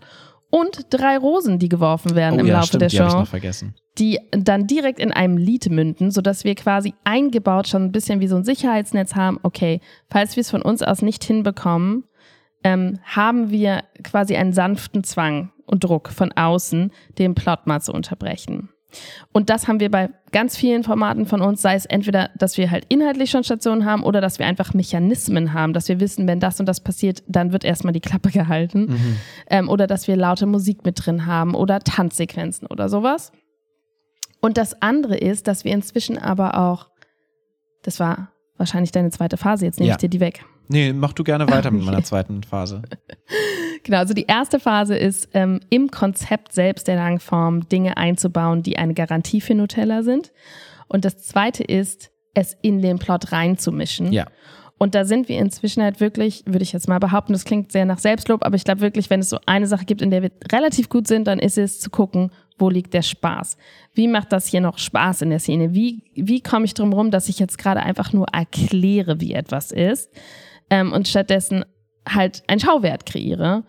Und 0.48 0.86
drei 0.88 1.18
Rosen, 1.18 1.58
die 1.58 1.68
geworfen 1.68 2.14
werden 2.14 2.38
im 2.40 2.46
Laufe 2.46 2.78
der 2.78 2.86
Oh 2.86 2.90
die 2.90 2.98
habe 3.00 3.06
ich 3.08 3.12
Show, 3.12 3.18
noch 3.20 3.28
vergessen. 3.28 3.74
die 3.98 4.18
dann 4.30 4.66
direkt 4.66 4.98
in 4.98 5.12
einem 5.12 5.36
Lied 5.36 5.68
münden, 5.70 6.10
sodass 6.10 6.42
wir 6.44 6.54
quasi 6.54 6.94
eingebaut 7.04 7.68
schon 7.68 7.84
ein 7.84 7.92
bisschen 7.92 8.20
wie 8.20 8.28
so 8.28 8.36
ein 8.36 8.44
Sicherheitsnetz 8.44 9.14
haben. 9.14 9.38
Okay, 9.42 9.80
falls 10.10 10.36
wir 10.36 10.40
es 10.40 10.50
von 10.50 10.62
uns 10.62 10.82
aus 10.82 11.02
nicht 11.02 11.22
hinbekommen, 11.22 12.04
ähm, 12.64 12.98
haben 13.04 13.50
wir 13.50 13.82
quasi 14.02 14.36
einen 14.36 14.52
sanften 14.52 15.04
Zwang 15.04 15.51
und 15.66 15.84
Druck 15.84 16.08
von 16.10 16.32
außen, 16.32 16.92
den 17.18 17.34
Plot 17.34 17.66
mal 17.66 17.80
zu 17.80 17.92
unterbrechen. 17.92 18.68
Und 19.32 19.48
das 19.48 19.68
haben 19.68 19.80
wir 19.80 19.90
bei 19.90 20.10
ganz 20.32 20.54
vielen 20.54 20.84
Formaten 20.84 21.24
von 21.24 21.40
uns, 21.40 21.62
sei 21.62 21.74
es 21.74 21.86
entweder, 21.86 22.28
dass 22.36 22.58
wir 22.58 22.70
halt 22.70 22.84
inhaltlich 22.90 23.30
schon 23.30 23.42
Stationen 23.42 23.86
haben 23.86 24.02
oder 24.02 24.20
dass 24.20 24.38
wir 24.38 24.44
einfach 24.44 24.74
Mechanismen 24.74 25.54
haben, 25.54 25.72
dass 25.72 25.88
wir 25.88 25.98
wissen, 25.98 26.26
wenn 26.26 26.40
das 26.40 26.60
und 26.60 26.66
das 26.66 26.80
passiert, 26.82 27.22
dann 27.26 27.52
wird 27.52 27.64
erstmal 27.64 27.94
die 27.94 28.00
Klappe 28.00 28.30
gehalten. 28.32 28.94
Ähm, 29.48 29.70
oder 29.70 29.86
dass 29.86 30.08
wir 30.08 30.16
laute 30.16 30.44
Musik 30.44 30.84
mit 30.84 31.06
drin 31.06 31.24
haben 31.24 31.54
oder 31.54 31.80
Tanzsequenzen 31.80 32.66
oder 32.68 32.90
sowas. 32.90 33.32
Und 34.42 34.58
das 34.58 34.82
andere 34.82 35.16
ist, 35.16 35.46
dass 35.48 35.64
wir 35.64 35.72
inzwischen 35.72 36.18
aber 36.18 36.58
auch, 36.58 36.88
das 37.84 37.98
war 37.98 38.32
wahrscheinlich 38.58 38.92
deine 38.92 39.10
zweite 39.10 39.38
Phase, 39.38 39.64
jetzt 39.64 39.78
nehme 39.78 39.88
Ja. 39.88 39.94
ich 39.94 40.00
dir 40.00 40.10
die 40.10 40.20
weg. 40.20 40.44
Nee, 40.68 40.92
mach 40.92 41.12
du 41.14 41.24
gerne 41.24 41.48
weiter 41.48 41.70
mit 41.70 41.82
meiner 41.86 42.02
zweiten 42.04 42.42
Phase. 42.42 42.82
Genau, 43.84 43.98
also 43.98 44.14
die 44.14 44.26
erste 44.26 44.60
Phase 44.60 44.96
ist, 44.96 45.28
ähm, 45.34 45.60
im 45.70 45.90
Konzept 45.90 46.52
selbst 46.52 46.86
der 46.86 46.96
Langform 46.96 47.68
Dinge 47.68 47.96
einzubauen, 47.96 48.62
die 48.62 48.78
eine 48.78 48.94
Garantie 48.94 49.40
für 49.40 49.54
Nutella 49.54 50.02
sind. 50.02 50.32
Und 50.88 51.04
das 51.04 51.18
zweite 51.18 51.64
ist, 51.64 52.10
es 52.34 52.56
in 52.62 52.80
den 52.80 52.98
Plot 52.98 53.32
reinzumischen. 53.32 54.12
Ja. 54.12 54.26
Und 54.78 54.94
da 54.96 55.04
sind 55.04 55.28
wir 55.28 55.38
inzwischen 55.38 55.82
halt 55.82 56.00
wirklich, 56.00 56.42
würde 56.44 56.64
ich 56.64 56.72
jetzt 56.72 56.88
mal 56.88 56.98
behaupten, 56.98 57.32
das 57.32 57.44
klingt 57.44 57.70
sehr 57.70 57.84
nach 57.84 57.98
Selbstlob, 57.98 58.44
aber 58.44 58.56
ich 58.56 58.64
glaube 58.64 58.80
wirklich, 58.80 59.10
wenn 59.10 59.20
es 59.20 59.28
so 59.28 59.38
eine 59.46 59.68
Sache 59.68 59.84
gibt, 59.84 60.02
in 60.02 60.10
der 60.10 60.22
wir 60.22 60.32
relativ 60.50 60.88
gut 60.88 61.06
sind, 61.06 61.28
dann 61.28 61.38
ist 61.38 61.56
es 61.56 61.78
zu 61.78 61.88
gucken, 61.88 62.32
wo 62.58 62.68
liegt 62.68 62.92
der 62.92 63.02
Spaß? 63.02 63.56
Wie 63.94 64.08
macht 64.08 64.32
das 64.32 64.48
hier 64.48 64.60
noch 64.60 64.78
Spaß 64.78 65.22
in 65.22 65.30
der 65.30 65.38
Szene? 65.38 65.72
Wie, 65.72 66.02
wie 66.14 66.40
komme 66.40 66.64
ich 66.64 66.74
drum 66.74 66.92
rum, 66.92 67.12
dass 67.12 67.28
ich 67.28 67.38
jetzt 67.38 67.58
gerade 67.58 67.80
einfach 67.80 68.12
nur 68.12 68.26
erkläre, 68.32 69.20
wie 69.20 69.34
etwas 69.34 69.70
ist 69.70 70.10
ähm, 70.68 70.92
und 70.92 71.06
stattdessen 71.06 71.64
halt 72.08 72.42
einen 72.48 72.60
Schauwert 72.60 73.06
kreiere? 73.06 73.64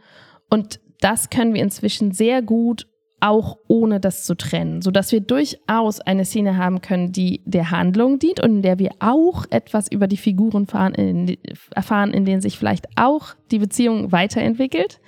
Und 0.49 0.79
das 0.99 1.29
können 1.29 1.53
wir 1.53 1.61
inzwischen 1.61 2.11
sehr 2.11 2.41
gut 2.41 2.87
auch 3.23 3.57
ohne 3.69 4.01
das 4.01 4.25
zu 4.25 4.35
trennen, 4.35 4.81
sodass 4.81 5.13
wir 5.13 5.21
durchaus 5.21 6.01
eine 6.01 6.25
Szene 6.25 6.57
haben 6.57 6.81
können, 6.81 7.13
die 7.13 7.41
der 7.45 7.71
Handlung 7.71 8.19
dient 8.19 8.41
und 8.41 8.57
in 8.57 8.61
der 8.61 8.79
wir 8.79 8.91
auch 8.99 9.45
etwas 9.49 9.89
über 9.89 10.07
die 10.07 10.17
Figuren 10.17 10.67
fahren, 10.67 10.93
in, 10.93 11.37
erfahren, 11.73 12.11
in 12.13 12.25
denen 12.25 12.41
sich 12.41 12.57
vielleicht 12.57 12.85
auch 12.97 13.33
die 13.49 13.59
Beziehung 13.59 14.11
weiterentwickelt. 14.11 14.99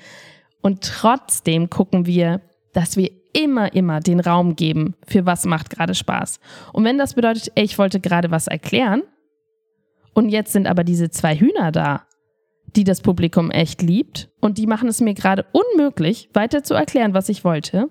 Und 0.61 0.81
trotzdem 0.81 1.69
gucken 1.69 2.05
wir, 2.05 2.39
dass 2.71 2.95
wir 2.95 3.11
immer, 3.33 3.73
immer 3.73 3.99
den 3.99 4.21
Raum 4.21 4.55
geben, 4.55 4.95
für 5.05 5.25
was 5.25 5.45
macht 5.45 5.69
gerade 5.69 5.93
Spaß. 5.93 6.39
Und 6.71 6.85
wenn 6.85 6.97
das 6.97 7.15
bedeutet, 7.15 7.51
ich 7.55 7.77
wollte 7.77 7.99
gerade 7.99 8.31
was 8.31 8.47
erklären 8.47 9.03
und 10.13 10.29
jetzt 10.29 10.53
sind 10.53 10.67
aber 10.67 10.85
diese 10.85 11.09
zwei 11.09 11.35
Hühner 11.35 11.73
da, 11.73 12.07
die 12.75 12.83
das 12.83 13.01
Publikum 13.01 13.51
echt 13.51 13.81
liebt 13.81 14.29
und 14.39 14.57
die 14.57 14.67
machen 14.67 14.89
es 14.89 15.01
mir 15.01 15.13
gerade 15.13 15.45
unmöglich, 15.51 16.29
weiter 16.33 16.63
zu 16.63 16.73
erklären, 16.73 17.13
was 17.13 17.29
ich 17.29 17.43
wollte, 17.43 17.89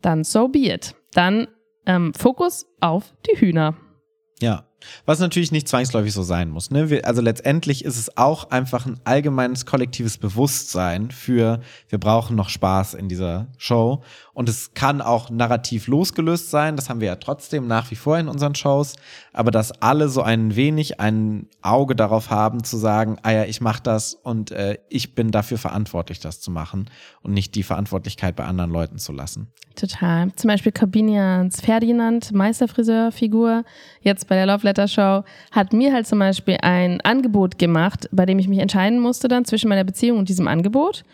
dann 0.00 0.24
so 0.24 0.48
be 0.48 0.72
it. 0.72 0.94
Dann 1.14 1.48
ähm, 1.86 2.12
Fokus 2.14 2.66
auf 2.80 3.14
die 3.26 3.38
Hühner. 3.38 3.76
Ja. 4.40 4.66
Was 5.06 5.18
natürlich 5.18 5.52
nicht 5.52 5.68
zwangsläufig 5.68 6.12
so 6.12 6.22
sein 6.22 6.50
muss. 6.50 6.70
Ne? 6.70 6.90
Wir, 6.90 7.06
also 7.06 7.22
letztendlich 7.22 7.84
ist 7.84 7.98
es 7.98 8.16
auch 8.16 8.50
einfach 8.50 8.86
ein 8.86 9.00
allgemeines 9.04 9.66
kollektives 9.66 10.18
Bewusstsein 10.18 11.10
für, 11.10 11.60
wir 11.88 11.98
brauchen 11.98 12.36
noch 12.36 12.48
Spaß 12.48 12.94
in 12.94 13.08
dieser 13.08 13.48
Show. 13.58 14.02
Und 14.34 14.48
es 14.48 14.72
kann 14.74 15.02
auch 15.02 15.28
narrativ 15.28 15.88
losgelöst 15.88 16.50
sein. 16.50 16.76
Das 16.76 16.88
haben 16.88 17.00
wir 17.00 17.08
ja 17.08 17.16
trotzdem 17.16 17.66
nach 17.66 17.90
wie 17.90 17.96
vor 17.96 18.18
in 18.18 18.28
unseren 18.28 18.54
Shows. 18.54 18.94
Aber 19.32 19.50
dass 19.50 19.72
alle 19.82 20.08
so 20.08 20.22
ein 20.22 20.56
wenig 20.56 21.00
ein 21.00 21.48
Auge 21.60 21.94
darauf 21.94 22.30
haben, 22.30 22.64
zu 22.64 22.76
sagen, 22.78 23.18
ah 23.22 23.32
ja, 23.32 23.44
ich 23.44 23.60
mache 23.60 23.82
das 23.82 24.14
und 24.14 24.50
äh, 24.50 24.78
ich 24.88 25.14
bin 25.14 25.30
dafür 25.30 25.58
verantwortlich, 25.58 26.20
das 26.20 26.40
zu 26.40 26.50
machen 26.50 26.88
und 27.22 27.32
nicht 27.32 27.54
die 27.54 27.62
Verantwortlichkeit 27.62 28.36
bei 28.36 28.44
anderen 28.44 28.70
Leuten 28.70 28.98
zu 28.98 29.12
lassen. 29.12 29.52
Total. 29.74 30.32
Zum 30.34 30.48
Beispiel 30.48 30.72
Corbinians 30.72 31.60
Ferdinand, 31.60 32.32
Meisterfriseurfigur, 32.32 33.64
jetzt 34.00 34.28
bei 34.28 34.34
der 34.34 34.46
Love 34.46 34.64
Letter 34.72 34.88
Show, 34.88 35.24
hat 35.50 35.72
mir 35.72 35.92
halt 35.92 36.06
zum 36.06 36.18
Beispiel 36.18 36.56
ein 36.62 37.00
Angebot 37.02 37.58
gemacht, 37.58 38.08
bei 38.10 38.26
dem 38.26 38.38
ich 38.38 38.48
mich 38.48 38.58
entscheiden 38.58 38.98
musste 38.98 39.28
dann 39.28 39.44
zwischen 39.44 39.68
meiner 39.68 39.84
Beziehung 39.84 40.18
und 40.18 40.28
diesem 40.28 40.48
Angebot. 40.48 41.04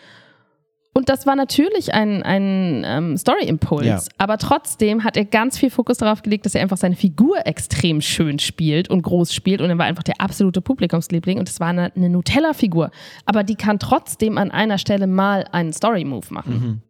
Und 0.95 1.09
das 1.09 1.27
war 1.27 1.37
natürlich 1.37 1.95
ein, 1.95 2.25
ein 2.25 2.83
ähm, 2.85 3.17
Story-Impuls. 3.17 3.87
Ja. 3.87 4.01
Aber 4.19 4.37
trotzdem 4.37 5.05
hat 5.05 5.17
er 5.17 5.25
ganz 5.25 5.57
viel 5.57 5.71
Fokus 5.71 5.99
darauf 5.99 6.23
gelegt, 6.23 6.45
dass 6.45 6.57
er 6.57 6.63
einfach 6.63 6.77
seine 6.77 6.97
Figur 6.97 7.47
extrem 7.47 8.01
schön 8.01 8.41
spielt 8.41 8.91
und 8.91 9.03
groß 9.03 9.33
spielt. 9.33 9.61
Und 9.61 9.71
er 9.71 9.79
war 9.79 9.87
einfach 9.87 10.03
der 10.03 10.21
absolute 10.21 10.61
Publikumsliebling. 10.61 11.39
Und 11.39 11.49
es 11.49 11.61
war 11.61 11.69
eine, 11.69 11.93
eine 11.95 12.09
Nutella-Figur. 12.09 12.91
Aber 13.27 13.45
die 13.45 13.55
kann 13.55 13.79
trotzdem 13.79 14.39
an 14.39 14.51
einer 14.51 14.79
Stelle 14.79 15.07
mal 15.07 15.47
einen 15.53 15.73
Story-Move 15.73 16.27
machen. 16.31 16.83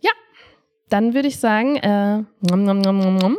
Ja, 0.00 0.12
dann 0.88 1.12
würde 1.12 1.28
ich 1.28 1.38
sagen, 1.38 1.76
äh, 1.76 2.22
nom, 2.40 2.64
nom, 2.64 2.80
nom, 2.80 2.98
nom, 2.98 3.16
nom. 3.16 3.36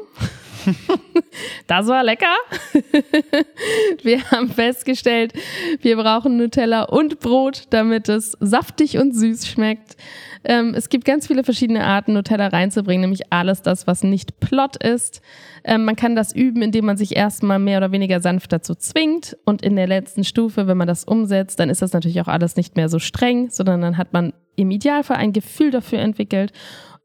das 1.68 1.88
war 1.88 2.04
lecker. 2.04 2.36
wir 4.04 4.24
haben 4.32 4.50
festgestellt, 4.50 5.34
wir 5.82 5.98
brauchen 5.98 6.38
Nutella 6.38 6.84
und 6.84 7.20
Brot, 7.20 7.64
damit 7.70 8.10
es 8.10 8.38
saftig 8.40 8.98
und 8.98 9.16
süß 9.16 9.48
schmeckt. 9.48 9.98
Ähm, 10.48 10.74
es 10.76 10.90
gibt 10.90 11.06
ganz 11.06 11.28
viele 11.28 11.44
verschiedene 11.44 11.84
Arten, 11.84 12.14
Nutella 12.14 12.48
reinzubringen, 12.48 13.02
nämlich 13.02 13.34
alles 13.34 13.64
das, 13.64 13.88
was 13.88 14.04
nicht 14.04 14.40
Plot 14.40 14.82
ist. 14.84 15.22
Ähm, 15.64 15.86
man 15.86 15.96
kann 15.96 16.16
das 16.16 16.36
üben, 16.36 16.62
indem 16.62 16.86
man 16.86 16.98
sich 16.98 17.16
erstmal 17.16 17.58
mehr 17.58 17.80
oder 17.80 17.92
weniger 17.92 18.22
sanft 18.22 18.52
dazu 18.54 18.76
zwingt. 18.76 19.36
Und 19.46 19.64
in 19.64 19.76
der 19.76 19.88
letzten 19.88 20.24
Stufe, 20.24 20.68
wenn 20.68 20.78
man 20.78 20.88
das 20.88 21.04
umsetzt, 21.04 21.60
dann 21.60 21.70
ist 21.70 21.82
das 21.82 21.94
natürlich 21.94 22.22
auch 22.22 22.28
alles 22.28 22.56
nicht 22.56 22.76
mehr 22.76 22.90
so 22.90 23.00
streng, 23.00 23.50
sondern 23.50 23.82
dann 23.82 23.98
hat 23.98 24.14
man 24.14 24.34
im 24.56 24.70
Idealfall 24.70 25.18
ein 25.18 25.34
Gefühl 25.34 25.72
dafür 25.72 26.00
entwickelt. 26.00 26.54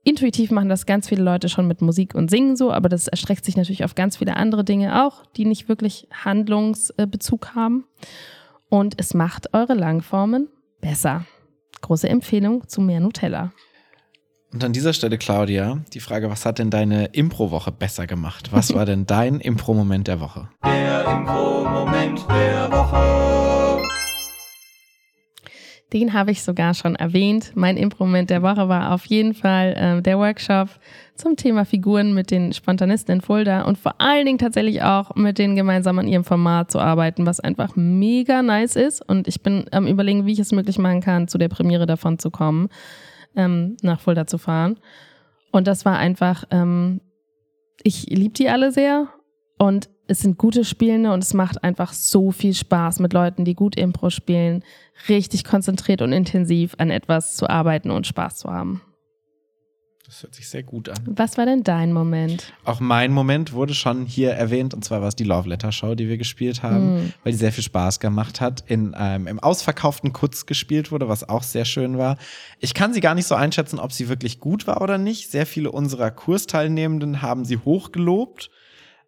Intuitiv 0.04 0.50
machen 0.50 0.68
das 0.68 0.86
ganz 0.86 1.08
viele 1.08 1.22
Leute 1.22 1.48
schon 1.48 1.66
mit 1.66 1.82
Musik 1.82 2.14
und 2.14 2.30
Singen 2.30 2.56
so, 2.56 2.72
aber 2.72 2.88
das 2.88 3.08
erstreckt 3.08 3.44
sich 3.44 3.56
natürlich 3.56 3.84
auf 3.84 3.94
ganz 3.94 4.16
viele 4.16 4.36
andere 4.36 4.64
Dinge 4.64 5.04
auch, 5.04 5.24
die 5.36 5.44
nicht 5.44 5.68
wirklich 5.68 6.08
Handlungsbezug 6.12 7.54
haben. 7.54 7.84
Und 8.68 8.94
es 8.98 9.14
macht 9.14 9.52
eure 9.52 9.74
Langformen 9.74 10.48
besser. 10.80 11.24
Große 11.80 12.08
Empfehlung 12.08 12.68
zu 12.68 12.80
mehr 12.80 13.00
Nutella. 13.00 13.52
Und 14.52 14.64
an 14.64 14.72
dieser 14.72 14.92
Stelle, 14.92 15.16
Claudia, 15.16 15.78
die 15.92 16.00
Frage, 16.00 16.28
was 16.28 16.44
hat 16.44 16.58
denn 16.58 16.70
deine 16.70 17.06
Impro-Woche 17.06 17.70
besser 17.70 18.08
gemacht? 18.08 18.52
Was 18.52 18.74
war 18.74 18.84
denn 18.84 19.06
dein 19.06 19.38
Impro-Moment 19.38 20.08
der 20.08 20.18
Woche? 20.18 20.48
Der 20.64 21.04
Impro-Moment 21.04 22.26
der 22.28 22.72
Woche. 22.72 23.69
Den 25.92 26.12
habe 26.12 26.30
ich 26.30 26.42
sogar 26.42 26.74
schon 26.74 26.94
erwähnt. 26.94 27.52
Mein 27.56 27.76
Impro-Moment 27.76 28.30
der 28.30 28.42
Woche 28.42 28.68
war 28.68 28.92
auf 28.92 29.06
jeden 29.06 29.34
Fall 29.34 29.74
äh, 29.76 30.02
der 30.02 30.18
Workshop 30.18 30.68
zum 31.16 31.36
Thema 31.36 31.64
Figuren 31.64 32.14
mit 32.14 32.30
den 32.30 32.52
Spontanisten 32.52 33.16
in 33.16 33.20
Fulda 33.20 33.62
und 33.62 33.76
vor 33.76 34.00
allen 34.00 34.24
Dingen 34.24 34.38
tatsächlich 34.38 34.82
auch 34.82 35.14
mit 35.16 35.38
denen 35.38 35.56
gemeinsam 35.56 35.98
an 35.98 36.06
ihrem 36.06 36.24
Format 36.24 36.70
zu 36.70 36.78
arbeiten, 36.78 37.26
was 37.26 37.40
einfach 37.40 37.74
mega 37.74 38.42
nice 38.42 38.76
ist. 38.76 39.06
Und 39.06 39.26
ich 39.26 39.42
bin 39.42 39.66
am 39.72 39.86
Überlegen, 39.86 40.26
wie 40.26 40.32
ich 40.32 40.38
es 40.38 40.52
möglich 40.52 40.78
machen 40.78 41.00
kann, 41.00 41.26
zu 41.26 41.38
der 41.38 41.48
Premiere 41.48 41.86
davon 41.86 42.20
zu 42.20 42.30
kommen, 42.30 42.68
ähm, 43.34 43.76
nach 43.82 44.00
Fulda 44.00 44.26
zu 44.26 44.38
fahren. 44.38 44.78
Und 45.50 45.66
das 45.66 45.84
war 45.84 45.98
einfach, 45.98 46.44
ähm, 46.52 47.00
ich 47.82 48.06
liebe 48.06 48.34
die 48.34 48.48
alle 48.48 48.70
sehr 48.70 49.08
und 49.58 49.90
es 50.10 50.18
sind 50.20 50.38
gute 50.38 50.64
Spielende 50.64 51.12
und 51.12 51.22
es 51.22 51.34
macht 51.34 51.62
einfach 51.62 51.92
so 51.92 52.32
viel 52.32 52.52
Spaß 52.52 52.98
mit 52.98 53.12
Leuten, 53.12 53.44
die 53.44 53.54
gut 53.54 53.76
Impro 53.76 54.10
spielen, 54.10 54.64
richtig 55.08 55.44
konzentriert 55.44 56.02
und 56.02 56.12
intensiv 56.12 56.74
an 56.78 56.90
etwas 56.90 57.36
zu 57.36 57.48
arbeiten 57.48 57.90
und 57.90 58.06
Spaß 58.06 58.38
zu 58.38 58.50
haben. 58.50 58.82
Das 60.04 60.24
hört 60.24 60.34
sich 60.34 60.48
sehr 60.48 60.64
gut 60.64 60.88
an. 60.88 60.96
Was 61.06 61.38
war 61.38 61.46
denn 61.46 61.62
dein 61.62 61.92
Moment? 61.92 62.52
Auch 62.64 62.80
mein 62.80 63.12
Moment 63.12 63.52
wurde 63.52 63.74
schon 63.74 64.06
hier 64.06 64.32
erwähnt, 64.32 64.74
und 64.74 64.84
zwar 64.84 65.00
war 65.02 65.06
es 65.06 65.14
die 65.14 65.22
Love 65.22 65.48
Letter 65.48 65.70
Show, 65.70 65.94
die 65.94 66.08
wir 66.08 66.18
gespielt 66.18 66.64
haben, 66.64 66.96
Mm. 66.96 67.12
weil 67.22 67.30
die 67.30 67.38
sehr 67.38 67.52
viel 67.52 67.62
Spaß 67.62 68.00
gemacht 68.00 68.40
hat. 68.40 68.64
In 68.66 68.94
einem 68.94 69.28
im 69.28 69.38
ausverkauften 69.38 70.12
Kutz 70.12 70.46
gespielt 70.46 70.90
wurde, 70.90 71.08
was 71.08 71.28
auch 71.28 71.44
sehr 71.44 71.64
schön 71.64 71.96
war. 71.96 72.18
Ich 72.58 72.74
kann 72.74 72.92
sie 72.92 73.00
gar 73.00 73.14
nicht 73.14 73.28
so 73.28 73.36
einschätzen, 73.36 73.78
ob 73.78 73.92
sie 73.92 74.08
wirklich 74.08 74.40
gut 74.40 74.66
war 74.66 74.82
oder 74.82 74.98
nicht. 74.98 75.30
Sehr 75.30 75.46
viele 75.46 75.70
unserer 75.70 76.10
Kursteilnehmenden 76.10 77.22
haben 77.22 77.44
sie 77.44 77.58
hochgelobt. 77.58 78.50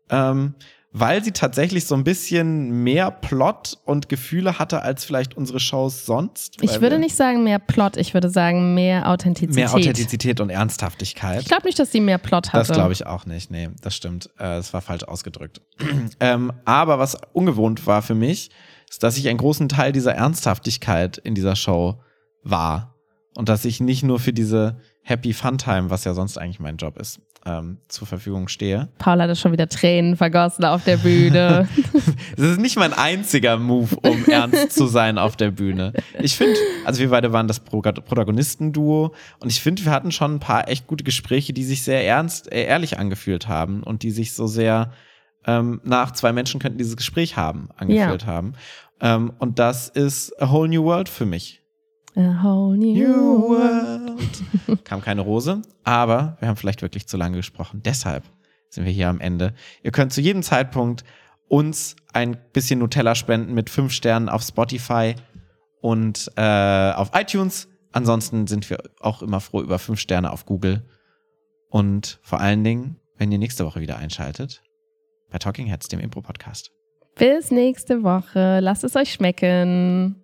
Ähm, 0.08 0.54
weil 0.92 1.24
sie 1.24 1.32
tatsächlich 1.32 1.86
so 1.86 1.94
ein 1.94 2.04
bisschen 2.04 2.82
mehr 2.82 3.10
Plot 3.10 3.78
und 3.84 4.10
Gefühle 4.10 4.58
hatte 4.58 4.82
als 4.82 5.04
vielleicht 5.04 5.36
unsere 5.36 5.58
Shows 5.58 6.04
sonst. 6.04 6.62
Ich 6.62 6.80
würde 6.80 6.98
nicht 6.98 7.16
sagen 7.16 7.44
mehr 7.44 7.58
Plot, 7.58 7.96
ich 7.96 8.12
würde 8.12 8.28
sagen 8.28 8.74
mehr 8.74 9.08
Authentizität. 9.08 9.54
mehr 9.54 9.72
Authentizität 9.74 10.40
und 10.40 10.50
Ernsthaftigkeit. 10.50 11.40
Ich 11.40 11.48
glaube 11.48 11.66
nicht, 11.66 11.78
dass 11.78 11.92
sie 11.92 12.00
mehr 12.00 12.18
Plot 12.18 12.52
hatte. 12.52 12.68
Das 12.68 12.76
glaube 12.76 12.92
ich 12.92 13.06
auch 13.06 13.24
nicht. 13.24 13.50
Nee, 13.50 13.70
das 13.80 13.96
stimmt. 13.96 14.26
Äh, 14.38 14.62
Das 14.62 14.74
war 14.74 14.82
falsch 14.82 15.04
ausgedrückt. 15.04 15.62
ähm, 16.20 16.52
aber 16.66 16.98
was 16.98 17.16
ungewohnt 17.32 17.86
war 17.86 18.02
für 18.02 18.14
mich, 18.14 18.50
ist, 18.90 19.02
dass 19.02 19.16
ich 19.16 19.28
einen 19.28 19.38
großen 19.38 19.70
Teil 19.70 19.92
dieser 19.92 20.14
Ernsthaftigkeit 20.14 21.16
in 21.16 21.34
dieser 21.34 21.56
Show 21.56 22.02
war. 22.42 22.94
Und 23.34 23.48
dass 23.48 23.64
ich 23.64 23.80
nicht 23.80 24.02
nur 24.02 24.20
für 24.20 24.34
diese 24.34 24.78
Happy 25.00 25.32
Fun 25.32 25.56
Time, 25.56 25.88
was 25.88 26.04
ja 26.04 26.12
sonst 26.12 26.36
eigentlich 26.36 26.60
mein 26.60 26.76
Job 26.76 26.98
ist, 26.98 27.20
ähm, 27.44 27.78
zur 27.88 28.06
Verfügung 28.06 28.48
stehe. 28.48 28.88
Paul 28.98 29.20
hatte 29.20 29.36
schon 29.36 29.52
wieder 29.52 29.68
Tränen 29.68 30.16
vergossen 30.16 30.64
auf 30.64 30.84
der 30.84 30.96
Bühne. 30.98 31.68
Es 32.36 32.44
ist 32.44 32.60
nicht 32.60 32.76
mein 32.76 32.92
einziger 32.92 33.58
Move, 33.58 33.96
um 34.02 34.24
ernst 34.28 34.72
zu 34.72 34.86
sein 34.86 35.18
auf 35.18 35.36
der 35.36 35.50
Bühne. 35.50 35.92
Ich 36.20 36.36
finde, 36.36 36.56
also 36.84 37.00
wir 37.00 37.10
beide 37.10 37.32
waren 37.32 37.46
das 37.46 37.60
Pro 37.60 37.82
Protagonistenduo 37.82 39.14
und 39.40 39.50
ich 39.50 39.60
finde, 39.60 39.84
wir 39.84 39.92
hatten 39.92 40.12
schon 40.12 40.36
ein 40.36 40.40
paar 40.40 40.68
echt 40.68 40.86
gute 40.86 41.04
Gespräche, 41.04 41.52
die 41.52 41.64
sich 41.64 41.82
sehr 41.82 42.06
ernst, 42.06 42.50
äh, 42.50 42.64
ehrlich 42.64 42.98
angefühlt 42.98 43.48
haben 43.48 43.82
und 43.82 44.02
die 44.02 44.10
sich 44.10 44.34
so 44.34 44.46
sehr 44.46 44.92
ähm, 45.46 45.80
nach 45.84 46.12
zwei 46.12 46.32
Menschen 46.32 46.60
könnten 46.60 46.78
dieses 46.78 46.96
Gespräch 46.96 47.36
haben, 47.36 47.68
angefühlt 47.76 48.26
haben. 48.26 48.54
Ähm, 49.00 49.32
und 49.38 49.58
das 49.58 49.88
ist 49.88 50.40
a 50.40 50.50
whole 50.50 50.68
new 50.68 50.84
world 50.84 51.08
für 51.08 51.26
mich. 51.26 51.61
A 52.14 52.42
whole 52.42 52.76
new 52.76 53.48
world. 53.48 54.84
Kam 54.84 55.00
keine 55.00 55.22
Rose, 55.22 55.62
aber 55.82 56.36
wir 56.40 56.48
haben 56.48 56.56
vielleicht 56.56 56.82
wirklich 56.82 57.06
zu 57.06 57.16
lange 57.16 57.36
gesprochen. 57.36 57.82
Deshalb 57.82 58.24
sind 58.68 58.84
wir 58.84 58.92
hier 58.92 59.08
am 59.08 59.20
Ende. 59.20 59.54
Ihr 59.82 59.92
könnt 59.92 60.12
zu 60.12 60.20
jedem 60.20 60.42
Zeitpunkt 60.42 61.04
uns 61.48 61.96
ein 62.12 62.36
bisschen 62.52 62.78
Nutella 62.80 63.14
spenden 63.14 63.54
mit 63.54 63.70
fünf 63.70 63.92
Sternen 63.92 64.28
auf 64.28 64.42
Spotify 64.42 65.14
und 65.80 66.30
äh, 66.36 66.92
auf 66.92 67.10
iTunes. 67.14 67.68
Ansonsten 67.92 68.46
sind 68.46 68.68
wir 68.70 68.78
auch 69.00 69.22
immer 69.22 69.40
froh 69.40 69.60
über 69.60 69.78
fünf 69.78 70.00
Sterne 70.00 70.32
auf 70.32 70.46
Google. 70.46 70.82
Und 71.68 72.18
vor 72.22 72.40
allen 72.40 72.64
Dingen, 72.64 72.96
wenn 73.16 73.32
ihr 73.32 73.38
nächste 73.38 73.64
Woche 73.64 73.80
wieder 73.80 73.96
einschaltet, 73.96 74.62
bei 75.30 75.38
Talking 75.38 75.66
Heads, 75.66 75.88
dem 75.88 76.00
Impro-Podcast. 76.00 76.70
Bis 77.16 77.50
nächste 77.50 78.02
Woche. 78.02 78.60
Lasst 78.60 78.84
es 78.84 78.96
euch 78.96 79.12
schmecken. 79.12 80.22